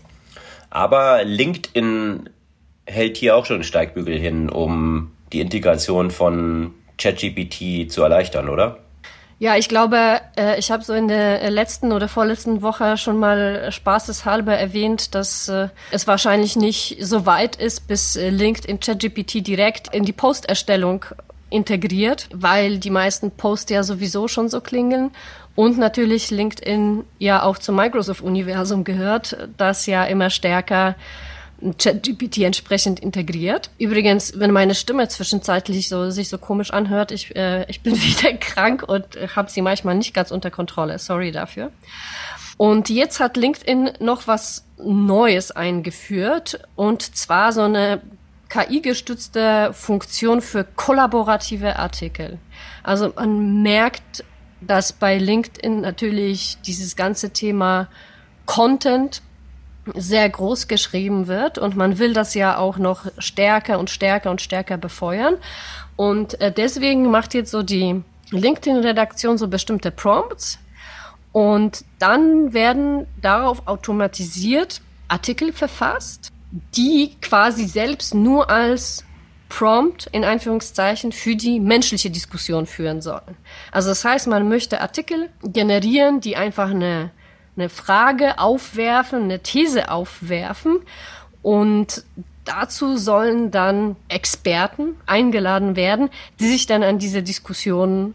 Aber 0.71 1.25
LinkedIn 1.25 2.29
hält 2.89 3.17
hier 3.17 3.37
auch 3.37 3.47
schon 3.47 3.57
einen 3.57 3.65
Steigbügel 3.65 4.19
hin, 4.19 4.51
um 4.51 5.13
die 5.33 5.41
Integration 5.41 6.11
von 6.11 6.75
ChatGPT 6.97 7.91
zu 7.91 8.03
erleichtern, 8.03 8.49
oder? 8.49 8.79
Ja, 9.41 9.57
ich 9.57 9.69
glaube, 9.69 10.21
äh, 10.37 10.59
ich 10.59 10.73
habe 10.73 10.83
so 10.83 10.95
in 10.95 11.07
der 11.07 11.49
letzten 11.51 11.93
oder 11.93 12.09
vorletzten 12.09 12.61
Woche 12.61 12.97
schon 12.97 13.19
mal 13.19 13.71
spaßeshalber 13.71 14.53
erwähnt, 14.53 15.15
dass 15.15 15.49
äh, 15.49 15.69
es 15.93 16.09
wahrscheinlich 16.09 16.57
nicht 16.57 16.97
so 17.01 17.25
weit 17.25 17.55
ist, 17.55 17.87
bis 17.87 18.17
äh, 18.17 18.31
LinkedIn 18.31 18.81
ChatGPT 18.81 19.47
direkt 19.47 19.95
in 19.95 20.05
die 20.05 20.13
Posterstellung 20.13 21.05
integriert, 21.51 22.29
weil 22.35 22.79
die 22.79 22.91
meisten 22.91 23.31
Posts 23.31 23.71
ja 23.71 23.83
sowieso 23.85 24.27
schon 24.27 24.49
so 24.49 24.61
klingeln 24.61 25.13
und 25.55 25.79
natürlich 25.79 26.31
LinkedIn 26.31 27.05
ja 27.19 27.45
auch 27.45 27.59
zum 27.59 27.77
Microsoft-Universum 27.77 28.83
gehört, 28.83 29.37
das 29.57 29.87
ja 29.87 30.05
immer 30.05 30.31
stärker 30.31 30.97
ChatGPT 31.79 32.39
entsprechend 32.39 33.01
integriert. 33.01 33.71
Übrigens, 33.79 34.39
wenn 34.39 34.53
meine 34.53 34.75
Stimme 34.75 35.09
zwischenzeitlich 35.09 35.89
so 35.89 36.11
sich 36.11 36.29
so 36.29 36.39
komisch 36.39 36.73
anhört, 36.73 37.11
ich, 37.11 37.35
äh, 37.35 37.69
ich 37.69 37.83
bin 37.83 37.95
wieder 38.01 38.33
krank 38.35 38.85
und 38.87 39.19
habe 39.35 39.51
sie 39.51 39.63
manchmal 39.63 39.95
nicht 39.95 40.15
ganz 40.15 40.31
unter 40.31 40.51
Kontrolle. 40.51 40.99
Sorry 40.99 41.33
dafür. 41.33 41.73
Und 42.57 42.91
jetzt 42.91 43.21
hat 43.21 43.37
LinkedIn 43.37 43.93
noch 44.01 44.27
was 44.27 44.65
Neues 44.79 45.53
eingeführt 45.53 46.61
und 46.75 47.17
zwar 47.17 47.53
so 47.53 47.63
eine 47.63 48.01
KI-gestützte 48.49 49.73
Funktion 49.73 50.41
für 50.41 50.65
kollaborative 50.65 51.79
Artikel. 51.79 52.39
Also 52.83 53.13
man 53.15 53.63
merkt, 53.63 54.25
dass 54.61 54.93
bei 54.93 55.19
LinkedIn 55.19 55.81
natürlich 55.83 56.59
dieses 56.67 56.97
ganze 56.97 57.31
Thema 57.31 57.89
Content 58.47 59.23
sehr 59.95 60.29
groß 60.29 60.69
geschrieben 60.69 61.27
wird 61.27 61.59
und 61.59 61.77
man 61.77 61.99
will 61.99 62.13
das 62.13 62.35
ja 62.35 62.57
auch 62.59 62.79
noch 62.79 63.07
stärker 63.19 63.79
und 63.79 63.91
stärker 63.91 64.31
und 64.31 64.41
stärker 64.41 64.77
befeuern. 64.77 65.37
Und 65.97 66.41
äh, 66.41 66.53
deswegen 66.53 67.11
macht 67.11 67.35
jetzt 67.35 67.51
so 67.51 67.63
die 67.63 68.03
LinkedIn-Redaktion 68.31 69.39
so 69.39 69.49
bestimmte 69.49 69.91
Prompts 69.91 70.59
und 71.33 71.85
dann 71.99 72.53
werden 72.53 73.07
darauf 73.21 73.67
automatisiert 73.67 74.81
Artikel 75.09 75.53
verfasst, 75.53 76.31
die 76.77 77.17
quasi 77.21 77.67
selbst 77.67 78.15
nur 78.15 78.51
als 78.51 79.05
Prompt 79.49 80.09
in 80.13 80.25
Einführungszeichen 80.25 81.13
für 81.13 81.35
die 81.35 81.59
menschliche 81.59 82.11
Diskussion 82.11 82.67
führen 82.67 83.01
sollen. 83.01 83.37
Also 83.73 83.89
das 83.89 84.05
heißt, 84.05 84.27
man 84.27 84.49
möchte 84.49 84.81
Artikel 84.81 85.31
generieren, 85.43 86.21
die 86.21 86.37
einfach 86.37 86.71
eine 86.71 87.11
eine 87.59 87.69
Frage 87.69 88.39
aufwerfen, 88.39 89.25
eine 89.25 89.41
These 89.41 89.91
aufwerfen 89.91 90.79
und 91.43 92.05
dazu 92.45 92.97
sollen 92.97 93.51
dann 93.51 93.97
Experten 94.09 94.95
eingeladen 95.07 95.77
werden, 95.77 96.09
die 96.41 96.49
sich 96.49 96.67
dann 96.67 96.83
an 96.83 96.99
dieser 96.99 97.23
Diskussion 97.23 98.15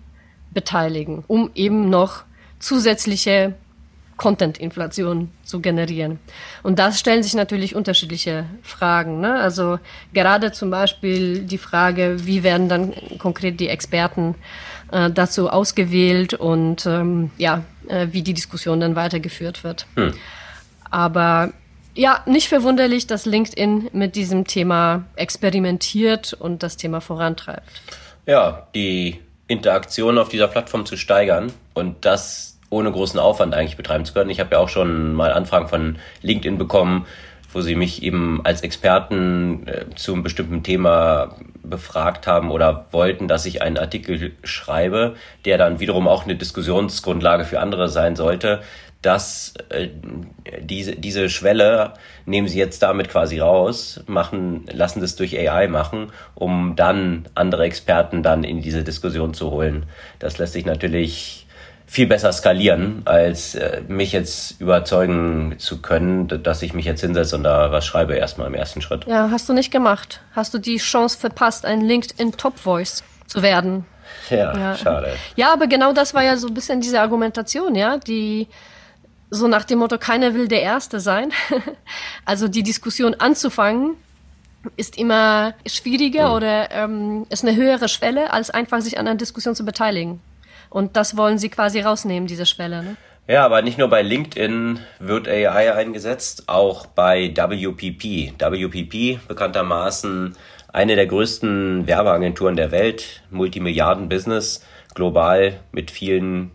beteiligen, 0.51 1.23
um 1.27 1.51
eben 1.55 1.89
noch 1.89 2.23
zusätzliche 2.59 3.53
Content-Inflation 4.17 5.31
zu 5.43 5.59
generieren. 5.59 6.19
Und 6.61 6.79
das 6.79 6.99
stellen 6.99 7.23
sich 7.23 7.33
natürlich 7.33 7.75
unterschiedliche 7.75 8.45
Fragen. 8.61 9.19
Ne? 9.19 9.35
Also 9.35 9.79
gerade 10.13 10.51
zum 10.51 10.69
Beispiel 10.69 11.39
die 11.39 11.57
Frage, 11.57 12.17
wie 12.25 12.43
werden 12.43 12.69
dann 12.69 12.93
konkret 13.17 13.59
die 13.59 13.69
Experten 13.69 14.35
äh, 14.91 15.09
dazu 15.09 15.49
ausgewählt 15.49 16.35
und 16.35 16.85
ähm, 16.85 17.31
ja, 17.37 17.63
äh, 17.87 18.07
wie 18.11 18.21
die 18.21 18.33
Diskussion 18.33 18.79
dann 18.79 18.95
weitergeführt 18.95 19.63
wird. 19.63 19.85
Hm. 19.95 20.13
Aber 20.89 21.53
ja, 21.95 22.21
nicht 22.25 22.47
verwunderlich, 22.47 23.07
dass 23.07 23.25
LinkedIn 23.25 23.89
mit 23.93 24.15
diesem 24.15 24.45
Thema 24.45 25.05
experimentiert 25.15 26.33
und 26.33 26.63
das 26.63 26.77
Thema 26.77 27.01
vorantreibt. 27.01 27.69
Ja, 28.25 28.67
die 28.73 29.19
Interaktion 29.47 30.17
auf 30.17 30.29
dieser 30.29 30.47
Plattform 30.47 30.85
zu 30.85 30.97
steigern 30.97 31.51
und 31.73 32.05
das 32.05 32.57
ohne 32.69 32.91
großen 32.91 33.19
Aufwand 33.19 33.53
eigentlich 33.53 33.77
betreiben 33.77 34.05
zu 34.05 34.13
können. 34.13 34.31
Ich 34.31 34.39
habe 34.39 34.55
ja 34.55 34.59
auch 34.59 34.69
schon 34.69 35.13
mal 35.13 35.31
Anfragen 35.31 35.67
von 35.67 35.97
LinkedIn 36.21 36.57
bekommen, 36.57 37.05
wo 37.51 37.61
sie 37.61 37.75
mich 37.75 38.01
eben 38.01 38.41
als 38.43 38.61
Experten 38.61 39.67
äh, 39.67 39.85
zu 39.95 40.13
einem 40.13 40.23
bestimmten 40.23 40.63
Thema 40.63 41.35
befragt 41.63 42.27
haben 42.27 42.51
oder 42.51 42.87
wollten, 42.91 43.27
dass 43.27 43.45
ich 43.45 43.61
einen 43.61 43.77
Artikel 43.77 44.33
schreibe, 44.43 45.15
der 45.45 45.57
dann 45.57 45.79
wiederum 45.79 46.07
auch 46.07 46.25
eine 46.25 46.35
Diskussionsgrundlage 46.35 47.45
für 47.45 47.59
andere 47.59 47.89
sein 47.89 48.15
sollte 48.15 48.61
dass 49.03 49.53
äh, 49.69 49.89
diese, 50.61 50.93
diese 50.95 51.29
Schwelle 51.29 51.93
nehmen 52.25 52.47
sie 52.47 52.57
jetzt 52.57 52.81
damit 52.81 53.09
quasi 53.09 53.39
raus, 53.39 54.01
machen, 54.07 54.65
lassen 54.71 55.01
das 55.01 55.15
durch 55.15 55.37
AI 55.37 55.67
machen, 55.67 56.11
um 56.35 56.75
dann 56.75 57.25
andere 57.35 57.65
Experten 57.65 58.23
dann 58.23 58.43
in 58.43 58.61
diese 58.61 58.83
Diskussion 58.83 59.33
zu 59.33 59.51
holen. 59.51 59.85
Das 60.19 60.37
lässt 60.37 60.53
sich 60.53 60.65
natürlich 60.65 61.42
viel 61.93 62.07
besser 62.07 62.33
skalieren, 62.33 63.03
als 63.05 63.53
äh, 63.53 63.83
mich 63.87 64.13
jetzt 64.13 64.59
überzeugen 64.59 65.53
zu 65.59 65.79
können, 65.79 66.27
dass 66.41 66.63
ich 66.63 66.73
mich 66.73 66.85
jetzt 66.85 67.01
hinsetze 67.01 67.35
und 67.35 67.43
da 67.43 67.71
was 67.71 67.85
schreibe 67.85 68.15
erstmal 68.15 68.47
im 68.47 68.55
ersten 68.55 68.81
Schritt. 68.81 69.05
Ja, 69.05 69.29
hast 69.29 69.47
du 69.47 69.53
nicht 69.53 69.69
gemacht. 69.69 70.19
Hast 70.35 70.55
du 70.55 70.57
die 70.57 70.77
Chance 70.77 71.19
verpasst, 71.19 71.67
ein 71.67 71.81
LinkedIn 71.81 72.31
Top 72.31 72.57
Voice 72.57 73.03
zu 73.27 73.43
werden? 73.43 73.85
Ja, 74.31 74.57
ja, 74.57 74.75
schade. 74.75 75.13
Ja, 75.35 75.53
aber 75.53 75.67
genau 75.67 75.93
das 75.93 76.15
war 76.15 76.23
ja 76.23 76.35
so 76.35 76.47
ein 76.47 76.55
bisschen 76.55 76.81
diese 76.81 76.99
Argumentation, 76.99 77.75
ja, 77.75 77.99
die 77.99 78.47
so 79.29 79.47
nach 79.47 79.63
dem 79.63 79.77
Motto, 79.77 79.99
keiner 79.99 80.33
will 80.33 80.47
der 80.47 80.63
Erste 80.63 80.99
sein. 80.99 81.31
also 82.25 82.47
die 82.47 82.63
Diskussion 82.63 83.13
anzufangen 83.13 83.97
ist 84.77 84.97
immer 84.97 85.53
schwieriger 85.67 86.29
mhm. 86.29 86.33
oder 86.33 86.71
ähm, 86.71 87.27
ist 87.29 87.45
eine 87.45 87.55
höhere 87.55 87.87
Schwelle, 87.87 88.33
als 88.33 88.49
einfach 88.49 88.81
sich 88.81 88.97
an 88.97 89.07
einer 89.07 89.15
Diskussion 89.15 89.53
zu 89.53 89.63
beteiligen. 89.63 90.21
Und 90.73 90.97
das 90.97 91.15
wollen 91.15 91.37
sie 91.37 91.49
quasi 91.49 91.81
rausnehmen, 91.81 92.27
diese 92.27 92.45
Schwelle. 92.45 92.83
Ne? 92.83 92.95
Ja, 93.27 93.45
aber 93.45 93.61
nicht 93.61 93.77
nur 93.77 93.87
bei 93.89 94.01
LinkedIn 94.01 94.79
wird 94.99 95.27
AI 95.27 95.73
eingesetzt, 95.73 96.49
auch 96.49 96.87
bei 96.87 97.31
WPP. 97.35 98.33
WPP, 98.37 99.19
bekanntermaßen 99.27 100.35
eine 100.73 100.95
der 100.95 101.05
größten 101.05 101.87
Werbeagenturen 101.87 102.55
der 102.55 102.71
Welt, 102.71 103.21
Multimilliarden-Business, 103.29 104.65
global 104.95 105.59
mit 105.71 105.91
vielen 105.91 106.51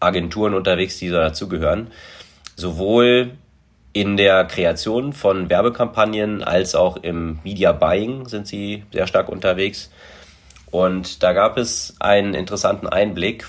Agenturen 0.00 0.54
unterwegs, 0.54 0.98
die 0.98 1.10
dazugehören 1.10 1.88
sowohl 2.58 3.30
in 3.92 4.16
der 4.16 4.44
Kreation 4.44 5.12
von 5.12 5.48
Werbekampagnen 5.48 6.42
als 6.42 6.74
auch 6.74 6.96
im 6.96 7.38
Media 7.44 7.72
Buying 7.72 8.28
sind 8.28 8.46
sie 8.46 8.84
sehr 8.92 9.06
stark 9.06 9.28
unterwegs. 9.28 9.90
Und 10.70 11.22
da 11.22 11.32
gab 11.32 11.56
es 11.56 11.94
einen 12.00 12.34
interessanten 12.34 12.86
Einblick 12.86 13.44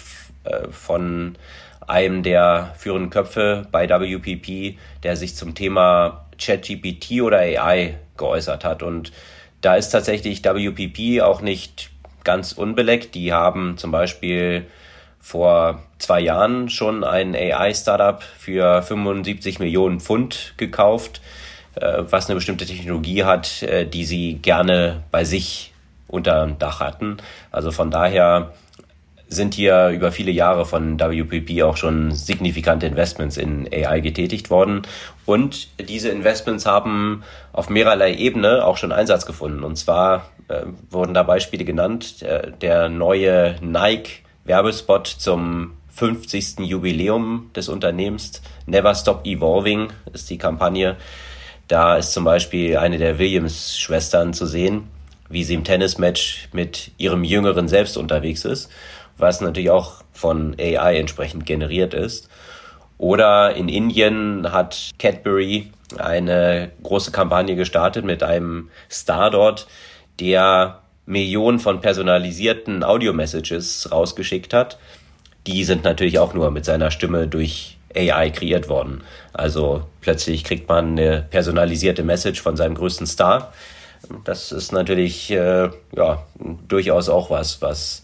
von 0.72 1.36
einem 1.88 2.24
der 2.24 2.74
führenden 2.78 3.10
Köpfe 3.10 3.68
bei 3.72 3.90
WPP, 3.90 4.78
der 5.04 5.16
sich 5.16 5.36
zum 5.36 5.56
Thema 5.56 6.26
ChatGPT 6.40 7.22
oder 7.22 7.40
AI 7.40 7.98
geäußert 8.18 8.64
hat. 8.64 8.84
Und 8.84 9.12
da 9.62 9.76
ist 9.76 9.90
tatsächlich 9.90 10.44
WPP 10.44 11.22
auch 11.22 11.42
nicht 11.42 11.90
ganz 12.24 12.52
unbeleckt. 12.52 13.16
Die 13.16 13.34
haben 13.34 13.78
zum 13.78 13.92
Beispiel 13.92 14.68
vor 15.20 15.84
zwei 15.98 16.22
Jahren 16.22 16.70
schon 16.70 17.04
ein 17.04 17.36
AI-Startup 17.36 18.22
für 18.22 18.82
75 18.82 19.60
Millionen 19.60 20.00
Pfund 20.00 20.54
gekauft, 20.58 21.22
äh, 21.76 22.04
was 22.10 22.28
eine 22.28 22.36
bestimmte 22.36 22.66
Technologie 22.66 23.24
hat, 23.24 23.64
äh, 23.64 23.86
die 23.86 24.06
sie 24.06 24.36
gerne 24.36 25.04
bei 25.12 25.24
sich 25.24 25.74
unter 26.08 26.46
dem 26.46 26.58
Dach 26.58 26.80
hatten. 26.80 27.18
Also 27.52 27.72
von 27.72 27.92
daher 27.92 28.54
sind 29.30 29.54
hier 29.54 29.90
über 29.90 30.12
viele 30.12 30.32
Jahre 30.32 30.66
von 30.66 31.00
WPP 31.00 31.62
auch 31.64 31.78
schon 31.78 32.12
signifikante 32.12 32.88
Investments 32.88 33.38
in 33.38 33.68
AI 33.72 34.00
getätigt 34.00 34.50
worden. 34.50 34.82
Und 35.26 35.70
diese 35.80 36.10
Investments 36.10 36.66
haben 36.66 37.24
auf 37.54 37.70
mehrerlei 37.70 38.16
Ebene 38.16 38.66
auch 38.66 38.78
schon 38.78 38.92
Einsatz 38.92 39.28
gefunden. 39.28 39.64
Und 39.64 39.78
zwar 39.78 40.30
äh, 40.48 40.64
wurden 40.90 41.14
da 41.14 41.24
Beispiele 41.24 41.64
genannt. 41.64 42.24
Äh, 42.24 42.52
der 42.60 42.90
neue 42.90 43.56
Nike 43.62 44.24
Werbespot 44.46 45.06
zum 45.06 45.74
50. 45.90 46.60
Jubiläum 46.62 47.52
des 47.56 47.70
Unternehmens. 47.70 48.42
Never 48.66 48.96
Stop 48.96 49.26
Evolving 49.26 49.90
ist 50.12 50.30
die 50.30 50.38
Kampagne. 50.40 50.96
Da 51.68 51.98
ist 51.98 52.14
zum 52.14 52.24
Beispiel 52.24 52.78
eine 52.78 52.98
der 52.98 53.20
Williams-Schwestern 53.20 54.34
zu 54.34 54.48
sehen, 54.48 54.88
wie 55.30 55.44
sie 55.44 55.54
im 55.54 55.64
Tennismatch 55.64 56.50
mit 56.52 56.92
ihrem 56.98 57.24
jüngeren 57.24 57.68
Selbst 57.68 57.98
unterwegs 57.98 58.46
ist, 58.46 58.70
was 59.18 59.42
natürlich 59.42 59.70
auch 59.70 60.04
von 60.12 60.56
AI 60.60 60.98
entsprechend 60.98 61.46
generiert 61.46 61.94
ist. 61.94 62.30
Oder 62.98 63.56
in 63.56 63.70
Indien 63.70 64.52
hat 64.52 64.92
Cadbury 65.00 65.72
eine 65.98 66.72
große 66.84 67.12
Kampagne 67.12 67.56
gestartet 67.56 68.06
mit 68.06 68.24
einem 68.24 68.70
Star 68.92 69.32
dort, 69.32 69.68
der 70.20 70.82
Millionen 71.06 71.60
von 71.60 71.82
personalisierten 71.82 72.84
Audio-Messages 72.84 73.90
rausgeschickt 73.92 74.54
hat. 74.54 74.78
Die 75.48 75.64
sind 75.64 75.84
natürlich 75.84 76.20
auch 76.20 76.34
nur 76.34 76.52
mit 76.52 76.66
seiner 76.66 76.92
Stimme 76.92 77.28
durch 77.28 77.78
AI 77.96 78.30
kreiert 78.30 78.70
worden. 78.70 79.02
Also 79.34 79.84
plötzlich 80.02 80.44
kriegt 80.44 80.68
man 80.70 80.92
eine 80.92 81.26
personalisierte 81.30 82.04
Message 82.04 82.42
von 82.42 82.56
seinem 82.58 82.76
größten 82.76 83.08
Star. 83.08 83.54
Das 84.24 84.52
ist 84.52 84.72
natürlich 84.72 85.32
äh, 85.32 85.70
ja 85.96 86.24
durchaus 86.68 87.10
auch 87.10 87.30
was, 87.30 87.62
was 87.62 88.04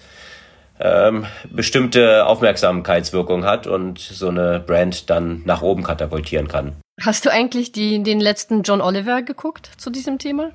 ähm, 0.79 1.25
bestimmte 1.49 2.25
Aufmerksamkeitswirkung 2.25 3.45
hat 3.45 3.67
und 3.67 3.99
so 3.99 4.29
eine 4.29 4.59
Brand 4.59 5.09
dann 5.09 5.41
nach 5.45 5.61
oben 5.61 5.83
katapultieren 5.83 6.47
kann. 6.47 6.73
Hast 7.01 7.25
du 7.25 7.31
eigentlich 7.31 7.71
die, 7.71 8.03
den 8.03 8.19
letzten 8.19 8.63
John 8.63 8.81
Oliver 8.81 9.21
geguckt 9.21 9.69
zu 9.77 9.89
diesem 9.89 10.17
Thema? 10.17 10.51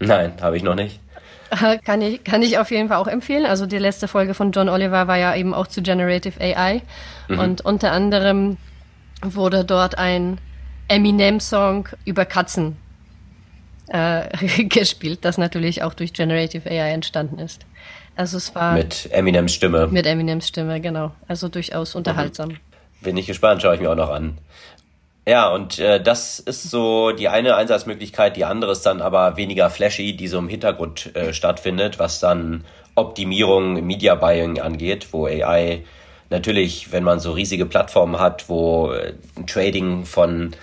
Nein, 0.00 0.34
habe 0.40 0.56
ich 0.56 0.62
noch 0.62 0.74
nicht. 0.74 1.00
Kann 1.84 2.00
ich, 2.00 2.24
kann 2.24 2.40
ich 2.40 2.56
auf 2.56 2.70
jeden 2.70 2.88
Fall 2.88 2.96
auch 2.96 3.06
empfehlen. 3.06 3.44
Also 3.44 3.66
die 3.66 3.76
letzte 3.76 4.08
Folge 4.08 4.32
von 4.32 4.52
John 4.52 4.70
Oliver 4.70 5.06
war 5.06 5.18
ja 5.18 5.34
eben 5.34 5.52
auch 5.52 5.66
zu 5.66 5.82
Generative 5.82 6.40
AI. 6.40 6.80
Mhm. 7.28 7.38
Und 7.38 7.60
unter 7.64 7.92
anderem 7.92 8.56
wurde 9.22 9.64
dort 9.64 9.98
ein 9.98 10.38
Eminem-Song 10.88 11.90
über 12.06 12.24
Katzen 12.24 12.76
äh, 13.92 14.64
gespielt, 14.64 15.20
das 15.22 15.38
natürlich 15.38 15.82
auch 15.82 15.94
durch 15.94 16.12
Generative 16.12 16.68
AI 16.68 16.92
entstanden 16.92 17.38
ist. 17.38 17.66
Also 18.16 18.36
es 18.36 18.54
war 18.54 18.74
mit 18.74 19.08
Eminems 19.12 19.54
Stimme. 19.54 19.86
Mit 19.86 20.06
Eminems 20.06 20.48
Stimme, 20.48 20.80
genau. 20.80 21.12
Also 21.28 21.48
durchaus 21.48 21.94
unterhaltsam. 21.94 22.50
Mhm. 22.50 22.58
Bin 23.00 23.16
ich 23.16 23.26
gespannt, 23.26 23.62
schaue 23.62 23.74
ich 23.74 23.80
mir 23.80 23.90
auch 23.90 23.96
noch 23.96 24.10
an. 24.10 24.38
Ja, 25.26 25.48
und 25.50 25.78
äh, 25.78 26.02
das 26.02 26.40
ist 26.40 26.68
so 26.70 27.12
die 27.12 27.28
eine 27.28 27.54
Einsatzmöglichkeit, 27.54 28.36
die 28.36 28.44
andere 28.44 28.72
ist 28.72 28.82
dann 28.82 29.00
aber 29.00 29.36
weniger 29.36 29.70
flashy, 29.70 30.16
die 30.16 30.28
so 30.28 30.38
im 30.38 30.48
Hintergrund 30.48 31.14
äh, 31.14 31.32
stattfindet, 31.32 31.98
was 31.98 32.18
dann 32.18 32.64
Optimierung, 32.96 33.86
Media 33.86 34.14
Buying 34.14 34.60
angeht, 34.60 35.08
wo 35.12 35.26
AI 35.26 35.84
natürlich, 36.28 36.92
wenn 36.92 37.04
man 37.04 37.20
so 37.20 37.32
riesige 37.32 37.66
Plattformen 37.66 38.18
hat, 38.18 38.48
wo 38.48 38.92
äh, 38.92 39.14
Trading 39.46 40.04
von 40.06 40.54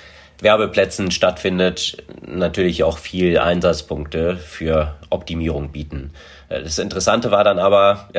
Werbeplätzen 0.41 1.11
stattfindet, 1.11 2.03
natürlich 2.25 2.83
auch 2.83 2.97
viel 2.97 3.37
Einsatzpunkte 3.39 4.37
für 4.37 4.95
Optimierung 5.09 5.71
bieten. 5.71 6.11
Äh, 6.49 6.63
das 6.63 6.79
Interessante 6.79 7.31
war 7.31 7.43
dann 7.43 7.59
aber, 7.59 8.09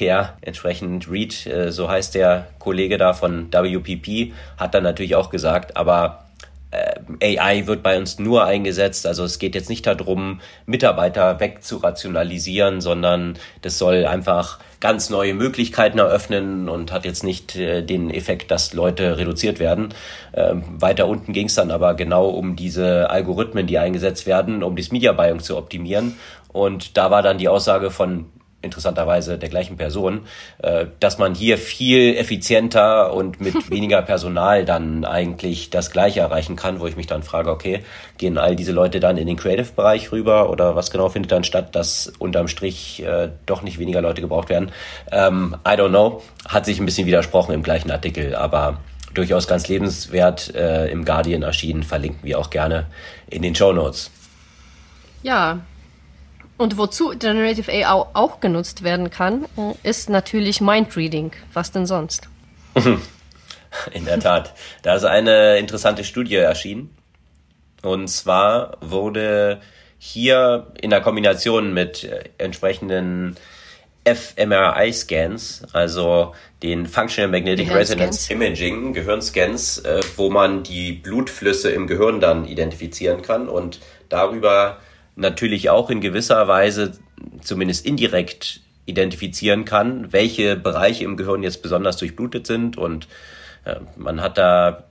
der 0.00 0.36
entsprechend 0.40 1.10
Reed, 1.10 1.46
äh, 1.46 1.70
so 1.70 1.88
heißt 1.88 2.14
der 2.14 2.48
Kollege 2.58 2.98
da 2.98 3.12
von 3.12 3.52
WPP, 3.52 4.32
hat 4.56 4.74
dann 4.74 4.82
natürlich 4.82 5.14
auch 5.14 5.30
gesagt, 5.30 5.76
aber 5.76 6.24
AI 7.20 7.66
wird 7.66 7.82
bei 7.82 7.98
uns 7.98 8.18
nur 8.18 8.44
eingesetzt. 8.44 9.06
Also 9.06 9.24
es 9.24 9.38
geht 9.38 9.54
jetzt 9.54 9.68
nicht 9.68 9.86
darum, 9.86 10.40
Mitarbeiter 10.66 11.38
wegzurationalisieren, 11.38 12.80
sondern 12.80 13.38
das 13.60 13.78
soll 13.78 14.06
einfach 14.06 14.58
ganz 14.80 15.10
neue 15.10 15.34
Möglichkeiten 15.34 15.98
eröffnen 15.98 16.68
und 16.68 16.90
hat 16.90 17.04
jetzt 17.04 17.22
nicht 17.22 17.54
äh, 17.56 17.82
den 17.82 18.10
Effekt, 18.10 18.50
dass 18.50 18.72
Leute 18.72 19.16
reduziert 19.16 19.60
werden. 19.60 19.94
Ähm, 20.34 20.64
weiter 20.80 21.06
unten 21.06 21.32
ging 21.32 21.46
es 21.46 21.54
dann 21.54 21.70
aber 21.70 21.94
genau 21.94 22.28
um 22.28 22.56
diese 22.56 23.08
Algorithmen, 23.08 23.66
die 23.66 23.78
eingesetzt 23.78 24.26
werden, 24.26 24.62
um 24.62 24.74
das 24.74 24.90
Media 24.90 25.12
Buying 25.12 25.40
zu 25.40 25.56
optimieren. 25.56 26.16
Und 26.52 26.96
da 26.96 27.10
war 27.10 27.22
dann 27.22 27.38
die 27.38 27.48
Aussage 27.48 27.90
von 27.90 28.26
interessanterweise 28.62 29.38
der 29.38 29.48
gleichen 29.48 29.76
Person, 29.76 30.22
äh, 30.62 30.86
dass 31.00 31.18
man 31.18 31.34
hier 31.34 31.58
viel 31.58 32.16
effizienter 32.16 33.12
und 33.12 33.40
mit 33.40 33.70
weniger 33.70 34.02
Personal 34.02 34.64
dann 34.64 35.04
eigentlich 35.04 35.70
das 35.70 35.90
Gleiche 35.90 36.20
erreichen 36.20 36.56
kann, 36.56 36.80
wo 36.80 36.86
ich 36.86 36.96
mich 36.96 37.06
dann 37.06 37.22
frage, 37.22 37.50
okay, 37.50 37.82
gehen 38.18 38.38
all 38.38 38.56
diese 38.56 38.72
Leute 38.72 39.00
dann 39.00 39.18
in 39.18 39.26
den 39.26 39.36
Creative-Bereich 39.36 40.12
rüber 40.12 40.48
oder 40.50 40.76
was 40.76 40.90
genau 40.90 41.08
findet 41.08 41.32
dann 41.32 41.44
statt, 41.44 41.74
dass 41.74 42.12
unterm 42.18 42.48
Strich 42.48 43.02
äh, 43.02 43.30
doch 43.46 43.62
nicht 43.62 43.78
weniger 43.78 44.00
Leute 44.00 44.20
gebraucht 44.20 44.48
werden? 44.48 44.72
Ähm, 45.10 45.56
I 45.66 45.72
don't 45.72 45.90
know, 45.90 46.22
hat 46.48 46.64
sich 46.64 46.78
ein 46.80 46.86
bisschen 46.86 47.06
widersprochen 47.06 47.52
im 47.52 47.62
gleichen 47.62 47.90
Artikel, 47.90 48.34
aber 48.34 48.78
durchaus 49.14 49.46
ganz 49.46 49.68
lebenswert 49.68 50.54
äh, 50.54 50.86
im 50.90 51.04
Guardian 51.04 51.42
erschienen, 51.42 51.82
verlinken 51.82 52.20
wir 52.22 52.38
auch 52.38 52.50
gerne 52.50 52.86
in 53.28 53.42
den 53.42 53.54
Show 53.54 53.72
Notes. 53.72 54.10
Ja, 55.22 55.60
und 56.62 56.78
wozu 56.78 57.10
Generative 57.18 57.70
AI 57.70 58.04
auch 58.14 58.40
genutzt 58.40 58.82
werden 58.84 59.10
kann, 59.10 59.44
äh, 59.56 59.88
ist 59.88 60.08
natürlich 60.08 60.60
Mindreading. 60.60 61.32
Was 61.52 61.72
denn 61.72 61.86
sonst? 61.86 62.28
In 63.92 64.04
der 64.04 64.20
Tat. 64.20 64.54
Da 64.82 64.94
ist 64.94 65.04
eine 65.04 65.58
interessante 65.58 66.04
Studie 66.04 66.36
erschienen. 66.36 66.94
Und 67.82 68.08
zwar 68.08 68.76
wurde 68.80 69.60
hier 69.98 70.66
in 70.80 70.90
der 70.90 71.00
Kombination 71.00 71.72
mit 71.72 72.04
äh, 72.04 72.24
entsprechenden 72.38 73.36
fMRI-Scans, 74.04 75.62
also 75.72 76.34
den 76.62 76.86
Functional 76.86 77.30
Magnetic 77.30 77.72
Resonance 77.72 78.32
Imaging, 78.32 78.92
Gehirnscans, 78.92 79.78
äh, 79.78 80.00
wo 80.16 80.28
man 80.28 80.64
die 80.64 80.92
Blutflüsse 80.92 81.70
im 81.70 81.86
Gehirn 81.86 82.20
dann 82.20 82.44
identifizieren 82.44 83.22
kann 83.22 83.48
und 83.48 83.80
darüber 84.08 84.78
natürlich 85.16 85.70
auch 85.70 85.90
in 85.90 86.00
gewisser 86.00 86.48
Weise 86.48 86.98
zumindest 87.40 87.86
indirekt 87.86 88.60
identifizieren 88.84 89.64
kann, 89.64 90.12
welche 90.12 90.56
Bereiche 90.56 91.04
im 91.04 91.16
Gehirn 91.16 91.42
jetzt 91.42 91.62
besonders 91.62 91.96
durchblutet 91.96 92.46
sind. 92.46 92.76
Und 92.76 93.06
äh, 93.64 93.76
man 93.96 94.20
hat 94.20 94.38
da, 94.38 94.84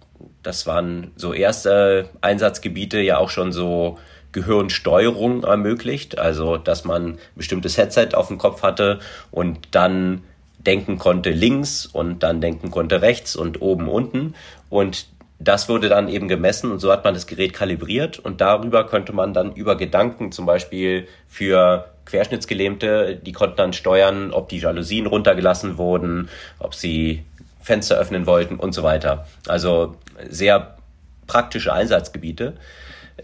das 0.43 0.65
waren 0.65 1.11
so 1.15 1.33
erste 1.33 2.09
Einsatzgebiete, 2.21 2.99
ja 2.99 3.17
auch 3.17 3.29
schon 3.29 3.51
so 3.51 3.99
Gehirnsteuerung 4.31 5.43
ermöglicht. 5.43 6.19
Also, 6.19 6.57
dass 6.57 6.85
man 6.85 7.05
ein 7.05 7.19
bestimmtes 7.35 7.77
Headset 7.77 8.09
auf 8.13 8.27
dem 8.27 8.37
Kopf 8.37 8.63
hatte 8.63 8.99
und 9.29 9.59
dann 9.71 10.23
denken 10.59 10.97
konnte 10.97 11.31
links 11.31 11.85
und 11.85 12.23
dann 12.23 12.39
denken 12.39 12.71
konnte 12.71 13.01
rechts 13.01 13.35
und 13.35 13.61
oben 13.61 13.89
unten. 13.89 14.35
Und 14.69 15.07
das 15.43 15.69
wurde 15.69 15.89
dann 15.89 16.07
eben 16.07 16.27
gemessen 16.27 16.71
und 16.71 16.79
so 16.79 16.91
hat 16.91 17.03
man 17.03 17.15
das 17.15 17.25
Gerät 17.25 17.53
kalibriert 17.53 18.19
und 18.19 18.41
darüber 18.41 18.85
könnte 18.85 19.11
man 19.11 19.33
dann 19.33 19.53
über 19.53 19.75
Gedanken 19.75 20.31
zum 20.31 20.45
Beispiel 20.45 21.07
für 21.27 21.89
Querschnittsgelähmte, 22.05 23.15
die 23.15 23.31
konnten 23.31 23.57
dann 23.57 23.73
steuern, 23.73 24.31
ob 24.31 24.49
die 24.49 24.59
Jalousien 24.59 25.07
runtergelassen 25.07 25.77
wurden, 25.77 26.29
ob 26.59 26.75
sie 26.75 27.25
Fenster 27.59 27.97
öffnen 27.97 28.27
wollten 28.27 28.57
und 28.57 28.73
so 28.73 28.83
weiter. 28.83 29.25
Also 29.47 29.95
sehr 30.29 30.77
praktische 31.25 31.73
Einsatzgebiete. 31.73 32.53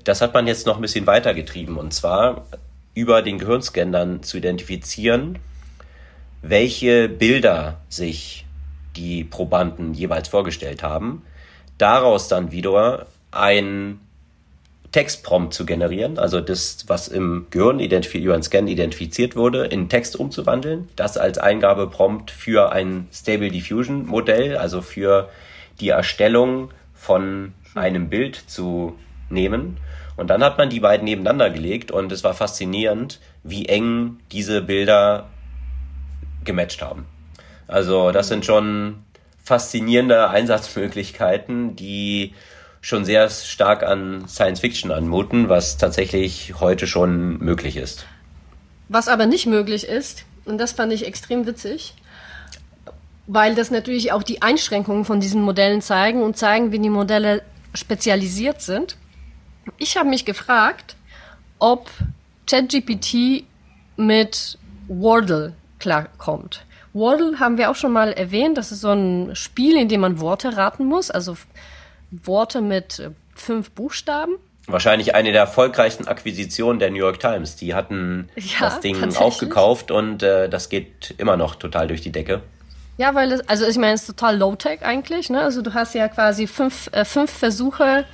Das 0.03 0.21
hat 0.21 0.33
man 0.33 0.47
jetzt 0.47 0.65
noch 0.65 0.77
ein 0.77 0.81
bisschen 0.81 1.05
weitergetrieben 1.05 1.77
und 1.77 1.93
zwar 1.93 2.45
über 2.95 3.21
den 3.21 3.37
Gehirnscan 3.37 3.91
dann 3.91 4.23
zu 4.23 4.37
identifizieren, 4.37 5.37
welche 6.41 7.09
Bilder 7.09 7.81
sich 7.89 8.45
die 8.95 9.23
Probanden 9.23 9.93
jeweils 9.93 10.29
vorgestellt 10.29 10.81
haben 10.81 11.21
daraus 11.77 12.27
dann 12.27 12.51
wieder 12.51 13.07
ein 13.31 13.99
Textprompt 14.91 15.53
zu 15.53 15.65
generieren, 15.65 16.17
also 16.17 16.39
das, 16.39 16.85
was 16.87 17.07
im 17.07 17.47
Gehirn 17.51 17.79
über 17.79 18.33
einen 18.33 18.43
Scan 18.43 18.67
identifiziert 18.67 19.35
wurde, 19.35 19.65
in 19.65 19.89
Text 19.89 20.15
umzuwandeln, 20.15 20.87
das 20.95 21.17
als 21.17 21.37
Eingabeprompt 21.37 22.31
für 22.31 22.71
ein 22.71 23.07
Stable 23.11 23.51
Diffusion 23.51 24.05
Modell, 24.05 24.57
also 24.57 24.81
für 24.81 25.29
die 25.79 25.89
Erstellung 25.89 26.71
von 26.93 27.53
einem 27.75 28.09
Bild 28.09 28.35
zu 28.35 28.97
nehmen. 29.29 29.77
Und 30.15 30.29
dann 30.29 30.43
hat 30.43 30.57
man 30.57 30.69
die 30.69 30.79
beiden 30.79 31.05
nebeneinander 31.05 31.49
gelegt 31.49 31.91
und 31.91 32.11
es 32.11 32.23
war 32.23 32.33
faszinierend, 32.33 33.19
wie 33.43 33.67
eng 33.67 34.19
diese 34.31 34.61
Bilder 34.61 35.27
gematcht 36.43 36.81
haben. 36.81 37.05
Also 37.67 38.11
das 38.11 38.29
sind 38.29 38.45
schon 38.45 39.03
faszinierende 39.47 40.29
Einsatzmöglichkeiten, 40.29 41.77
die 41.77 42.33
schon 42.81 43.05
sehr 43.05 43.29
stark 43.29 43.81
an 43.81 44.27
Science 44.27 44.59
Fiction 44.59 44.91
anmuten, 44.91 45.47
was 45.47 45.77
tatsächlich 45.77 46.55
heute 46.59 46.85
schon 46.85 47.37
möglich 47.37 47.77
ist. 47.77 48.05
Was 48.89 49.07
aber 49.07 49.25
nicht 49.25 49.45
möglich 49.45 49.87
ist, 49.87 50.25
und 50.43 50.57
das 50.57 50.73
fand 50.73 50.91
ich 50.91 51.05
extrem 51.07 51.45
witzig, 51.45 51.93
weil 53.25 53.55
das 53.55 53.71
natürlich 53.71 54.11
auch 54.11 54.21
die 54.21 54.41
Einschränkungen 54.41 55.05
von 55.05 55.21
diesen 55.21 55.41
Modellen 55.41 55.81
zeigen 55.81 56.23
und 56.23 56.35
zeigen, 56.35 56.73
wie 56.73 56.79
die 56.79 56.89
Modelle 56.89 57.41
spezialisiert 57.73 58.61
sind. 58.61 58.97
Ich 59.77 59.95
habe 59.95 60.09
mich 60.09 60.25
gefragt, 60.25 60.97
ob 61.57 61.89
ChatGPT 62.49 63.45
mit 63.95 64.57
Wordle 64.89 65.53
klarkommt. 65.79 66.65
Wordle 66.97 67.39
haben 67.39 67.57
wir 67.57 67.69
auch 67.69 67.75
schon 67.75 67.91
mal 67.91 68.11
erwähnt. 68.11 68.57
Das 68.57 68.71
ist 68.71 68.81
so 68.81 68.91
ein 68.91 69.35
Spiel, 69.35 69.77
in 69.77 69.87
dem 69.87 70.01
man 70.01 70.19
Worte 70.19 70.57
raten 70.57 70.85
muss. 70.85 71.11
Also 71.11 71.37
Worte 72.11 72.61
mit 72.61 72.99
äh, 72.99 73.09
fünf 73.35 73.71
Buchstaben. 73.71 74.33
Wahrscheinlich 74.67 75.15
eine 75.15 75.31
der 75.31 75.41
erfolgreichsten 75.41 76.07
Akquisitionen 76.07 76.79
der 76.79 76.91
New 76.91 76.97
York 76.97 77.21
Times. 77.21 77.55
Die 77.55 77.73
hatten 77.73 78.29
ja, 78.35 78.59
das 78.59 78.81
Ding 78.81 79.01
aufgekauft 79.15 79.91
und 79.91 80.23
äh, 80.23 80.49
das 80.49 80.67
geht 80.67 81.15
immer 81.17 81.37
noch 81.37 81.55
total 81.55 81.87
durch 81.87 82.01
die 82.01 82.11
Decke. 82.11 82.41
Ja, 82.97 83.15
weil 83.15 83.31
es, 83.31 83.47
also 83.47 83.65
ich 83.65 83.77
meine, 83.77 83.93
es 83.93 84.01
ist 84.01 84.07
total 84.07 84.37
Low-Tech 84.37 84.81
eigentlich. 84.81 85.29
Ne? 85.29 85.39
Also 85.41 85.61
du 85.61 85.73
hast 85.73 85.93
ja 85.95 86.09
quasi 86.09 86.47
fünf, 86.47 86.89
äh, 86.91 87.05
fünf 87.05 87.31
Versuche, 87.31 88.05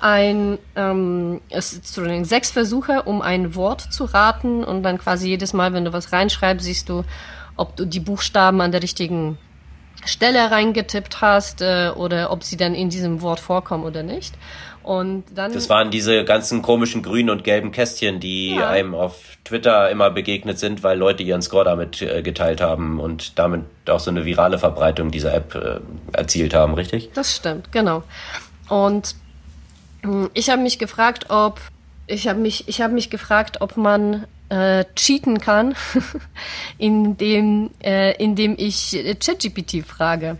ein, 0.00 0.58
ähm, 0.76 1.42
es, 1.50 1.74
Entschuldigung, 1.74 2.24
sechs 2.24 2.50
Versuche, 2.50 3.02
um 3.02 3.20
ein 3.22 3.54
Wort 3.54 3.82
zu 3.92 4.04
raten 4.06 4.64
und 4.64 4.82
dann 4.82 4.98
quasi 4.98 5.28
jedes 5.28 5.52
Mal, 5.52 5.74
wenn 5.74 5.84
du 5.84 5.92
was 5.92 6.12
reinschreibst, 6.12 6.64
siehst 6.64 6.88
du, 6.88 7.04
ob 7.60 7.76
du 7.76 7.84
die 7.84 8.00
Buchstaben 8.00 8.60
an 8.62 8.72
der 8.72 8.82
richtigen 8.82 9.38
Stelle 10.06 10.50
reingetippt 10.50 11.20
hast 11.20 11.60
äh, 11.60 11.90
oder 11.94 12.32
ob 12.32 12.42
sie 12.42 12.56
dann 12.56 12.74
in 12.74 12.88
diesem 12.88 13.20
Wort 13.20 13.38
vorkommen 13.38 13.84
oder 13.84 14.02
nicht. 14.02 14.34
Und 14.82 15.24
dann. 15.34 15.52
Das 15.52 15.68
waren 15.68 15.90
diese 15.90 16.24
ganzen 16.24 16.62
komischen 16.62 17.02
grünen 17.02 17.28
und 17.28 17.44
gelben 17.44 17.70
Kästchen, 17.70 18.18
die 18.18 18.54
ja. 18.54 18.70
einem 18.70 18.94
auf 18.94 19.36
Twitter 19.44 19.90
immer 19.90 20.10
begegnet 20.10 20.58
sind, 20.58 20.82
weil 20.82 20.98
Leute 20.98 21.22
ihren 21.22 21.42
Score 21.42 21.66
damit 21.66 22.00
äh, 22.00 22.22
geteilt 22.22 22.62
haben 22.62 22.98
und 22.98 23.38
damit 23.38 23.64
auch 23.88 24.00
so 24.00 24.10
eine 24.10 24.24
virale 24.24 24.58
Verbreitung 24.58 25.10
dieser 25.10 25.34
App 25.34 25.54
äh, 25.54 25.80
erzielt 26.16 26.54
haben, 26.54 26.72
richtig? 26.72 27.10
Das 27.12 27.36
stimmt, 27.36 27.70
genau. 27.72 28.02
Und 28.70 29.16
hm, 30.02 30.30
ich 30.32 30.48
habe 30.48 30.62
mich 30.62 30.78
gefragt, 30.78 31.26
ob 31.28 31.60
ich 32.06 32.26
habe 32.26 32.38
mich 32.38 32.66
ich 32.68 32.80
habe 32.80 32.94
mich 32.94 33.10
gefragt, 33.10 33.60
ob 33.60 33.76
man 33.76 34.26
äh, 34.50 34.84
cheaten 34.94 35.38
kann, 35.40 35.74
indem, 36.78 37.70
äh, 37.82 38.14
indem 38.22 38.54
ich 38.58 38.98
ChatGPT 39.20 39.86
frage. 39.86 40.36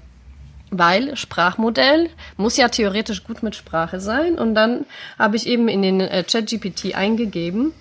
Weil 0.70 1.16
Sprachmodell 1.16 2.10
muss 2.36 2.56
ja 2.56 2.68
theoretisch 2.68 3.24
gut 3.24 3.42
mit 3.42 3.56
Sprache 3.56 4.00
sein. 4.00 4.38
Und 4.38 4.54
dann 4.54 4.84
habe 5.18 5.36
ich 5.36 5.46
eben 5.46 5.68
in 5.68 5.82
den 5.82 6.00
äh, 6.00 6.22
ChatGPT 6.22 6.94
eingegeben, 6.94 7.72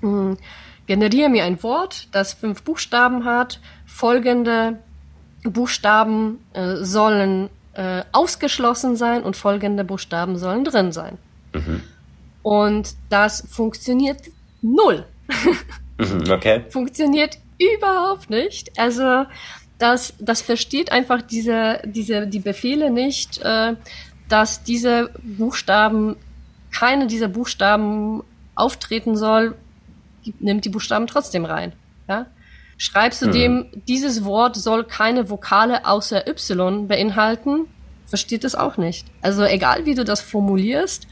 mh, 0.00 0.10
hm, 0.10 0.38
generiere 0.86 1.28
mir 1.28 1.44
ein 1.44 1.62
Wort, 1.62 2.08
das 2.12 2.34
fünf 2.34 2.62
Buchstaben 2.62 3.24
hat. 3.24 3.60
Folgende 3.86 4.78
Buchstaben 5.42 6.38
äh, 6.52 6.76
sollen 6.76 7.50
äh, 7.74 8.02
ausgeschlossen 8.12 8.96
sein 8.96 9.22
und 9.22 9.36
folgende 9.36 9.84
Buchstaben 9.84 10.38
sollen 10.38 10.64
drin 10.64 10.92
sein. 10.92 11.18
Mhm. 11.52 11.82
Und 12.42 12.94
das 13.10 13.46
funktioniert 13.50 14.22
null. 14.62 15.04
Mhm, 15.98 16.30
okay. 16.30 16.64
Funktioniert 16.68 17.38
überhaupt 17.58 18.30
nicht. 18.30 18.78
Also 18.78 19.24
das, 19.78 20.14
das 20.18 20.42
versteht 20.42 20.92
einfach 20.92 21.22
diese, 21.22 21.80
diese, 21.84 22.26
die 22.26 22.40
Befehle 22.40 22.90
nicht, 22.90 23.38
äh, 23.38 23.74
dass 24.28 24.62
diese 24.62 25.10
Buchstaben, 25.22 26.16
keine 26.72 27.06
dieser 27.06 27.28
Buchstaben 27.28 28.22
auftreten 28.54 29.16
soll, 29.16 29.54
nimmt 30.40 30.64
die 30.64 30.70
Buchstaben 30.70 31.06
trotzdem 31.06 31.44
rein. 31.44 31.72
Ja? 32.08 32.26
Schreibst 32.78 33.22
du 33.22 33.26
hm. 33.26 33.32
dem, 33.32 33.66
dieses 33.88 34.24
Wort 34.24 34.56
soll 34.56 34.84
keine 34.84 35.30
Vokale 35.30 35.86
außer 35.86 36.26
Y 36.26 36.88
beinhalten, 36.88 37.66
versteht 38.06 38.44
es 38.44 38.54
auch 38.54 38.76
nicht. 38.76 39.06
Also 39.22 39.44
egal 39.44 39.86
wie 39.86 39.94
du 39.94 40.04
das 40.04 40.20
formulierst, 40.20 41.06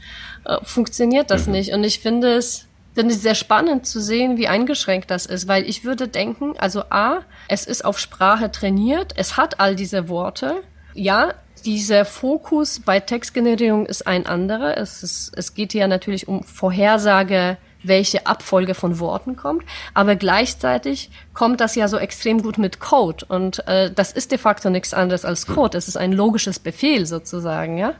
äh, 0.45 0.57
funktioniert 0.63 1.31
das 1.31 1.47
mhm. 1.47 1.53
nicht. 1.53 1.73
Und 1.73 1.83
ich 1.83 1.99
finde 1.99 2.35
es 2.35 2.67
finde 2.95 3.13
ich 3.13 3.21
sehr 3.21 3.35
spannend 3.35 3.85
zu 3.85 3.99
sehen, 3.99 4.37
wie 4.37 4.47
eingeschränkt 4.47 5.11
das 5.11 5.25
ist, 5.25 5.47
weil 5.47 5.69
ich 5.69 5.83
würde 5.83 6.07
denken, 6.07 6.55
also 6.57 6.83
A, 6.89 7.19
es 7.47 7.67
ist 7.67 7.85
auf 7.85 7.99
Sprache 7.99 8.49
trainiert, 8.49 9.13
es 9.17 9.37
hat 9.37 9.59
all 9.59 9.75
diese 9.75 10.09
Worte. 10.09 10.63
Ja, 10.93 11.33
dieser 11.65 12.05
Fokus 12.05 12.79
bei 12.79 12.99
Textgenerierung 12.99 13.85
ist 13.85 14.07
ein 14.07 14.25
anderer. 14.25 14.77
Es, 14.77 15.03
ist, 15.03 15.33
es 15.35 15.53
geht 15.53 15.73
ja 15.73 15.87
natürlich 15.87 16.27
um 16.27 16.43
Vorhersage 16.43 17.57
welche 17.87 18.25
Abfolge 18.25 18.73
von 18.73 18.99
Worten 18.99 19.35
kommt, 19.35 19.63
aber 19.93 20.15
gleichzeitig 20.15 21.09
kommt 21.33 21.61
das 21.61 21.75
ja 21.75 21.87
so 21.87 21.97
extrem 21.97 22.41
gut 22.41 22.57
mit 22.57 22.79
Code 22.79 23.25
und 23.27 23.67
äh, 23.67 23.91
das 23.91 24.11
ist 24.11 24.31
de 24.31 24.37
facto 24.37 24.69
nichts 24.69 24.93
anderes 24.93 25.25
als 25.25 25.45
Code. 25.47 25.77
Es 25.77 25.87
ist 25.87 25.97
ein 25.97 26.11
logisches 26.11 26.59
Befehl 26.59 27.05
sozusagen, 27.05 27.77
ja. 27.77 27.93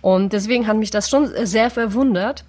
Und 0.00 0.32
deswegen 0.32 0.66
hat 0.66 0.76
mich 0.76 0.90
das 0.90 1.08
schon 1.08 1.30
sehr 1.46 1.70
verwundert, 1.70 2.44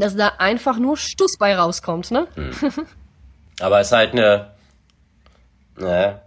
dass 0.00 0.16
da 0.16 0.32
einfach 0.38 0.78
nur 0.78 0.96
Stuss 0.96 1.36
bei 1.36 1.56
rauskommt, 1.56 2.10
ne? 2.10 2.26
Hm. 2.34 2.50
Aber 3.60 3.80
es 3.80 3.88
ist 3.88 3.92
halt 3.92 4.12
eine, 4.12 4.50
naja, 5.76 6.20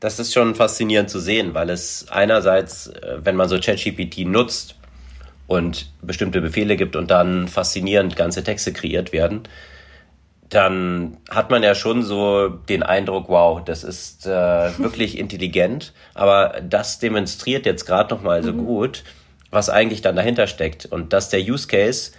das 0.00 0.18
ist 0.18 0.32
schon 0.32 0.54
faszinierend 0.54 1.10
zu 1.10 1.20
sehen, 1.20 1.54
weil 1.54 1.70
es 1.70 2.06
einerseits, 2.10 2.88
äh, 2.88 3.18
wenn 3.22 3.36
man 3.36 3.48
so 3.48 3.58
ChatGPT 3.58 4.26
nutzt 4.26 4.76
und 5.46 5.90
bestimmte 6.02 6.40
Befehle 6.40 6.76
gibt 6.76 6.96
und 6.96 7.10
dann 7.10 7.48
faszinierend 7.48 8.16
ganze 8.16 8.44
Texte 8.44 8.72
kreiert 8.72 9.12
werden, 9.12 9.48
dann 10.48 11.16
hat 11.28 11.50
man 11.50 11.62
ja 11.62 11.74
schon 11.74 12.02
so 12.02 12.48
den 12.48 12.82
Eindruck, 12.82 13.28
wow, 13.28 13.64
das 13.64 13.84
ist 13.84 14.26
äh, 14.26 14.30
wirklich 14.78 15.18
intelligent, 15.18 15.92
aber 16.14 16.60
das 16.62 16.98
demonstriert 16.98 17.66
jetzt 17.66 17.84
gerade 17.84 18.14
noch 18.14 18.22
mal 18.22 18.42
so 18.42 18.52
mhm. 18.52 18.64
gut, 18.64 19.04
was 19.50 19.70
eigentlich 19.70 20.02
dann 20.02 20.16
dahinter 20.16 20.46
steckt 20.46 20.86
und 20.86 21.12
dass 21.12 21.30
der 21.30 21.40
Use 21.40 21.66
Case 21.66 22.12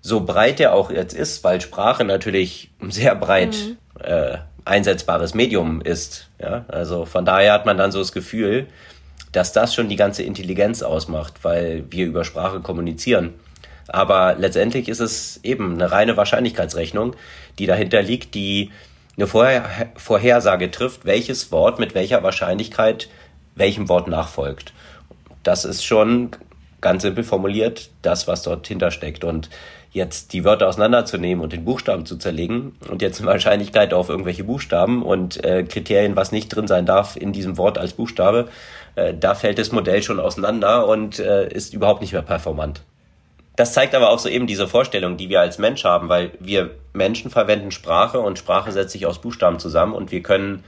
so 0.00 0.20
breit 0.20 0.60
er 0.60 0.74
auch 0.74 0.90
jetzt 0.90 1.14
ist, 1.14 1.42
weil 1.44 1.60
Sprache 1.60 2.04
natürlich 2.04 2.70
sehr 2.88 3.14
breit 3.14 3.56
mhm. 3.56 3.76
äh, 4.02 4.38
einsetzbares 4.64 5.34
Medium 5.34 5.80
ist. 5.80 6.28
Ja? 6.40 6.64
Also 6.68 7.04
von 7.04 7.24
daher 7.24 7.52
hat 7.52 7.66
man 7.66 7.76
dann 7.76 7.92
so 7.92 7.98
das 7.98 8.12
Gefühl, 8.12 8.66
dass 9.32 9.52
das 9.52 9.74
schon 9.74 9.88
die 9.88 9.96
ganze 9.96 10.22
Intelligenz 10.22 10.82
ausmacht, 10.82 11.34
weil 11.42 11.84
wir 11.90 12.06
über 12.06 12.24
Sprache 12.24 12.60
kommunizieren. 12.60 13.34
Aber 13.88 14.36
letztendlich 14.38 14.88
ist 14.88 15.00
es 15.00 15.40
eben 15.42 15.74
eine 15.74 15.90
reine 15.90 16.16
Wahrscheinlichkeitsrechnung, 16.16 17.16
die 17.58 17.66
dahinter 17.66 18.02
liegt, 18.02 18.34
die 18.34 18.70
eine 19.16 19.26
Vorher 19.26 19.64
Vorhersage 19.96 20.70
trifft, 20.70 21.04
welches 21.04 21.50
Wort 21.50 21.78
mit 21.78 21.94
welcher 21.94 22.22
Wahrscheinlichkeit 22.22 23.08
welchem 23.54 23.88
Wort 23.88 24.06
nachfolgt. 24.06 24.72
Das 25.42 25.64
ist 25.64 25.84
schon 25.84 26.30
ganz 26.80 27.02
simpel 27.02 27.24
formuliert 27.24 27.90
das, 28.02 28.28
was 28.28 28.42
dort 28.42 28.66
hintersteckt. 28.68 29.24
Und 29.24 29.50
jetzt 29.92 30.32
die 30.32 30.44
Wörter 30.44 30.68
auseinanderzunehmen 30.68 31.42
und 31.42 31.52
den 31.52 31.64
Buchstaben 31.64 32.04
zu 32.06 32.16
zerlegen 32.16 32.76
und 32.88 33.02
jetzt 33.02 33.20
eine 33.20 33.30
Wahrscheinlichkeit 33.30 33.94
auf 33.94 34.08
irgendwelche 34.08 34.44
Buchstaben 34.44 35.02
und 35.02 35.42
äh, 35.44 35.64
Kriterien, 35.64 36.16
was 36.16 36.32
nicht 36.32 36.48
drin 36.48 36.68
sein 36.68 36.86
darf 36.86 37.16
in 37.16 37.32
diesem 37.32 37.56
Wort 37.56 37.78
als 37.78 37.94
Buchstabe, 37.94 38.48
äh, 38.96 39.14
da 39.14 39.34
fällt 39.34 39.58
das 39.58 39.72
Modell 39.72 40.02
schon 40.02 40.20
auseinander 40.20 40.86
und 40.86 41.18
äh, 41.18 41.48
ist 41.48 41.72
überhaupt 41.72 42.00
nicht 42.00 42.12
mehr 42.12 42.22
performant. 42.22 42.82
Das 43.56 43.72
zeigt 43.72 43.94
aber 43.94 44.10
auch 44.10 44.20
so 44.20 44.28
eben 44.28 44.46
diese 44.46 44.68
Vorstellung, 44.68 45.16
die 45.16 45.30
wir 45.30 45.40
als 45.40 45.58
Mensch 45.58 45.84
haben, 45.84 46.08
weil 46.08 46.30
wir 46.38 46.70
Menschen 46.92 47.30
verwenden 47.30 47.72
Sprache 47.72 48.20
und 48.20 48.38
Sprache 48.38 48.70
setzt 48.70 48.92
sich 48.92 49.06
aus 49.06 49.20
Buchstaben 49.20 49.58
zusammen 49.58 49.94
und 49.94 50.12
wir 50.12 50.22
können 50.22 50.62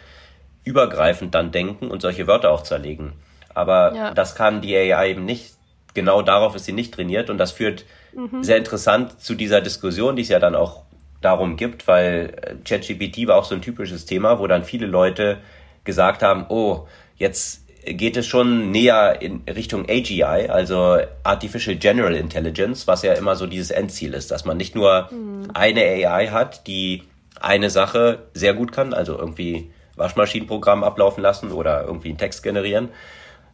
übergreifend 0.64 1.34
dann 1.34 1.52
denken 1.52 1.88
und 1.88 2.02
solche 2.02 2.26
Wörter 2.26 2.50
auch 2.50 2.62
zerlegen. 2.62 3.12
Aber 3.54 3.94
ja. 3.94 4.14
das 4.14 4.34
kann 4.34 4.60
die 4.60 4.76
AI 4.76 5.10
eben 5.10 5.24
nicht. 5.24 5.54
Genau 5.94 6.22
darauf 6.22 6.56
ist 6.56 6.64
sie 6.64 6.72
nicht 6.72 6.94
trainiert 6.94 7.30
und 7.30 7.38
das 7.38 7.52
führt 7.52 7.84
mhm. 8.14 8.42
sehr 8.42 8.56
interessant 8.56 9.20
zu 9.20 9.34
dieser 9.34 9.61
Diskussion, 9.61 10.16
die 10.16 10.22
es 10.22 10.28
ja 10.28 10.38
dann 10.38 10.54
auch 10.54 10.84
darum 11.20 11.56
gibt, 11.56 11.86
weil 11.86 12.34
äh, 12.42 12.54
ChatGPT 12.64 13.26
war 13.26 13.36
auch 13.36 13.44
so 13.44 13.54
ein 13.54 13.62
typisches 13.62 14.06
Thema, 14.06 14.38
wo 14.38 14.46
dann 14.46 14.64
viele 14.64 14.86
Leute 14.86 15.38
gesagt 15.84 16.22
haben, 16.22 16.46
oh, 16.48 16.86
jetzt 17.16 17.66
geht 17.84 18.16
es 18.16 18.26
schon 18.26 18.70
näher 18.70 19.20
in 19.22 19.42
Richtung 19.48 19.88
AGI, 19.88 20.48
also 20.48 20.98
Artificial 21.22 21.76
General 21.76 22.14
Intelligence, 22.14 22.86
was 22.86 23.02
ja 23.02 23.14
immer 23.14 23.36
so 23.36 23.46
dieses 23.46 23.70
Endziel 23.70 24.14
ist, 24.14 24.30
dass 24.30 24.44
man 24.44 24.56
nicht 24.56 24.74
nur 24.74 25.08
mhm. 25.11 25.50
eine 25.54 25.80
AI 25.80 26.28
hat, 26.28 26.66
die 26.66 27.04
eine 27.40 27.70
Sache 27.70 28.26
sehr 28.34 28.54
gut 28.54 28.72
kann, 28.72 28.92
also 28.92 29.18
irgendwie 29.18 29.70
Waschmaschinenprogramm 29.96 30.84
ablaufen 30.84 31.22
lassen 31.22 31.52
oder 31.52 31.84
irgendwie 31.84 32.08
einen 32.08 32.18
Text 32.18 32.42
generieren, 32.42 32.90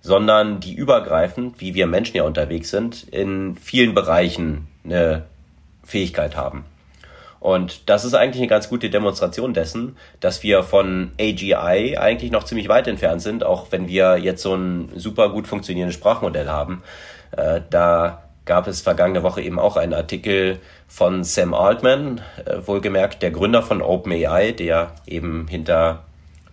sondern 0.00 0.60
die 0.60 0.74
übergreifend, 0.74 1.60
wie 1.60 1.74
wir 1.74 1.86
Menschen 1.86 2.16
ja 2.16 2.22
unterwegs 2.22 2.70
sind, 2.70 3.04
in 3.08 3.56
vielen 3.56 3.94
Bereichen 3.94 4.68
eine 4.84 5.24
Fähigkeit 5.82 6.36
haben. 6.36 6.64
Und 7.40 7.88
das 7.88 8.04
ist 8.04 8.14
eigentlich 8.14 8.40
eine 8.40 8.48
ganz 8.48 8.68
gute 8.68 8.90
Demonstration 8.90 9.54
dessen, 9.54 9.96
dass 10.20 10.42
wir 10.42 10.62
von 10.62 11.12
AGI 11.20 11.96
eigentlich 11.96 12.32
noch 12.32 12.44
ziemlich 12.44 12.68
weit 12.68 12.88
entfernt 12.88 13.22
sind, 13.22 13.44
auch 13.44 13.66
wenn 13.70 13.88
wir 13.88 14.18
jetzt 14.18 14.42
so 14.42 14.54
ein 14.54 14.88
super 14.96 15.28
gut 15.28 15.46
funktionierendes 15.46 15.94
Sprachmodell 15.94 16.48
haben. 16.48 16.82
Äh, 17.36 17.60
da 17.70 18.22
gab 18.46 18.66
es 18.68 18.80
vergangene 18.80 19.22
Woche 19.22 19.42
eben 19.42 19.58
auch 19.58 19.76
einen 19.76 19.92
Artikel 19.92 20.60
von 20.88 21.24
Sam 21.24 21.52
Altman, 21.52 22.20
äh, 22.44 22.66
wohlgemerkt 22.66 23.22
der 23.22 23.32
Gründer 23.32 23.62
von 23.62 23.82
OpenAI, 23.82 24.52
der 24.52 24.92
eben 25.06 25.46
hinter 25.48 26.04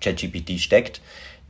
ChatGPT 0.02 0.60
steckt, 0.60 1.02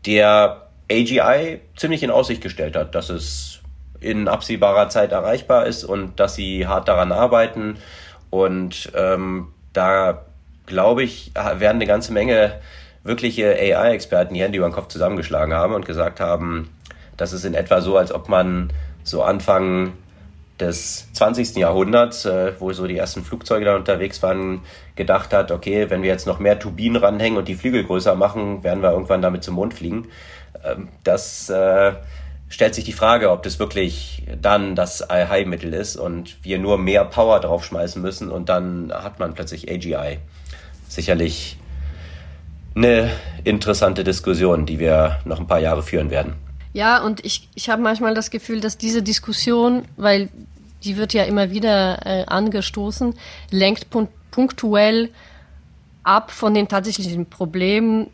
der 0.06 0.63
AGI 0.92 1.62
ziemlich 1.76 2.04
in 2.04 2.12
Aussicht 2.12 2.42
gestellt 2.42 2.76
hat, 2.76 2.96
dass 2.96 3.10
es 3.10 3.60
in 4.00 4.28
absehbarer 4.28 4.90
Zeit 4.90 5.12
erreichbar 5.12 5.66
ist 5.66 5.84
und 5.84 6.20
dass 6.20 6.36
sie 6.36 6.68
hart 6.68 6.88
daran 6.88 7.12
arbeiten. 7.12 7.78
Und 8.30 8.92
ähm, 8.96 9.48
da 9.72 10.26
glaube 10.66 11.04
ich, 11.04 11.32
werden 11.36 11.78
eine 11.78 11.88
ganze 11.88 12.14
Menge 12.14 12.60
wirkliche 13.04 13.56
AI-Experten 13.56 14.34
die 14.34 14.42
Hände 14.42 14.58
über 14.58 14.68
den 14.68 14.74
Kopf 14.74 14.88
zusammengeschlagen 14.88 15.54
haben 15.54 15.74
und 15.74 15.86
gesagt 15.86 16.20
haben, 16.20 16.70
das 17.18 17.34
ist 17.34 17.46
in 17.46 17.54
etwa 17.54 17.82
so, 17.82 17.98
als 17.98 18.12
ob 18.14 18.30
man 18.30 18.72
so 19.04 19.24
Anfang 19.24 19.94
des 20.60 21.12
20. 21.14 21.58
Jahrhunderts, 21.58 22.26
äh, 22.26 22.54
wo 22.60 22.72
so 22.72 22.88
die 22.88 22.98
ersten 22.98 23.24
Flugzeuge 23.24 23.66
da 23.66 23.76
unterwegs 23.76 24.22
waren, 24.24 24.62
gedacht 24.96 25.34
hat, 25.34 25.52
okay, 25.52 25.90
wenn 25.90 26.04
wir 26.04 26.10
jetzt 26.10 26.28
noch 26.28 26.40
mehr 26.40 26.60
Turbinen 26.60 26.96
ranhängen 26.96 27.38
und 27.38 27.48
die 27.48 27.56
Flügel 27.56 27.84
größer 27.84 28.16
machen, 28.16 28.64
werden 28.64 28.82
wir 28.82 28.92
irgendwann 28.92 29.22
damit 29.22 29.44
zum 29.44 29.56
Mond 29.56 29.74
fliegen. 29.74 30.08
Ähm, 30.64 30.90
das 31.04 31.50
äh, 31.50 31.94
stellt 32.50 32.76
sich 32.76 32.84
die 32.84 32.94
Frage, 32.94 33.32
ob 33.32 33.44
das 33.44 33.60
wirklich 33.60 34.24
dann 34.42 34.76
das 34.76 35.02
Allheilmittel 35.02 35.74
ist 35.74 35.96
und 35.96 36.44
wir 36.44 36.60
nur 36.60 36.78
mehr 36.78 37.06
Power 37.06 37.40
draufschmeißen 37.40 38.02
müssen 38.02 38.30
und 38.30 38.50
dann 38.50 38.92
hat 38.94 39.20
man 39.20 39.34
plötzlich 39.34 39.72
AGI. 39.72 40.20
Sicherlich 40.88 41.58
eine 42.76 43.12
interessante 43.44 44.04
Diskussion, 44.04 44.66
die 44.66 44.80
wir 44.80 45.20
noch 45.26 45.40
ein 45.40 45.48
paar 45.48 45.60
Jahre 45.60 45.84
führen 45.84 46.10
werden. 46.10 46.36
Ja, 46.74 47.04
und 47.04 47.24
ich, 47.24 47.50
ich 47.54 47.70
habe 47.70 47.82
manchmal 47.82 48.16
das 48.16 48.32
Gefühl, 48.32 48.60
dass 48.60 48.78
diese 48.78 49.04
Diskussion, 49.04 49.84
weil 49.96 50.30
die 50.84 50.98
wird 50.98 51.14
ja 51.14 51.24
immer 51.24 51.52
wieder 51.52 52.06
äh, 52.06 52.26
angestoßen, 52.26 53.14
lenkt 53.52 53.88
punktuell 54.32 55.10
ab 56.04 56.32
von 56.32 56.54
den 56.54 56.68
tatsächlichen 56.68 57.28
Problemen, 57.28 58.10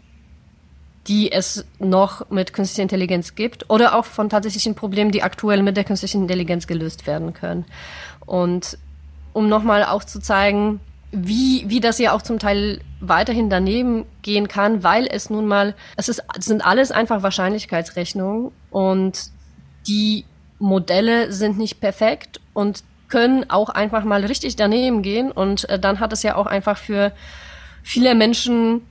die 1.07 1.31
es 1.31 1.65
noch 1.79 2.29
mit 2.29 2.53
künstlicher 2.53 2.83
Intelligenz 2.83 3.35
gibt 3.35 3.69
oder 3.69 3.95
auch 3.95 4.05
von 4.05 4.29
tatsächlichen 4.29 4.75
Problemen, 4.75 5.11
die 5.11 5.23
aktuell 5.23 5.63
mit 5.63 5.77
der 5.77 5.83
künstlichen 5.83 6.23
Intelligenz 6.23 6.67
gelöst 6.67 7.07
werden 7.07 7.33
können. 7.33 7.65
Und 8.25 8.77
um 9.33 9.47
nochmal 9.49 9.83
auch 9.83 10.03
zu 10.03 10.19
zeigen, 10.19 10.79
wie, 11.11 11.65
wie 11.67 11.79
das 11.79 11.97
ja 11.97 12.13
auch 12.13 12.21
zum 12.21 12.37
Teil 12.37 12.81
weiterhin 12.99 13.49
daneben 13.49 14.05
gehen 14.21 14.47
kann, 14.47 14.83
weil 14.83 15.07
es 15.07 15.29
nun 15.29 15.47
mal, 15.47 15.73
es 15.95 16.09
ist, 16.09 16.23
es 16.37 16.45
sind 16.45 16.63
alles 16.63 16.91
einfach 16.91 17.23
Wahrscheinlichkeitsrechnungen 17.23 18.51
und 18.69 19.31
die 19.87 20.25
Modelle 20.59 21.31
sind 21.31 21.57
nicht 21.57 21.79
perfekt 21.79 22.39
und 22.53 22.83
können 23.07 23.49
auch 23.49 23.69
einfach 23.69 24.03
mal 24.03 24.23
richtig 24.23 24.55
daneben 24.55 25.01
gehen 25.01 25.31
und 25.31 25.67
äh, 25.69 25.79
dann 25.79 25.99
hat 25.99 26.13
es 26.13 26.21
ja 26.21 26.35
auch 26.35 26.45
einfach 26.45 26.77
für 26.77 27.11
viele 27.81 28.13
Menschen 28.13 28.81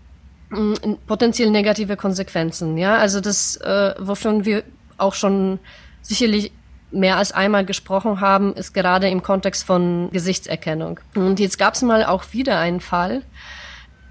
potenziell 1.06 1.50
negative 1.50 1.96
Konsequenzen. 1.96 2.78
Ja, 2.78 2.96
also 2.96 3.20
das, 3.20 3.56
äh, 3.56 3.94
wovon 3.98 4.44
wir 4.44 4.64
auch 4.96 5.14
schon 5.14 5.58
sicherlich 6.02 6.52
mehr 6.90 7.18
als 7.18 7.32
einmal 7.32 7.64
gesprochen 7.64 8.20
haben, 8.20 8.54
ist 8.54 8.72
gerade 8.72 9.08
im 9.08 9.22
Kontext 9.22 9.64
von 9.64 10.08
Gesichtserkennung. 10.10 11.00
Und 11.14 11.38
jetzt 11.38 11.58
gab 11.58 11.74
es 11.74 11.82
mal 11.82 12.04
auch 12.04 12.24
wieder 12.32 12.58
einen 12.58 12.80
Fall, 12.80 13.22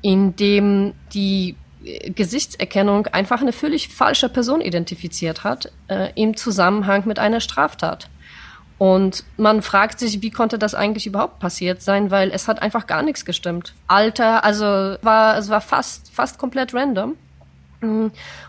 in 0.01 0.35
dem 0.35 0.93
die 1.13 1.55
Gesichtserkennung 2.15 3.07
einfach 3.07 3.41
eine 3.41 3.53
völlig 3.53 3.89
falsche 3.89 4.29
Person 4.29 4.61
identifiziert 4.61 5.43
hat 5.43 5.71
äh, 5.87 6.09
im 6.15 6.35
Zusammenhang 6.35 7.07
mit 7.07 7.19
einer 7.19 7.39
Straftat. 7.39 8.09
Und 8.77 9.23
man 9.37 9.61
fragt 9.63 9.99
sich, 9.99 10.21
wie 10.21 10.29
konnte 10.29 10.59
das 10.59 10.75
eigentlich 10.75 11.07
überhaupt 11.07 11.39
passiert 11.39 11.81
sein, 11.81 12.11
weil 12.11 12.29
es 12.31 12.47
hat 12.47 12.61
einfach 12.61 12.85
gar 12.85 13.01
nichts 13.01 13.25
gestimmt. 13.25 13.73
Alter, 13.87 14.43
also 14.43 14.65
war 15.01 15.37
es 15.37 15.49
war 15.49 15.61
fast 15.61 16.11
fast 16.13 16.37
komplett 16.37 16.73
random. 16.73 17.15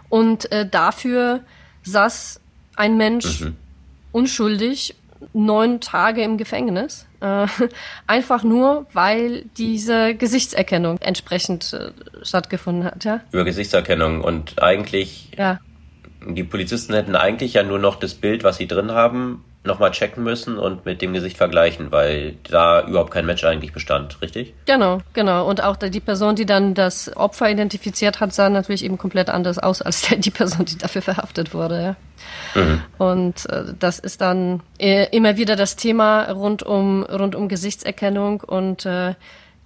Und 0.09 0.53
äh, 0.53 0.69
dafür 0.69 1.41
saß 1.83 2.41
ein 2.77 2.97
Mensch 2.97 3.41
mhm 3.41 3.57
unschuldig 4.13 4.95
neun 5.33 5.81
Tage 5.81 6.23
im 6.23 6.39
Gefängnis. 6.39 7.07
Äh, 7.21 7.47
einfach 8.07 8.45
nur, 8.45 8.87
weil 8.93 9.45
diese 9.57 10.15
Gesichtserkennung 10.15 10.99
entsprechend 10.99 11.73
äh, 11.73 11.91
stattgefunden 12.25 12.85
hat, 12.85 13.05
ja. 13.05 13.21
Über 13.33 13.45
Gesichtserkennung 13.45 14.23
und 14.23 14.63
eigentlich, 14.63 15.33
ja. 15.37 15.61
die 16.25 16.45
Polizisten 16.45 16.95
hätten 16.95 17.17
eigentlich 17.17 17.55
ja 17.55 17.63
nur 17.63 17.79
noch 17.79 17.97
das 17.97 18.15
Bild, 18.15 18.45
was 18.45 18.59
sie 18.59 18.69
drin 18.69 18.93
haben, 18.93 19.45
nochmal 19.65 19.91
checken 19.91 20.25
müssen 20.25 20.59
und 20.59 20.87
mit 20.87 21.03
dem 21.03 21.13
Gesicht 21.13 21.37
vergleichen, 21.37 21.91
weil 21.91 22.37
da 22.49 22.87
überhaupt 22.87 23.11
kein 23.11 23.27
Match 23.27 23.45
eigentlich 23.45 23.73
bestand, 23.73 24.21
richtig? 24.23 24.55
Genau, 24.67 25.01
genau. 25.13 25.47
Und 25.49 25.63
auch 25.63 25.77
die 25.77 26.01
Person, 26.01 26.37
die 26.37 26.47
dann 26.47 26.75
das 26.75 27.15
Opfer 27.17 27.51
identifiziert 27.51 28.21
hat, 28.21 28.33
sah 28.33 28.49
natürlich 28.49 28.85
eben 28.85 28.99
komplett 28.99 29.29
anders 29.29 29.59
aus 29.59 29.83
als 29.83 30.09
die 30.19 30.31
Person, 30.31 30.65
die 30.65 30.79
dafür 30.79 31.03
verhaftet 31.03 31.55
wurde. 31.55 31.97
Ja. 32.55 32.63
Mhm. 32.63 32.83
Und 32.99 33.51
äh, 33.51 33.75
das 33.79 33.99
ist 33.99 34.21
dann 34.21 34.63
äh, 34.79 35.07
immer 35.15 35.37
wieder 35.37 35.57
das 35.57 35.77
Thema 35.77 36.31
rund 36.31 36.63
um, 36.63 37.03
rund 37.03 37.35
um 37.35 37.49
Gesichtserkennung 37.49 38.41
und 38.41 38.87
äh, 38.87 39.15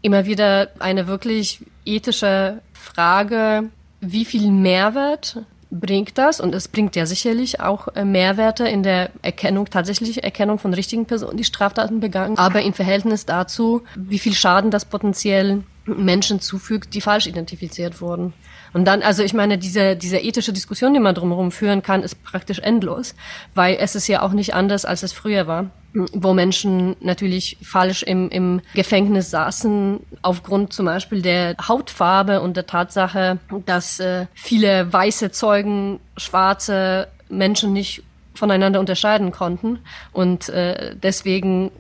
immer 0.03 0.27
wieder 0.27 0.69
eine 0.79 1.07
wirklich 1.07 1.61
ethische 1.85 2.61
Frage, 2.73 3.65
wie 4.01 4.25
viel 4.25 4.51
Mehrwert 4.51 5.39
bringt 5.73 6.19
das 6.19 6.39
und 6.39 6.55
es 6.55 6.69
bringt 6.69 6.95
ja 6.97 7.07
sicherlich 7.07 7.61
auch 7.61 7.89
äh, 7.97 8.05
Mehrwerte 8.05 8.69
in 8.69 8.83
der 8.83 9.11
Erkennung, 9.23 9.67
tatsächlich 9.67 10.23
Erkennung 10.23 10.59
von 10.59 10.75
richtigen 10.75 11.07
Personen, 11.07 11.39
die 11.39 11.45
Straftaten 11.45 11.99
begangen, 11.99 12.37
aber 12.37 12.63
im 12.63 12.75
Verhältnis 12.75 13.25
dazu, 13.25 13.83
wie 13.97 14.19
viel 14.19 14.35
Schaden 14.35 14.71
das 14.71 14.85
potenziell 14.85 15.65
Menschen 15.87 16.41
zufügt, 16.41 16.95
die 16.95 17.01
falsch 17.01 17.27
identifiziert 17.27 18.01
wurden. 18.01 18.35
Und 18.73 18.87
dann, 18.87 19.03
also 19.03 19.23
ich 19.23 19.35
meine, 19.35 19.59
diese, 19.59 19.97
diese 19.97 20.19
ethische 20.19 20.53
Diskussion, 20.53 20.95
die 20.95 21.01
man 21.01 21.15
drumherum 21.15 21.53
führen 21.53 21.83
kann, 21.83 22.03
ist 22.03 22.23
praktisch 22.23 22.59
endlos, 22.59 23.15
weil 23.55 23.77
es 23.79 23.95
ist 23.95 24.09
ja 24.09 24.23
auch 24.23 24.33
nicht 24.33 24.55
anders, 24.55 24.85
als 24.85 25.03
es 25.03 25.13
früher 25.13 25.47
war, 25.47 25.71
wo 25.95 26.33
Menschen 26.33 26.97
natürlich 27.01 27.59
falsch 27.63 28.03
im, 28.03 28.31
im 28.31 28.63
Gefängnis 28.75 29.31
saßen, 29.31 30.01
aufgrund 30.23 30.73
zum 30.73 30.87
Beispiel 30.87 31.21
der 31.21 31.57
Hautfarbe 31.69 32.41
und 32.41 32.57
der 32.57 32.67
Tatsache, 32.67 33.39
dass 33.67 34.01
äh, 34.01 34.27
viele 34.35 34.91
weiße 34.91 35.31
Zeugen 35.33 36.01
schwarze 36.17 37.09
Menschen 37.29 37.73
nicht 37.73 38.03
voneinander 38.35 38.81
unterscheiden 38.81 39.31
konnten 39.33 39.81
und 40.13 40.49
äh, 40.49 40.97
deswegen 40.97 41.71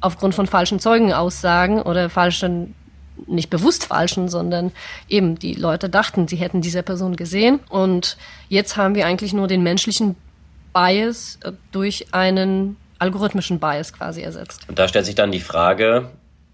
aufgrund 0.00 0.34
von 0.34 0.46
falschen 0.46 0.78
Zeugenaussagen 0.78 1.82
oder 1.82 2.08
falschen 2.08 2.74
nicht 3.26 3.50
bewusst 3.50 3.84
falschen, 3.84 4.28
sondern 4.28 4.72
eben 5.08 5.38
die 5.38 5.54
Leute 5.54 5.88
dachten, 5.88 6.28
sie 6.28 6.36
hätten 6.36 6.60
diese 6.60 6.82
Person 6.82 7.16
gesehen. 7.16 7.60
Und 7.68 8.16
jetzt 8.48 8.76
haben 8.76 8.94
wir 8.94 9.06
eigentlich 9.06 9.32
nur 9.32 9.48
den 9.48 9.62
menschlichen 9.62 10.16
Bias 10.72 11.38
äh, 11.42 11.52
durch 11.72 12.06
einen 12.12 12.76
algorithmischen 12.98 13.58
Bias 13.58 13.92
quasi 13.92 14.22
ersetzt. 14.22 14.68
Und 14.68 14.78
da 14.78 14.88
stellt 14.88 15.06
sich 15.06 15.14
dann 15.14 15.32
die 15.32 15.40
Frage, 15.40 16.10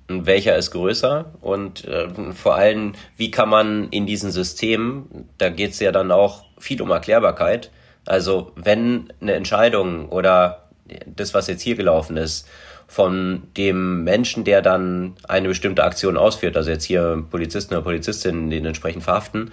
welcher 0.08 0.56
ist 0.56 0.72
größer 0.72 1.32
und 1.40 1.84
äh, 1.84 2.08
vor 2.34 2.56
allem, 2.56 2.92
wie 3.16 3.30
kann 3.30 3.48
man 3.48 3.88
in 3.90 4.06
diesen 4.06 4.30
Systemen, 4.30 5.28
da 5.38 5.48
geht 5.48 5.70
es 5.70 5.80
ja 5.80 5.92
dann 5.92 6.10
auch 6.10 6.44
viel 6.58 6.82
um 6.82 6.90
Erklärbarkeit, 6.90 7.70
also 8.04 8.52
wenn 8.56 9.12
eine 9.20 9.34
Entscheidung 9.34 10.08
oder 10.08 10.68
das, 11.06 11.34
was 11.34 11.46
jetzt 11.46 11.62
hier 11.62 11.76
gelaufen 11.76 12.16
ist, 12.16 12.48
von 12.92 13.44
dem 13.56 14.04
Menschen, 14.04 14.44
der 14.44 14.60
dann 14.60 15.14
eine 15.26 15.48
bestimmte 15.48 15.82
Aktion 15.82 16.18
ausführt, 16.18 16.58
also 16.58 16.70
jetzt 16.70 16.84
hier 16.84 17.24
Polizisten 17.30 17.72
oder 17.72 17.82
Polizistinnen, 17.82 18.50
den 18.50 18.66
entsprechend 18.66 19.02
verhaften, 19.02 19.50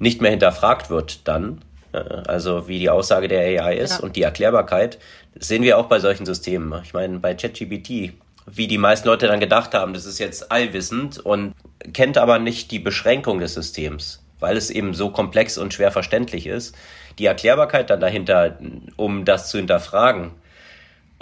nicht 0.00 0.20
mehr 0.20 0.32
hinterfragt 0.32 0.90
wird 0.90 1.28
dann, 1.28 1.60
äh, 1.92 1.98
also 1.98 2.66
wie 2.66 2.80
die 2.80 2.90
Aussage 2.90 3.28
der 3.28 3.62
AI 3.62 3.76
ist 3.76 3.98
ja. 3.98 4.00
und 4.00 4.16
die 4.16 4.22
Erklärbarkeit, 4.22 4.98
das 5.36 5.46
sehen 5.46 5.62
wir 5.62 5.78
auch 5.78 5.86
bei 5.86 6.00
solchen 6.00 6.26
Systemen. 6.26 6.80
Ich 6.82 6.92
meine, 6.92 7.20
bei 7.20 7.34
ChatGPT, 7.34 8.14
wie 8.46 8.66
die 8.66 8.78
meisten 8.78 9.06
Leute 9.06 9.28
dann 9.28 9.38
gedacht 9.38 9.72
haben, 9.72 9.94
das 9.94 10.04
ist 10.04 10.18
jetzt 10.18 10.50
allwissend 10.50 11.24
und 11.24 11.54
kennt 11.92 12.18
aber 12.18 12.40
nicht 12.40 12.72
die 12.72 12.80
Beschränkung 12.80 13.38
des 13.38 13.54
Systems, 13.54 14.24
weil 14.40 14.56
es 14.56 14.70
eben 14.70 14.94
so 14.94 15.10
komplex 15.10 15.58
und 15.58 15.72
schwer 15.72 15.92
verständlich 15.92 16.48
ist. 16.48 16.74
Die 17.20 17.26
Erklärbarkeit 17.26 17.88
dann 17.88 18.00
dahinter, 18.00 18.58
um 18.96 19.24
das 19.24 19.48
zu 19.48 19.58
hinterfragen, 19.58 20.32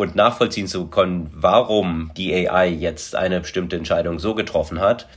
und 0.03 0.16
nachvollziehen 0.16 0.66
zu 0.66 0.86
können, 0.86 1.30
warum 1.32 2.11
die 2.16 2.34
AI 2.34 2.68
jetzt 2.68 3.14
eine 3.14 3.40
bestimmte 3.40 3.76
Entscheidung 3.76 4.18
so 4.18 4.34
getroffen 4.34 4.80
hat, 4.80 5.09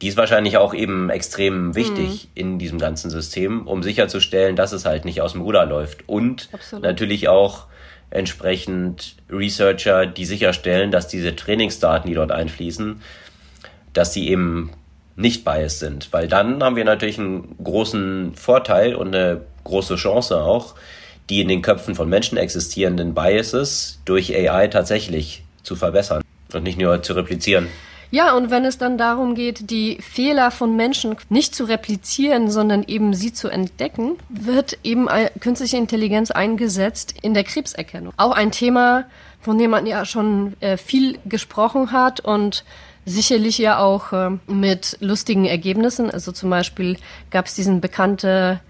die 0.00 0.08
ist 0.08 0.16
wahrscheinlich 0.16 0.56
auch 0.56 0.74
eben 0.74 1.10
extrem 1.10 1.74
wichtig 1.74 2.24
mhm. 2.24 2.30
in 2.34 2.58
diesem 2.58 2.78
ganzen 2.78 3.10
System, 3.10 3.66
um 3.66 3.82
sicherzustellen, 3.82 4.56
dass 4.56 4.72
es 4.72 4.84
halt 4.84 5.04
nicht 5.04 5.20
aus 5.20 5.32
dem 5.32 5.42
Ruder 5.42 5.66
läuft. 5.66 6.08
Und 6.08 6.48
Absolut. 6.52 6.82
natürlich 6.82 7.28
auch 7.28 7.66
entsprechend 8.10 9.16
Researcher, 9.30 10.06
die 10.06 10.24
sicherstellen, 10.24 10.90
dass 10.90 11.08
diese 11.08 11.36
Trainingsdaten, 11.36 12.08
die 12.08 12.14
dort 12.14 12.32
einfließen, 12.32 13.02
dass 13.92 14.12
die 14.12 14.30
eben 14.30 14.70
nicht 15.16 15.44
biased 15.44 15.78
sind. 15.78 16.12
Weil 16.12 16.28
dann 16.28 16.62
haben 16.62 16.76
wir 16.76 16.84
natürlich 16.84 17.18
einen 17.18 17.56
großen 17.62 18.34
Vorteil 18.34 18.94
und 18.94 19.14
eine 19.14 19.42
große 19.64 19.96
Chance 19.96 20.42
auch, 20.42 20.74
die 21.30 21.40
in 21.40 21.48
den 21.48 21.62
Köpfen 21.62 21.94
von 21.94 22.08
Menschen 22.08 22.38
existierenden 22.38 23.14
Biases 23.14 24.00
durch 24.04 24.34
AI 24.34 24.68
tatsächlich 24.68 25.44
zu 25.62 25.76
verbessern 25.76 26.22
und 26.52 26.62
nicht 26.62 26.78
nur 26.78 27.02
zu 27.02 27.14
replizieren. 27.14 27.68
Ja, 28.10 28.36
und 28.36 28.50
wenn 28.50 28.64
es 28.64 28.78
dann 28.78 28.96
darum 28.96 29.34
geht, 29.34 29.70
die 29.70 29.98
Fehler 30.00 30.52
von 30.52 30.76
Menschen 30.76 31.16
nicht 31.30 31.52
zu 31.52 31.64
replizieren, 31.64 32.48
sondern 32.48 32.84
eben 32.84 33.12
sie 33.12 33.32
zu 33.32 33.48
entdecken, 33.48 34.16
wird 34.28 34.78
eben 34.84 35.08
künstliche 35.40 35.78
Intelligenz 35.78 36.30
eingesetzt 36.30 37.14
in 37.22 37.34
der 37.34 37.42
Krebserkennung. 37.42 38.12
Auch 38.16 38.30
ein 38.30 38.52
Thema, 38.52 39.06
von 39.40 39.58
dem 39.58 39.72
man 39.72 39.84
ja 39.86 40.04
schon 40.04 40.54
äh, 40.60 40.76
viel 40.76 41.18
gesprochen 41.24 41.90
hat 41.90 42.20
und 42.20 42.64
sicherlich 43.04 43.58
ja 43.58 43.78
auch 43.78 44.12
äh, 44.12 44.30
mit 44.46 44.96
lustigen 45.00 45.44
Ergebnissen. 45.44 46.08
Also 46.08 46.30
zum 46.30 46.50
Beispiel 46.50 46.96
gab 47.30 47.46
es 47.46 47.54
diesen 47.54 47.80
bekannten 47.80 48.60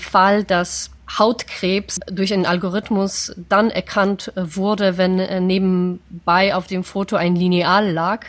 Fall, 0.00 0.42
dass 0.42 0.90
Hautkrebs 1.16 1.98
durch 2.10 2.32
einen 2.32 2.46
Algorithmus 2.46 3.34
dann 3.48 3.70
erkannt 3.70 4.32
wurde, 4.36 4.98
wenn 4.98 5.18
äh, 5.18 5.40
nebenbei 5.40 6.54
auf 6.54 6.66
dem 6.66 6.84
Foto 6.84 7.16
ein 7.16 7.34
Lineal 7.34 7.90
lag 7.90 8.26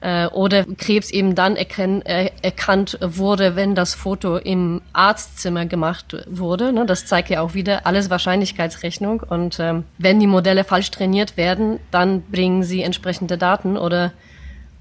äh, 0.00 0.26
oder 0.26 0.64
Krebs 0.64 1.10
eben 1.10 1.34
dann 1.34 1.56
erken, 1.56 2.02
äh, 2.02 2.30
erkannt 2.42 2.98
wurde, 3.00 3.56
wenn 3.56 3.74
das 3.74 3.94
Foto 3.94 4.36
im 4.36 4.82
Arztzimmer 4.92 5.66
gemacht 5.66 6.16
wurde. 6.28 6.72
Ne? 6.72 6.86
Das 6.86 7.06
zeigt 7.06 7.30
ja 7.30 7.40
auch 7.40 7.54
wieder 7.54 7.86
alles 7.86 8.10
Wahrscheinlichkeitsrechnung 8.10 9.20
und 9.20 9.58
ähm, 9.60 9.84
wenn 9.98 10.20
die 10.20 10.26
Modelle 10.26 10.64
falsch 10.64 10.90
trainiert 10.90 11.36
werden, 11.36 11.80
dann 11.90 12.22
bringen 12.22 12.62
sie 12.62 12.82
entsprechende 12.82 13.38
Daten 13.38 13.76
oder 13.76 14.12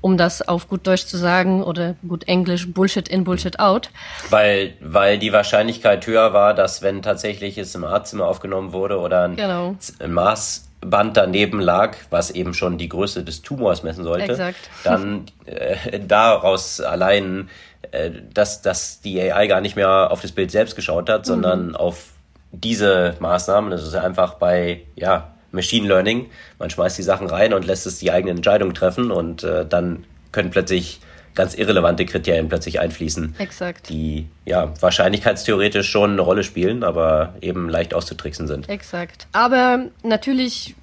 um 0.03 0.17
das 0.17 0.41
auf 0.45 0.67
gut 0.67 0.85
Deutsch 0.85 1.05
zu 1.05 1.15
sagen 1.15 1.63
oder 1.63 1.95
gut 2.05 2.27
Englisch 2.27 2.71
Bullshit 2.73 3.07
in, 3.07 3.23
Bullshit 3.23 3.59
out. 3.59 3.89
Weil, 4.29 4.73
weil 4.81 5.17
die 5.17 5.31
Wahrscheinlichkeit 5.31 6.05
höher 6.05 6.33
war, 6.33 6.53
dass 6.53 6.81
wenn 6.81 7.01
tatsächlich 7.01 7.57
es 7.57 7.73
im 7.73 7.85
Arztzimmer 7.85 8.27
aufgenommen 8.27 8.73
wurde 8.73 8.99
oder 8.99 9.23
ein, 9.23 9.37
genau. 9.37 9.77
Maßband 10.05 11.15
daneben 11.15 11.61
lag, 11.61 11.95
was 12.09 12.31
eben 12.31 12.53
schon 12.53 12.77
die 12.77 12.89
Größe 12.89 13.23
des 13.23 13.43
Tumors 13.43 13.83
messen 13.83 14.03
sollte, 14.03 14.33
Exakt. 14.33 14.69
dann 14.83 15.27
äh, 15.45 16.01
daraus 16.05 16.81
allein, 16.81 17.49
äh, 17.91 18.11
dass, 18.33 18.61
dass 18.61 18.99
die 18.99 19.21
AI 19.21 19.47
gar 19.47 19.61
nicht 19.61 19.77
mehr 19.77 20.11
auf 20.11 20.19
das 20.19 20.33
Bild 20.33 20.51
selbst 20.51 20.75
geschaut 20.75 21.09
hat, 21.09 21.25
sondern 21.25 21.69
mhm. 21.69 21.75
auf 21.77 22.09
diese 22.51 23.15
Maßnahmen. 23.21 23.71
Das 23.71 23.83
ist 23.83 23.95
einfach 23.95 24.33
bei, 24.33 24.81
ja, 24.97 25.32
Machine 25.53 25.87
Learning. 25.87 26.29
Man 26.59 26.69
schmeißt 26.69 26.97
die 26.97 27.03
Sachen 27.03 27.27
rein 27.27 27.53
und 27.53 27.65
lässt 27.65 27.85
es 27.85 27.99
die 27.99 28.11
eigene 28.11 28.31
Entscheidung 28.31 28.73
treffen 28.73 29.11
und 29.11 29.43
äh, 29.43 29.65
dann 29.65 30.05
können 30.31 30.49
plötzlich 30.49 30.99
ganz 31.35 31.55
irrelevante 31.55 32.05
Kriterien 32.05 32.49
plötzlich 32.49 32.79
einfließen. 32.79 33.35
Exakt. 33.39 33.89
Die 33.89 34.27
ja 34.45 34.73
wahrscheinlichkeitstheoretisch 34.81 35.89
schon 35.89 36.11
eine 36.11 36.21
Rolle 36.21 36.43
spielen, 36.43 36.83
aber 36.83 37.35
eben 37.41 37.69
leicht 37.69 37.93
auszutricksen 37.93 38.47
sind. 38.47 38.69
Exakt. 38.69 39.27
Aber 39.31 39.85
natürlich 40.03 40.75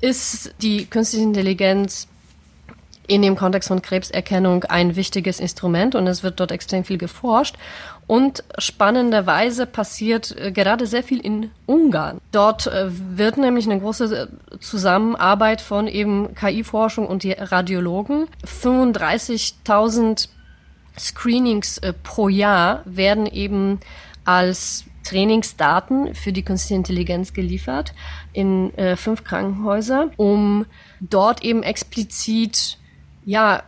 ist 0.00 0.54
die 0.60 0.86
künstliche 0.86 1.24
Intelligenz 1.24 2.08
in 3.06 3.22
dem 3.22 3.36
Kontext 3.36 3.68
von 3.68 3.82
Krebserkennung 3.82 4.64
ein 4.64 4.96
wichtiges 4.96 5.40
Instrument 5.40 5.94
und 5.94 6.06
es 6.06 6.22
wird 6.22 6.40
dort 6.40 6.52
extrem 6.52 6.84
viel 6.84 6.98
geforscht. 6.98 7.56
Und 8.06 8.44
spannenderweise 8.58 9.66
passiert 9.66 10.36
äh, 10.36 10.52
gerade 10.52 10.86
sehr 10.86 11.02
viel 11.02 11.20
in 11.20 11.50
Ungarn. 11.66 12.20
Dort 12.30 12.66
äh, 12.66 12.88
wird 12.90 13.36
nämlich 13.36 13.66
eine 13.66 13.80
große 13.80 14.28
äh, 14.52 14.58
Zusammenarbeit 14.58 15.60
von 15.60 15.88
eben 15.88 16.34
KI-Forschung 16.34 17.06
und 17.06 17.22
die 17.22 17.32
Radiologen. 17.32 18.26
35.000 18.44 20.28
Screenings 20.98 21.80
pro 22.02 22.28
Jahr 22.28 22.82
werden 22.84 23.26
eben 23.26 23.80
als 24.24 24.84
Trainingsdaten 25.04 26.14
für 26.14 26.32
die 26.32 26.42
künstliche 26.42 26.74
Intelligenz 26.74 27.32
geliefert 27.32 27.92
in 28.32 28.74
äh, 28.76 28.96
fünf 28.96 29.24
Krankenhäuser, 29.24 30.10
um 30.16 30.66
dort 31.00 31.42
eben 31.42 31.62
explizit 31.62 32.78
ja 33.24 33.62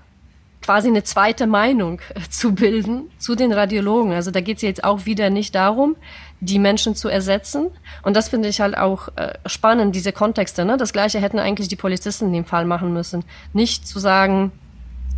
quasi 0.64 0.88
eine 0.88 1.05
zweite 1.05 1.46
Meinung 1.46 2.00
äh, 2.14 2.20
zu 2.30 2.55
bilden 2.55 3.11
zu 3.18 3.34
den 3.34 3.52
Radiologen. 3.52 4.12
Also 4.12 4.30
da 4.30 4.40
geht 4.40 4.57
es 4.57 4.62
jetzt 4.62 4.84
auch 4.84 5.05
wieder 5.05 5.30
nicht 5.30 5.55
darum, 5.55 5.96
die 6.40 6.59
Menschen 6.59 6.94
zu 6.94 7.09
ersetzen. 7.09 7.66
Und 8.02 8.16
das 8.16 8.28
finde 8.30 8.48
ich 8.48 8.61
halt 8.61 8.76
auch 8.76 9.09
äh, 9.16 9.34
spannend, 9.46 9.94
diese 9.94 10.12
Kontexte. 10.12 10.64
Ne? 10.64 10.76
Das 10.76 10.92
gleiche 10.92 11.20
hätten 11.20 11.38
eigentlich 11.38 11.68
die 11.68 11.76
Polizisten 11.76 12.26
in 12.26 12.32
dem 12.32 12.44
Fall 12.44 12.64
machen 12.64 12.92
müssen. 12.92 13.24
Nicht 13.52 13.86
zu 13.86 13.98
sagen, 13.98 14.52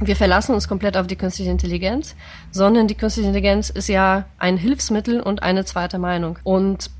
wir 0.00 0.16
verlassen 0.16 0.54
uns 0.54 0.68
komplett 0.68 0.96
auf 0.96 1.06
die 1.06 1.16
künstliche 1.16 1.50
Intelligenz, 1.50 2.16
sondern 2.50 2.86
die 2.86 2.94
künstliche 2.94 3.28
Intelligenz 3.28 3.70
ist 3.70 3.88
ja 3.88 4.24
ein 4.38 4.56
Hilfsmittel 4.56 5.20
und 5.20 5.42
eine 5.42 5.64
zweite 5.64 5.98
Meinung. 5.98 6.38
Und 6.44 6.90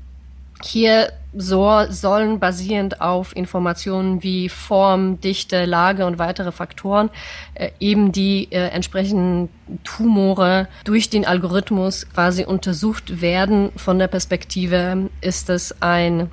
Hier 0.63 1.11
so, 1.35 1.83
sollen 1.89 2.39
basierend 2.39 2.99
auf 2.99 3.35
Informationen 3.35 4.23
wie 4.23 4.49
Form, 4.49 5.21
Dichte, 5.21 5.65
Lage 5.65 6.05
und 6.05 6.17
weitere 6.17 6.51
Faktoren 6.51 7.09
äh, 7.53 7.69
eben 7.79 8.11
die 8.11 8.47
äh, 8.51 8.69
entsprechenden 8.69 9.49
Tumore 9.83 10.67
durch 10.83 11.09
den 11.09 11.25
Algorithmus 11.25 12.09
quasi 12.09 12.43
untersucht 12.43 13.21
werden 13.21 13.71
von 13.75 13.99
der 13.99 14.07
Perspektive, 14.07 15.09
ist 15.21 15.49
es 15.49 15.79
ein 15.81 16.31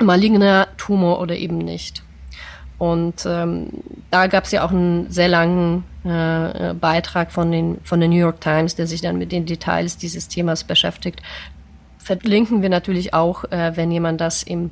maligner 0.00 0.68
Tumor 0.78 1.20
oder 1.20 1.36
eben 1.36 1.58
nicht. 1.58 2.02
Und 2.78 3.26
ähm, 3.26 3.68
da 4.10 4.26
gab 4.26 4.44
es 4.44 4.52
ja 4.52 4.64
auch 4.64 4.70
einen 4.70 5.10
sehr 5.10 5.28
langen 5.28 5.84
äh, 6.02 6.72
Beitrag 6.72 7.30
von 7.30 7.52
den 7.52 7.76
von 7.84 8.00
der 8.00 8.08
New 8.08 8.16
York 8.16 8.40
Times, 8.40 8.74
der 8.74 8.86
sich 8.86 9.02
dann 9.02 9.18
mit 9.18 9.32
den 9.32 9.44
Details 9.44 9.98
dieses 9.98 10.28
Themas 10.28 10.64
beschäftigt. 10.64 11.20
Verlinken 12.18 12.62
wir 12.62 12.70
natürlich 12.70 13.14
auch, 13.14 13.44
äh, 13.44 13.76
wenn 13.76 13.92
jemand 13.92 14.20
das 14.20 14.42
im, 14.42 14.70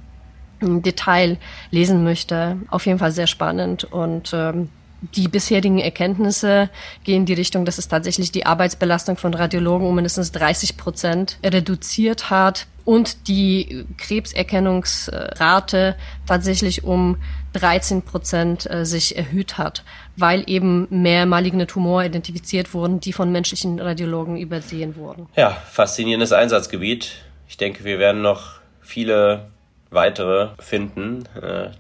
im 0.61 0.83
Detail 0.83 1.37
lesen 1.71 2.03
möchte. 2.03 2.57
Auf 2.69 2.87
jeden 2.87 2.99
Fall 2.99 3.13
sehr 3.13 3.29
spannend 3.29 3.85
und 3.85 4.33
ähm, 4.33 4.71
die 5.15 5.29
bisherigen 5.29 5.79
Erkenntnisse 5.79 6.71
gehen 7.05 7.19
in 7.19 7.27
die 7.27 7.35
Richtung, 7.35 7.65
dass 7.65 7.79
es 7.79 7.87
tatsächlich 7.87 8.33
die 8.33 8.47
Arbeitsbelastung 8.47 9.17
von 9.17 9.33
Radiologen 9.33 9.87
um 9.87 9.95
mindestens 9.95 10.33
30 10.33 10.77
Prozent 10.77 11.39
reduziert 11.45 12.31
hat 12.31 12.67
und 12.85 13.29
die 13.29 13.87
Krebserkennungsrate 13.97 15.95
tatsächlich 16.27 16.83
um 16.85 17.19
13 17.53 18.03
Prozent 18.03 18.69
äh, 18.71 18.85
sich 18.85 19.17
erhöht 19.17 19.59
hat, 19.59 19.85
weil 20.17 20.43
eben 20.47 20.87
mehr 20.91 21.27
maligne 21.27 21.67
Tumore 21.67 22.07
identifiziert 22.07 22.75
wurden, 22.75 23.01
die 23.01 23.13
von 23.13 23.31
menschlichen 23.31 23.79
Radiologen 23.81 24.37
übersehen 24.37 24.97
wurden. 24.97 25.29
Ja, 25.37 25.51
faszinierendes 25.71 26.33
Einsatzgebiet. 26.33 27.13
Ich 27.49 27.57
denke, 27.57 27.85
wir 27.85 27.99
werden 27.99 28.23
noch 28.23 28.61
viele 28.81 29.47
weitere 29.91 30.51
finden. 30.59 31.25
Äh, 31.41 31.71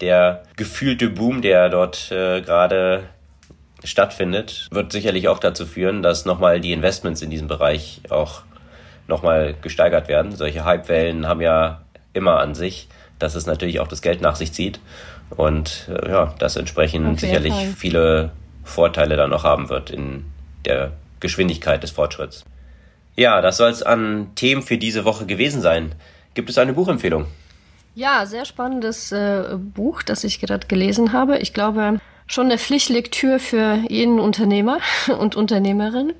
der 0.00 0.42
gefühlte 0.56 1.10
Boom, 1.10 1.42
der 1.42 1.68
dort 1.68 2.10
äh, 2.10 2.40
gerade 2.40 3.04
stattfindet, 3.84 4.68
wird 4.70 4.90
sicherlich 4.92 5.28
auch 5.28 5.38
dazu 5.38 5.66
führen, 5.66 6.02
dass 6.02 6.24
nochmal 6.24 6.60
die 6.60 6.72
Investments 6.72 7.22
in 7.22 7.30
diesem 7.30 7.46
Bereich 7.46 8.00
auch 8.08 8.42
nochmal 9.06 9.54
gesteigert 9.60 10.08
werden. 10.08 10.34
Solche 10.34 10.64
Hypewellen 10.64 11.26
haben 11.26 11.40
ja 11.40 11.82
immer 12.12 12.40
an 12.40 12.54
sich, 12.54 12.88
dass 13.18 13.34
es 13.34 13.46
natürlich 13.46 13.80
auch 13.80 13.88
das 13.88 14.02
Geld 14.02 14.20
nach 14.20 14.36
sich 14.36 14.52
zieht 14.52 14.80
und 15.30 15.88
äh, 15.88 16.10
ja, 16.10 16.34
das 16.38 16.56
entsprechend 16.56 17.20
sicherlich 17.20 17.52
Fall. 17.52 17.74
viele 17.76 18.32
Vorteile 18.64 19.16
dann 19.16 19.30
noch 19.30 19.44
haben 19.44 19.68
wird 19.68 19.90
in 19.90 20.24
der 20.64 20.92
Geschwindigkeit 21.20 21.82
des 21.82 21.90
Fortschritts. 21.90 22.44
Ja, 23.18 23.40
das 23.40 23.56
soll 23.56 23.70
es 23.70 23.82
an 23.82 24.30
Themen 24.36 24.62
für 24.62 24.78
diese 24.78 25.04
Woche 25.04 25.26
gewesen 25.26 25.60
sein. 25.60 25.92
Gibt 26.34 26.50
es 26.50 26.56
eine 26.56 26.72
Buchempfehlung? 26.72 27.24
Ja, 27.96 28.24
sehr 28.26 28.44
spannendes 28.44 29.10
äh, 29.10 29.56
Buch, 29.58 30.04
das 30.04 30.22
ich 30.22 30.38
gerade 30.38 30.68
gelesen 30.68 31.12
habe. 31.12 31.38
Ich 31.38 31.52
glaube, 31.52 31.98
schon 32.28 32.46
eine 32.46 32.58
Pflichtlektüre 32.58 33.40
für 33.40 33.80
jeden 33.88 34.20
Unternehmer 34.20 34.78
und 35.18 35.34
Unternehmerin. 35.34 36.12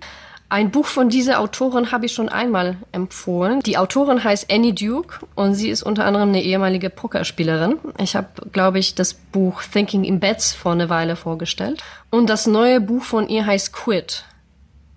Ein 0.48 0.72
Buch 0.72 0.86
von 0.86 1.08
dieser 1.08 1.38
Autorin 1.38 1.92
habe 1.92 2.06
ich 2.06 2.12
schon 2.14 2.28
einmal 2.28 2.78
empfohlen. 2.90 3.60
Die 3.60 3.78
Autorin 3.78 4.24
heißt 4.24 4.50
Annie 4.50 4.74
Duke 4.74 5.24
und 5.36 5.54
sie 5.54 5.70
ist 5.70 5.84
unter 5.84 6.04
anderem 6.04 6.30
eine 6.30 6.42
ehemalige 6.42 6.90
Pokerspielerin. 6.90 7.78
Ich 8.02 8.16
habe, 8.16 8.26
glaube 8.52 8.80
ich, 8.80 8.96
das 8.96 9.14
Buch 9.14 9.62
Thinking 9.62 10.02
in 10.02 10.18
Beds 10.18 10.52
vor 10.52 10.72
einer 10.72 10.88
Weile 10.88 11.14
vorgestellt. 11.14 11.80
Und 12.10 12.28
das 12.28 12.48
neue 12.48 12.80
Buch 12.80 13.04
von 13.04 13.28
ihr 13.28 13.46
heißt 13.46 13.72
Quit. 13.72 14.24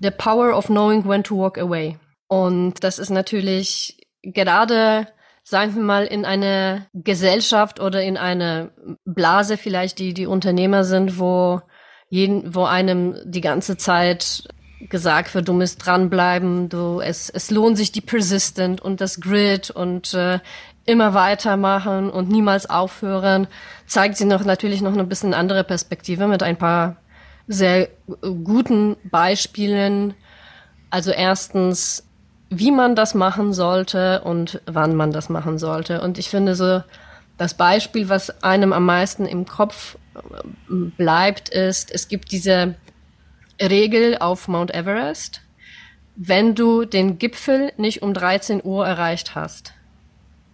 The 0.01 0.11
Power 0.11 0.55
of 0.55 0.67
Knowing 0.67 1.07
When 1.07 1.23
to 1.23 1.37
Walk 1.37 1.57
Away. 1.57 1.97
Und 2.27 2.83
das 2.83 2.99
ist 2.99 3.09
natürlich 3.09 3.97
gerade 4.23 5.07
sagen 5.43 5.75
wir 5.75 5.83
mal, 5.83 6.05
in 6.05 6.25
eine 6.25 6.87
Gesellschaft 6.93 7.79
oder 7.79 8.01
in 8.03 8.17
eine 8.17 8.71
Blase 9.05 9.57
vielleicht, 9.57 9.99
die 9.99 10.13
die 10.13 10.27
Unternehmer 10.27 10.83
sind, 10.83 11.19
wo 11.19 11.61
jeden, 12.09 12.53
wo 12.53 12.65
einem 12.65 13.15
die 13.25 13.41
ganze 13.41 13.77
Zeit 13.77 14.43
gesagt 14.89 15.33
wird, 15.35 15.47
du 15.47 15.53
musst 15.53 15.85
dranbleiben, 15.85 16.69
du, 16.69 16.99
es, 16.99 17.29
es 17.29 17.51
lohnt 17.51 17.77
sich 17.77 17.91
die 17.91 18.01
Persistent 18.01 18.81
und 18.81 18.99
das 18.99 19.19
Grid 19.19 19.69
und 19.69 20.13
äh, 20.13 20.39
immer 20.85 21.13
weitermachen 21.13 22.09
und 22.09 22.29
niemals 22.29 22.69
aufhören, 22.69 23.47
zeigt 23.85 24.17
sie 24.17 24.25
noch 24.25 24.43
natürlich 24.43 24.81
noch 24.81 24.97
ein 24.97 25.09
bisschen 25.09 25.33
andere 25.33 25.63
Perspektive 25.63 26.27
mit 26.27 26.41
ein 26.43 26.57
paar 26.57 26.97
sehr 27.51 27.89
guten 28.21 28.95
Beispielen. 29.03 30.13
Also 30.89 31.11
erstens, 31.11 32.07
wie 32.49 32.71
man 32.71 32.95
das 32.95 33.13
machen 33.13 33.53
sollte 33.53 34.21
und 34.21 34.61
wann 34.65 34.95
man 34.95 35.11
das 35.11 35.29
machen 35.29 35.57
sollte. 35.57 36.01
Und 36.01 36.17
ich 36.17 36.29
finde 36.29 36.55
so, 36.55 36.81
das 37.37 37.53
Beispiel, 37.55 38.09
was 38.09 38.43
einem 38.43 38.73
am 38.73 38.85
meisten 38.85 39.25
im 39.25 39.45
Kopf 39.45 39.97
äh, 40.15 40.19
bleibt, 40.69 41.49
ist, 41.49 41.91
es 41.91 42.07
gibt 42.07 42.31
diese 42.31 42.75
Regel 43.59 44.17
auf 44.19 44.47
Mount 44.47 44.73
Everest, 44.73 45.41
wenn 46.15 46.55
du 46.55 46.85
den 46.85 47.17
Gipfel 47.17 47.71
nicht 47.77 48.01
um 48.01 48.13
13 48.13 48.61
Uhr 48.63 48.85
erreicht 48.85 49.33
hast, 49.33 49.73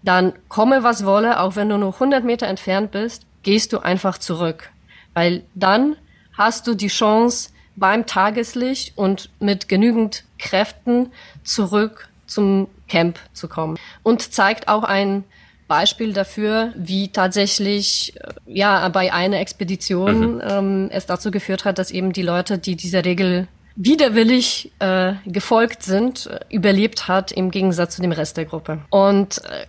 dann 0.03 0.33
komme 0.47 0.83
was 0.83 1.05
wolle, 1.05 1.39
auch 1.41 1.55
wenn 1.55 1.69
du 1.69 1.77
nur 1.77 1.93
100 1.95 2.23
Meter 2.23 2.47
entfernt 2.47 2.91
bist, 2.91 3.25
gehst 3.43 3.73
du 3.73 3.79
einfach 3.79 4.17
zurück. 4.17 4.69
Weil 5.13 5.43
dann 5.55 5.97
hast 6.37 6.67
du 6.67 6.75
die 6.75 6.87
Chance, 6.87 7.49
beim 7.75 8.05
Tageslicht 8.05 8.97
und 8.97 9.29
mit 9.39 9.69
genügend 9.69 10.23
Kräften 10.39 11.11
zurück 11.43 12.09
zum 12.25 12.67
Camp 12.87 13.19
zu 13.33 13.47
kommen. 13.47 13.77
Und 14.03 14.33
zeigt 14.33 14.67
auch 14.67 14.83
ein 14.83 15.23
Beispiel 15.67 16.13
dafür, 16.13 16.73
wie 16.75 17.09
tatsächlich 17.09 18.15
äh, 18.15 18.33
ja 18.45 18.87
bei 18.89 19.13
einer 19.13 19.39
Expedition 19.39 20.35
mhm. 20.35 20.41
ähm, 20.43 20.89
es 20.91 21.05
dazu 21.05 21.29
geführt 21.29 21.65
hat, 21.65 21.77
dass 21.77 21.91
eben 21.91 22.13
die 22.13 22.21
Leute, 22.21 22.57
die 22.57 22.75
dieser 22.75 23.05
Regel 23.05 23.47
widerwillig 23.75 24.71
äh, 24.79 25.13
gefolgt 25.25 25.83
sind, 25.83 26.27
äh, 26.27 26.39
überlebt 26.49 27.07
hat 27.07 27.31
im 27.31 27.51
Gegensatz 27.51 27.95
zu 27.95 28.01
dem 28.01 28.11
Rest 28.11 28.37
der 28.37 28.45
Gruppe. 28.45 28.79
Und 28.89 29.39
äh, 29.45 29.67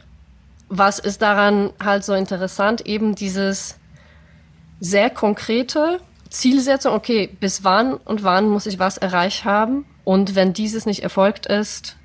was 0.68 0.98
ist 0.98 1.20
daran 1.20 1.70
halt 1.82 2.04
so 2.04 2.14
interessant? 2.14 2.86
Eben 2.86 3.14
dieses 3.14 3.76
sehr 4.80 5.10
konkrete, 5.10 6.00
Zielsetzung, 6.30 6.94
okay, 6.94 7.28
bis 7.40 7.64
wann 7.64 7.94
und 7.94 8.22
wann 8.22 8.48
muss 8.48 8.66
ich 8.66 8.78
was 8.78 8.98
erreicht 8.98 9.44
haben? 9.44 9.86
Und 10.04 10.34
wenn 10.34 10.52
dieses 10.52 10.86
nicht 10.86 11.02
erfolgt 11.02 11.46
ist, 11.46 11.96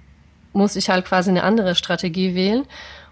muss 0.54 0.76
ich 0.76 0.90
halt 0.90 1.06
quasi 1.06 1.30
eine 1.30 1.44
andere 1.44 1.76
Strategie 1.76 2.36
wählen. 2.36 2.66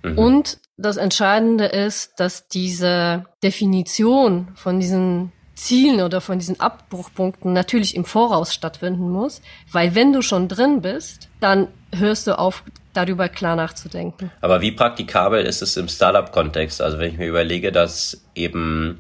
Mhm. 0.03 0.18
Und 0.18 0.57
das 0.78 0.97
Entscheidende 0.97 1.66
ist, 1.66 2.20
dass 2.20 2.47
diese 2.47 3.26
Definition 3.43 4.49
von 4.55 4.80
diesen 4.80 5.32
Zielen 5.55 6.01
oder 6.01 6.22
von 6.22 6.39
diesen 6.39 6.59
Abbruchpunkten 6.59 7.53
natürlich 7.53 7.95
im 7.95 8.05
Voraus 8.05 8.53
stattfinden 8.53 9.09
muss, 9.09 9.41
weil 9.72 9.93
wenn 9.93 10.12
du 10.12 10.22
schon 10.22 10.47
drin 10.47 10.82
bist, 10.82 11.30
dann 11.39 11.68
hörst 11.93 12.26
du 12.26 12.38
auf, 12.38 12.64
darüber 12.93 13.30
klar 13.30 13.55
nachzudenken. 13.55 14.32
Aber 14.41 14.62
wie 14.62 14.72
praktikabel 14.72 15.45
ist 15.45 15.62
es 15.62 15.78
im 15.78 15.88
Startup-Kontext? 15.88 16.82
Also 16.82 16.99
wenn 16.99 17.12
ich 17.12 17.18
mir 17.18 17.28
überlege, 17.28 17.72
dass 17.72 18.26
eben 18.34 18.99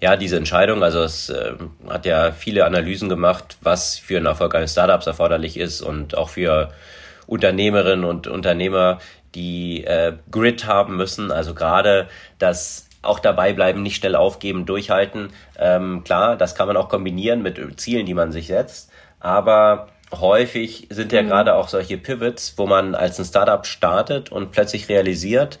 ja, 0.00 0.16
diese 0.16 0.36
Entscheidung, 0.36 0.82
also 0.82 1.02
es 1.02 1.30
äh, 1.30 1.54
hat 1.88 2.04
ja 2.04 2.32
viele 2.32 2.64
Analysen 2.66 3.08
gemacht, 3.08 3.56
was 3.62 3.98
für 3.98 4.18
einen 4.18 4.26
Erfolg 4.26 4.54
eines 4.54 4.72
Startups 4.72 5.06
erforderlich 5.06 5.56
ist 5.56 5.80
und 5.80 6.16
auch 6.16 6.28
für 6.28 6.70
Unternehmerinnen 7.26 8.04
und 8.04 8.26
Unternehmer, 8.26 8.98
die 9.34 9.84
äh, 9.84 10.12
Grid 10.30 10.66
haben 10.66 10.96
müssen, 10.96 11.30
also 11.30 11.54
gerade 11.54 12.08
das 12.38 12.88
auch 13.02 13.20
dabei 13.20 13.52
bleiben, 13.52 13.82
nicht 13.82 13.96
schnell 13.96 14.16
aufgeben, 14.16 14.66
durchhalten. 14.66 15.30
Ähm, 15.58 16.02
klar, 16.04 16.36
das 16.36 16.54
kann 16.54 16.66
man 16.66 16.76
auch 16.76 16.88
kombinieren 16.88 17.42
mit 17.42 17.58
Zielen, 17.80 18.06
die 18.06 18.14
man 18.14 18.32
sich 18.32 18.48
setzt, 18.48 18.90
aber 19.20 19.88
häufig 20.12 20.88
sind 20.90 21.12
ja 21.12 21.22
mhm. 21.22 21.28
gerade 21.28 21.54
auch 21.54 21.68
solche 21.68 21.96
Pivots, 21.96 22.54
wo 22.56 22.66
man 22.66 22.94
als 22.94 23.18
ein 23.18 23.24
Startup 23.24 23.66
startet 23.66 24.30
und 24.30 24.52
plötzlich 24.52 24.88
realisiert, 24.88 25.58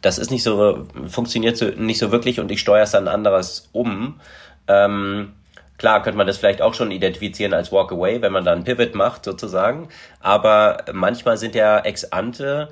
das 0.00 0.18
ist 0.18 0.30
nicht 0.30 0.42
so, 0.42 0.86
funktioniert 1.08 1.56
so, 1.56 1.66
nicht 1.66 1.98
so 1.98 2.12
wirklich 2.12 2.40
und 2.40 2.50
ich 2.50 2.60
steuere 2.60 2.84
es 2.84 2.92
dann 2.92 3.08
anderes 3.08 3.68
um. 3.72 4.20
Ähm, 4.66 5.32
klar 5.76 6.02
könnte 6.02 6.18
man 6.18 6.26
das 6.26 6.38
vielleicht 6.38 6.62
auch 6.62 6.74
schon 6.74 6.90
identifizieren 6.90 7.54
als 7.54 7.72
Walkaway, 7.72 8.22
wenn 8.22 8.32
man 8.32 8.44
dann 8.44 8.64
Pivot 8.64 8.94
macht 8.94 9.24
sozusagen. 9.24 9.88
Aber 10.20 10.84
manchmal 10.92 11.36
sind 11.36 11.54
ja 11.54 11.78
ex 11.80 12.04
ante 12.04 12.68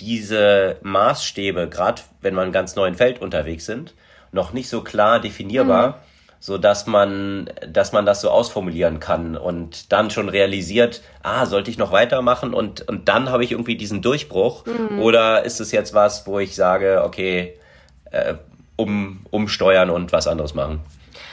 diese 0.00 0.78
Maßstäbe, 0.82 1.68
gerade 1.68 2.02
wenn 2.20 2.34
man 2.34 2.52
ganz 2.52 2.74
neu 2.76 2.88
im 2.88 2.94
Feld 2.94 3.20
unterwegs 3.20 3.66
sind, 3.66 3.94
noch 4.32 4.52
nicht 4.52 4.68
so 4.68 4.82
klar 4.82 5.20
definierbar. 5.20 5.88
Mhm 5.88 6.11
so 6.42 6.58
dass 6.58 6.88
man, 6.88 7.48
dass 7.68 7.92
man 7.92 8.04
das 8.04 8.20
so 8.20 8.28
ausformulieren 8.28 8.98
kann 8.98 9.36
und 9.36 9.92
dann 9.92 10.10
schon 10.10 10.28
realisiert, 10.28 11.00
ah, 11.22 11.46
sollte 11.46 11.70
ich 11.70 11.78
noch 11.78 11.92
weitermachen 11.92 12.52
und, 12.52 12.80
und 12.88 13.08
dann 13.08 13.30
habe 13.30 13.44
ich 13.44 13.52
irgendwie 13.52 13.76
diesen 13.76 14.02
Durchbruch 14.02 14.64
mhm. 14.66 14.98
oder 14.98 15.44
ist 15.44 15.60
es 15.60 15.70
jetzt 15.70 15.94
was, 15.94 16.26
wo 16.26 16.40
ich 16.40 16.56
sage, 16.56 17.04
okay, 17.04 17.54
äh, 18.10 18.34
um, 18.74 19.20
umsteuern 19.30 19.88
und 19.88 20.10
was 20.10 20.26
anderes 20.26 20.52
machen? 20.52 20.80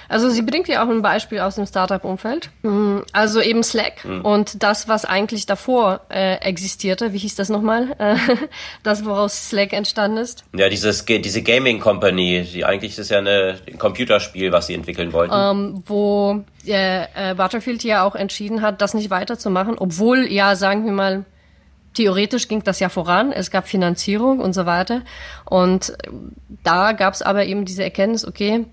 Also 0.09 0.29
sie 0.29 0.41
bringt 0.41 0.67
ja 0.67 0.83
auch 0.83 0.89
ein 0.89 1.03
Beispiel 1.03 1.39
aus 1.39 1.55
dem 1.55 1.67
Startup-Umfeld. 1.67 2.49
Mm, 2.63 2.99
also 3.13 3.39
eben 3.39 3.63
Slack 3.63 4.03
mhm. 4.03 4.21
und 4.21 4.63
das, 4.63 4.87
was 4.87 5.05
eigentlich 5.05 5.45
davor 5.45 6.01
äh, 6.09 6.35
existierte, 6.37 7.13
wie 7.13 7.19
hieß 7.19 7.35
das 7.35 7.49
nochmal? 7.49 7.95
Äh, 7.99 8.15
das, 8.83 9.05
woraus 9.05 9.49
Slack 9.49 9.71
entstanden 9.71 10.17
ist. 10.17 10.43
Ja, 10.53 10.67
dieses, 10.67 11.05
diese 11.05 11.43
Gaming 11.43 11.79
Company, 11.79 12.43
die 12.51 12.65
eigentlich 12.65 12.97
ist 12.97 13.11
ja 13.11 13.19
eine, 13.19 13.59
ein 13.67 13.77
Computerspiel, 13.77 14.51
was 14.51 14.67
sie 14.67 14.73
entwickeln 14.73 15.13
wollten. 15.13 15.33
Ähm, 15.33 15.83
wo 15.85 16.43
äh, 16.65 17.35
Butterfield 17.35 17.83
ja 17.83 18.03
auch 18.03 18.15
entschieden 18.15 18.61
hat, 18.63 18.81
das 18.81 18.95
nicht 18.95 19.11
weiterzumachen, 19.11 19.77
obwohl 19.77 20.25
ja, 20.31 20.55
sagen 20.55 20.85
wir 20.85 20.91
mal, 20.91 21.25
theoretisch 21.93 22.47
ging 22.47 22.63
das 22.63 22.79
ja 22.79 22.89
voran, 22.89 23.31
es 23.31 23.51
gab 23.51 23.67
Finanzierung 23.67 24.39
und 24.39 24.53
so 24.53 24.65
weiter. 24.65 25.01
Und 25.45 25.93
da 26.63 26.93
gab 26.93 27.13
es 27.13 27.21
aber 27.21 27.45
eben 27.45 27.65
diese 27.65 27.83
Erkenntnis, 27.83 28.25
okay, 28.25 28.65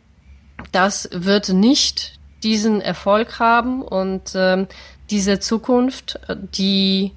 das 0.73 1.09
wird 1.13 1.51
nicht 1.51 2.19
diesen 2.43 2.81
Erfolg 2.81 3.39
haben 3.39 3.83
und 3.83 4.33
ähm, 4.35 4.67
diese 5.11 5.39
Zukunft, 5.41 6.19
die, 6.29 7.13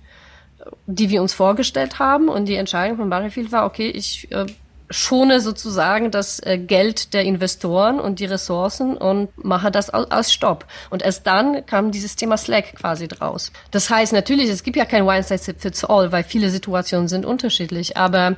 die 0.86 1.10
wir 1.10 1.22
uns 1.22 1.34
vorgestellt 1.34 2.00
haben. 2.00 2.30
Und 2.30 2.46
die 2.46 2.56
Entscheidung 2.56 2.98
von 2.98 3.10
Barryfield 3.10 3.52
war, 3.52 3.66
okay, 3.66 3.90
ich 3.90 4.32
äh, 4.32 4.46
schone 4.90 5.40
sozusagen 5.40 6.10
das 6.12 6.40
äh, 6.40 6.58
Geld 6.58 7.14
der 7.14 7.24
Investoren 7.24 8.00
und 8.00 8.20
die 8.20 8.26
Ressourcen 8.26 8.98
und 8.98 9.30
mache 9.44 9.72
das 9.72 9.92
aus 9.92 10.34
Stopp. 10.34 10.66
Und 10.90 11.04
erst 11.04 11.28
dann 11.28 11.66
kam 11.66 11.92
dieses 11.92 12.16
Thema 12.16 12.38
Slack 12.38 12.76
quasi 12.76 13.08
draus. 13.08 13.52
Das 13.72 13.90
heißt 13.90 14.14
natürlich, 14.14 14.50
es 14.50 14.64
gibt 14.64 14.78
ja 14.78 14.86
kein 14.86 15.04
One 15.04 15.24
Size 15.24 15.54
Fits 15.54 15.86
All, 15.86 16.12
weil 16.12 16.24
viele 16.24 16.50
Situationen 16.50 17.08
sind 17.08 17.26
unterschiedlich, 17.26 17.98
aber 17.98 18.36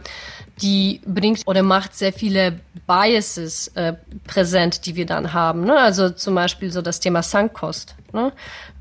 die 0.62 1.02
bringt 1.06 1.42
oder 1.46 1.64
macht 1.64 1.96
sehr 1.96 2.14
viele 2.14 2.60
Biases 2.88 3.70
äh, 3.70 3.94
präsent, 4.26 4.86
die 4.86 4.96
wir 4.96 5.06
dann 5.06 5.34
haben. 5.34 5.64
Ne? 5.64 5.78
Also 5.78 6.10
zum 6.10 6.36
Beispiel 6.36 6.72
so 6.72 6.82
das 6.82 7.00
Thema 7.00 7.24
Sankkost. 7.24 7.96
Ne? 8.14 8.32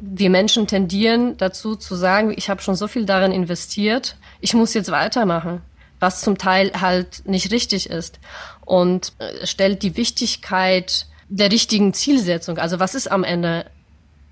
Wir 0.01 0.31
Menschen 0.31 0.67
tendieren 0.67 1.37
dazu 1.37 1.77
zu 1.77 1.95
sagen, 1.95 2.33
ich 2.37 2.51
habe 2.51 2.63
schon 2.63 2.75
so 2.75 2.89
viel 2.89 3.07
darin 3.07 3.33
investiert, 3.33 4.17
ich 4.41 4.55
muss 4.55 4.75
jetzt 4.75 4.91
weitermachen 4.91 5.63
was 6.01 6.23
zum 6.23 6.39
Teil 6.39 6.73
halt 6.81 7.23
nicht 7.27 7.53
richtig 7.53 7.89
ist 7.89 8.19
und 8.65 9.13
äh, 9.19 9.47
stellt 9.47 9.83
die 9.83 9.97
Wichtigkeit 9.97 11.07
der 11.29 11.53
richtigen 11.53 11.95
Zielsetzung. 11.95 12.59
Also 12.59 12.81
was 12.81 12.95
ist 12.95 13.11
am 13.11 13.23
Ende 13.23 13.67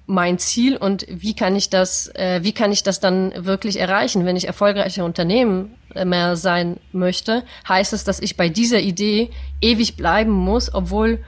mein 0.09 0.39
Ziel 0.39 0.79
und 0.79 1.07
wie 1.09 1.37
kann 1.37 1.55
ich 1.55 1.69
das, 1.69 2.09
äh, 2.15 2.41
wie 2.43 2.53
kann 2.53 2.73
ich 2.73 2.83
das 2.83 2.99
dann 2.99 3.45
wirklich 3.45 3.79
erreichen? 3.79 4.25
Wenn 4.25 4.37
ich 4.37 4.47
erfolgreicher 4.47 5.05
Unternehmen 5.05 5.75
äh, 5.95 6.07
mehr 6.07 6.35
sein 6.37 6.79
möchte, 6.93 7.45
heißt 7.69 7.93
es, 7.93 8.05
dass 8.05 8.19
ich 8.19 8.39
bei 8.39 8.49
dieser 8.49 8.81
Idee 8.81 9.31
ewig 9.61 9.97
bleiben 9.97 10.33
muss, 10.33 10.73
obwohl 10.73 11.23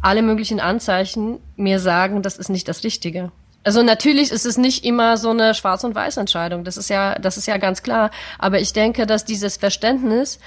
alle 0.00 0.22
möglichen 0.22 0.58
Anzeichen 0.58 1.38
mir 1.56 1.80
sagen, 1.80 2.22
das 2.22 2.38
ist 2.38 2.48
nicht 2.48 2.66
das 2.66 2.82
Richtige. 2.82 3.30
Also 3.62 3.82
natürlich 3.82 4.30
ist 4.30 4.46
es 4.46 4.56
nicht 4.56 4.86
immer 4.86 5.18
so 5.18 5.28
eine 5.28 5.52
Schwarz- 5.52 5.84
und 5.84 5.94
Weiß-Entscheidung. 5.94 6.64
Das 6.64 6.78
ist 6.78 6.88
ja, 6.88 7.16
das 7.16 7.36
ist 7.36 7.46
ja 7.46 7.58
ganz 7.58 7.82
klar. 7.82 8.10
Aber 8.38 8.58
ich 8.58 8.72
denke, 8.72 9.04
dass 9.04 9.26
dieses 9.26 9.58
Verständnis 9.58 10.38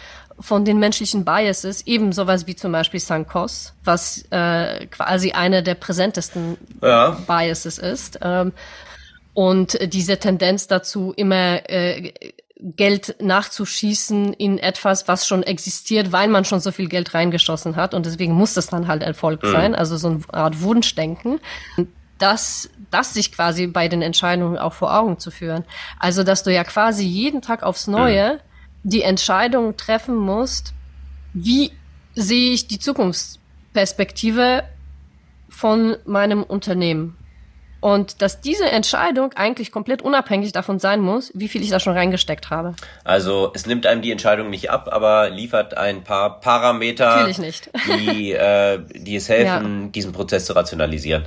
von 0.41 0.65
den 0.65 0.79
menschlichen 0.79 1.25
Biases, 1.25 1.85
eben 1.87 2.11
sowas 2.11 2.47
wie 2.47 2.55
zum 2.55 2.71
Beispiel 2.71 2.99
Sankos, 2.99 3.73
was 3.83 4.25
äh, 4.31 4.87
quasi 4.87 5.31
einer 5.31 5.61
der 5.61 5.75
präsentesten 5.75 6.57
ja. 6.81 7.17
Biases 7.27 7.77
ist, 7.77 8.19
ähm, 8.21 8.53
und 9.33 9.79
diese 9.93 10.17
Tendenz 10.17 10.67
dazu, 10.67 11.13
immer 11.15 11.69
äh, 11.69 12.11
Geld 12.59 13.15
nachzuschießen 13.21 14.33
in 14.33 14.59
etwas, 14.59 15.07
was 15.07 15.25
schon 15.25 15.41
existiert, 15.41 16.11
weil 16.11 16.27
man 16.27 16.43
schon 16.43 16.59
so 16.59 16.71
viel 16.71 16.89
Geld 16.89 17.13
reingeschossen 17.13 17.77
hat 17.77 17.93
und 17.93 18.05
deswegen 18.05 18.33
muss 18.33 18.53
das 18.55 18.67
dann 18.67 18.87
halt 18.87 19.03
Erfolg 19.03 19.41
mhm. 19.41 19.51
sein, 19.51 19.75
also 19.75 19.95
so 19.95 20.09
eine 20.09 20.21
Art 20.33 20.61
Wunschdenken 20.61 21.39
das, 22.21 22.69
das 22.91 23.13
sich 23.13 23.31
quasi 23.31 23.67
bei 23.67 23.87
den 23.87 24.01
Entscheidungen 24.01 24.57
auch 24.57 24.73
vor 24.73 24.95
Augen 24.97 25.17
zu 25.17 25.31
führen. 25.31 25.63
Also, 25.99 26.23
dass 26.23 26.43
du 26.43 26.53
ja 26.53 26.63
quasi 26.63 27.03
jeden 27.03 27.41
Tag 27.41 27.63
aufs 27.63 27.87
Neue 27.87 28.39
die 28.83 29.03
Entscheidung 29.03 29.77
treffen 29.77 30.15
musst, 30.15 30.73
wie 31.33 31.71
sehe 32.15 32.53
ich 32.53 32.67
die 32.67 32.79
Zukunftsperspektive 32.79 34.63
von 35.49 35.97
meinem 36.05 36.43
Unternehmen? 36.43 37.17
Und 37.79 38.21
dass 38.21 38.41
diese 38.41 38.69
Entscheidung 38.69 39.33
eigentlich 39.33 39.71
komplett 39.71 40.03
unabhängig 40.03 40.51
davon 40.51 40.77
sein 40.77 41.01
muss, 41.01 41.31
wie 41.33 41.47
viel 41.47 41.63
ich 41.63 41.71
da 41.71 41.79
schon 41.79 41.93
reingesteckt 41.93 42.51
habe. 42.51 42.75
Also 43.03 43.51
es 43.55 43.65
nimmt 43.65 43.87
einem 43.87 44.03
die 44.03 44.11
Entscheidung 44.11 44.51
nicht 44.51 44.69
ab, 44.69 44.87
aber 44.91 45.31
liefert 45.31 45.75
ein 45.75 46.03
paar 46.03 46.39
Parameter, 46.41 47.25
Die, 47.87 48.33
äh, 48.33 48.79
die 48.93 49.15
es 49.15 49.29
helfen, 49.29 49.81
ja. 49.85 49.87
diesen 49.87 50.11
Prozess 50.11 50.45
zu 50.45 50.53
rationalisieren. 50.53 51.25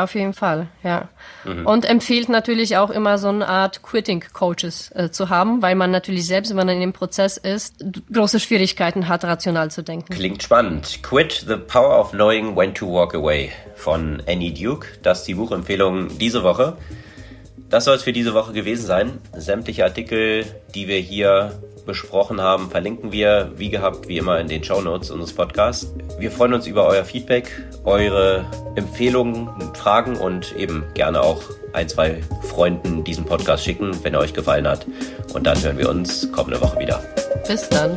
Auf 0.00 0.14
jeden 0.14 0.32
Fall, 0.32 0.68
ja. 0.82 1.08
Mhm. 1.44 1.66
Und 1.66 1.84
empfiehlt 1.84 2.30
natürlich 2.30 2.78
auch 2.78 2.88
immer 2.88 3.18
so 3.18 3.28
eine 3.28 3.46
Art 3.46 3.82
Quitting-Coaches 3.82 4.92
äh, 4.94 5.10
zu 5.10 5.28
haben, 5.28 5.60
weil 5.60 5.74
man 5.74 5.90
natürlich 5.90 6.26
selbst, 6.26 6.48
wenn 6.50 6.56
man 6.56 6.70
in 6.70 6.80
dem 6.80 6.94
Prozess 6.94 7.36
ist, 7.36 7.84
große 8.10 8.40
Schwierigkeiten 8.40 9.08
hat, 9.08 9.24
rational 9.24 9.70
zu 9.70 9.82
denken. 9.82 10.14
Klingt 10.14 10.42
spannend. 10.42 11.02
Quit 11.02 11.44
the 11.46 11.56
Power 11.56 12.00
of 12.00 12.12
Knowing 12.12 12.56
When 12.56 12.72
to 12.74 12.90
Walk 12.90 13.14
Away 13.14 13.50
von 13.74 14.22
Annie 14.26 14.54
Duke. 14.54 14.86
Das 15.02 15.20
ist 15.20 15.28
die 15.28 15.34
Buchempfehlung 15.34 16.16
diese 16.16 16.42
Woche. 16.42 16.78
Das 17.70 17.84
soll 17.84 17.94
es 17.94 18.02
für 18.02 18.12
diese 18.12 18.34
Woche 18.34 18.52
gewesen 18.52 18.84
sein. 18.84 19.20
Sämtliche 19.36 19.84
Artikel, 19.84 20.44
die 20.74 20.88
wir 20.88 20.98
hier 20.98 21.52
besprochen 21.86 22.40
haben, 22.40 22.68
verlinken 22.68 23.12
wir 23.12 23.52
wie 23.56 23.70
gehabt, 23.70 24.08
wie 24.08 24.18
immer 24.18 24.40
in 24.40 24.48
den 24.48 24.64
Show 24.64 24.80
Notes 24.80 25.10
unseres 25.12 25.32
Podcasts. 25.32 25.94
Wir 26.18 26.32
freuen 26.32 26.54
uns 26.54 26.66
über 26.66 26.86
euer 26.86 27.04
Feedback, 27.04 27.62
eure 27.84 28.44
Empfehlungen, 28.74 29.48
Fragen 29.74 30.16
und 30.16 30.54
eben 30.56 30.84
gerne 30.94 31.22
auch 31.22 31.42
ein, 31.72 31.88
zwei 31.88 32.22
Freunden 32.42 33.04
diesen 33.04 33.24
Podcast 33.24 33.64
schicken, 33.64 33.92
wenn 34.02 34.14
er 34.14 34.20
euch 34.20 34.34
gefallen 34.34 34.66
hat. 34.66 34.84
Und 35.32 35.46
dann 35.46 35.62
hören 35.62 35.78
wir 35.78 35.88
uns 35.88 36.30
kommende 36.32 36.60
Woche 36.60 36.80
wieder. 36.80 37.00
Bis 37.46 37.68
dann. 37.68 37.96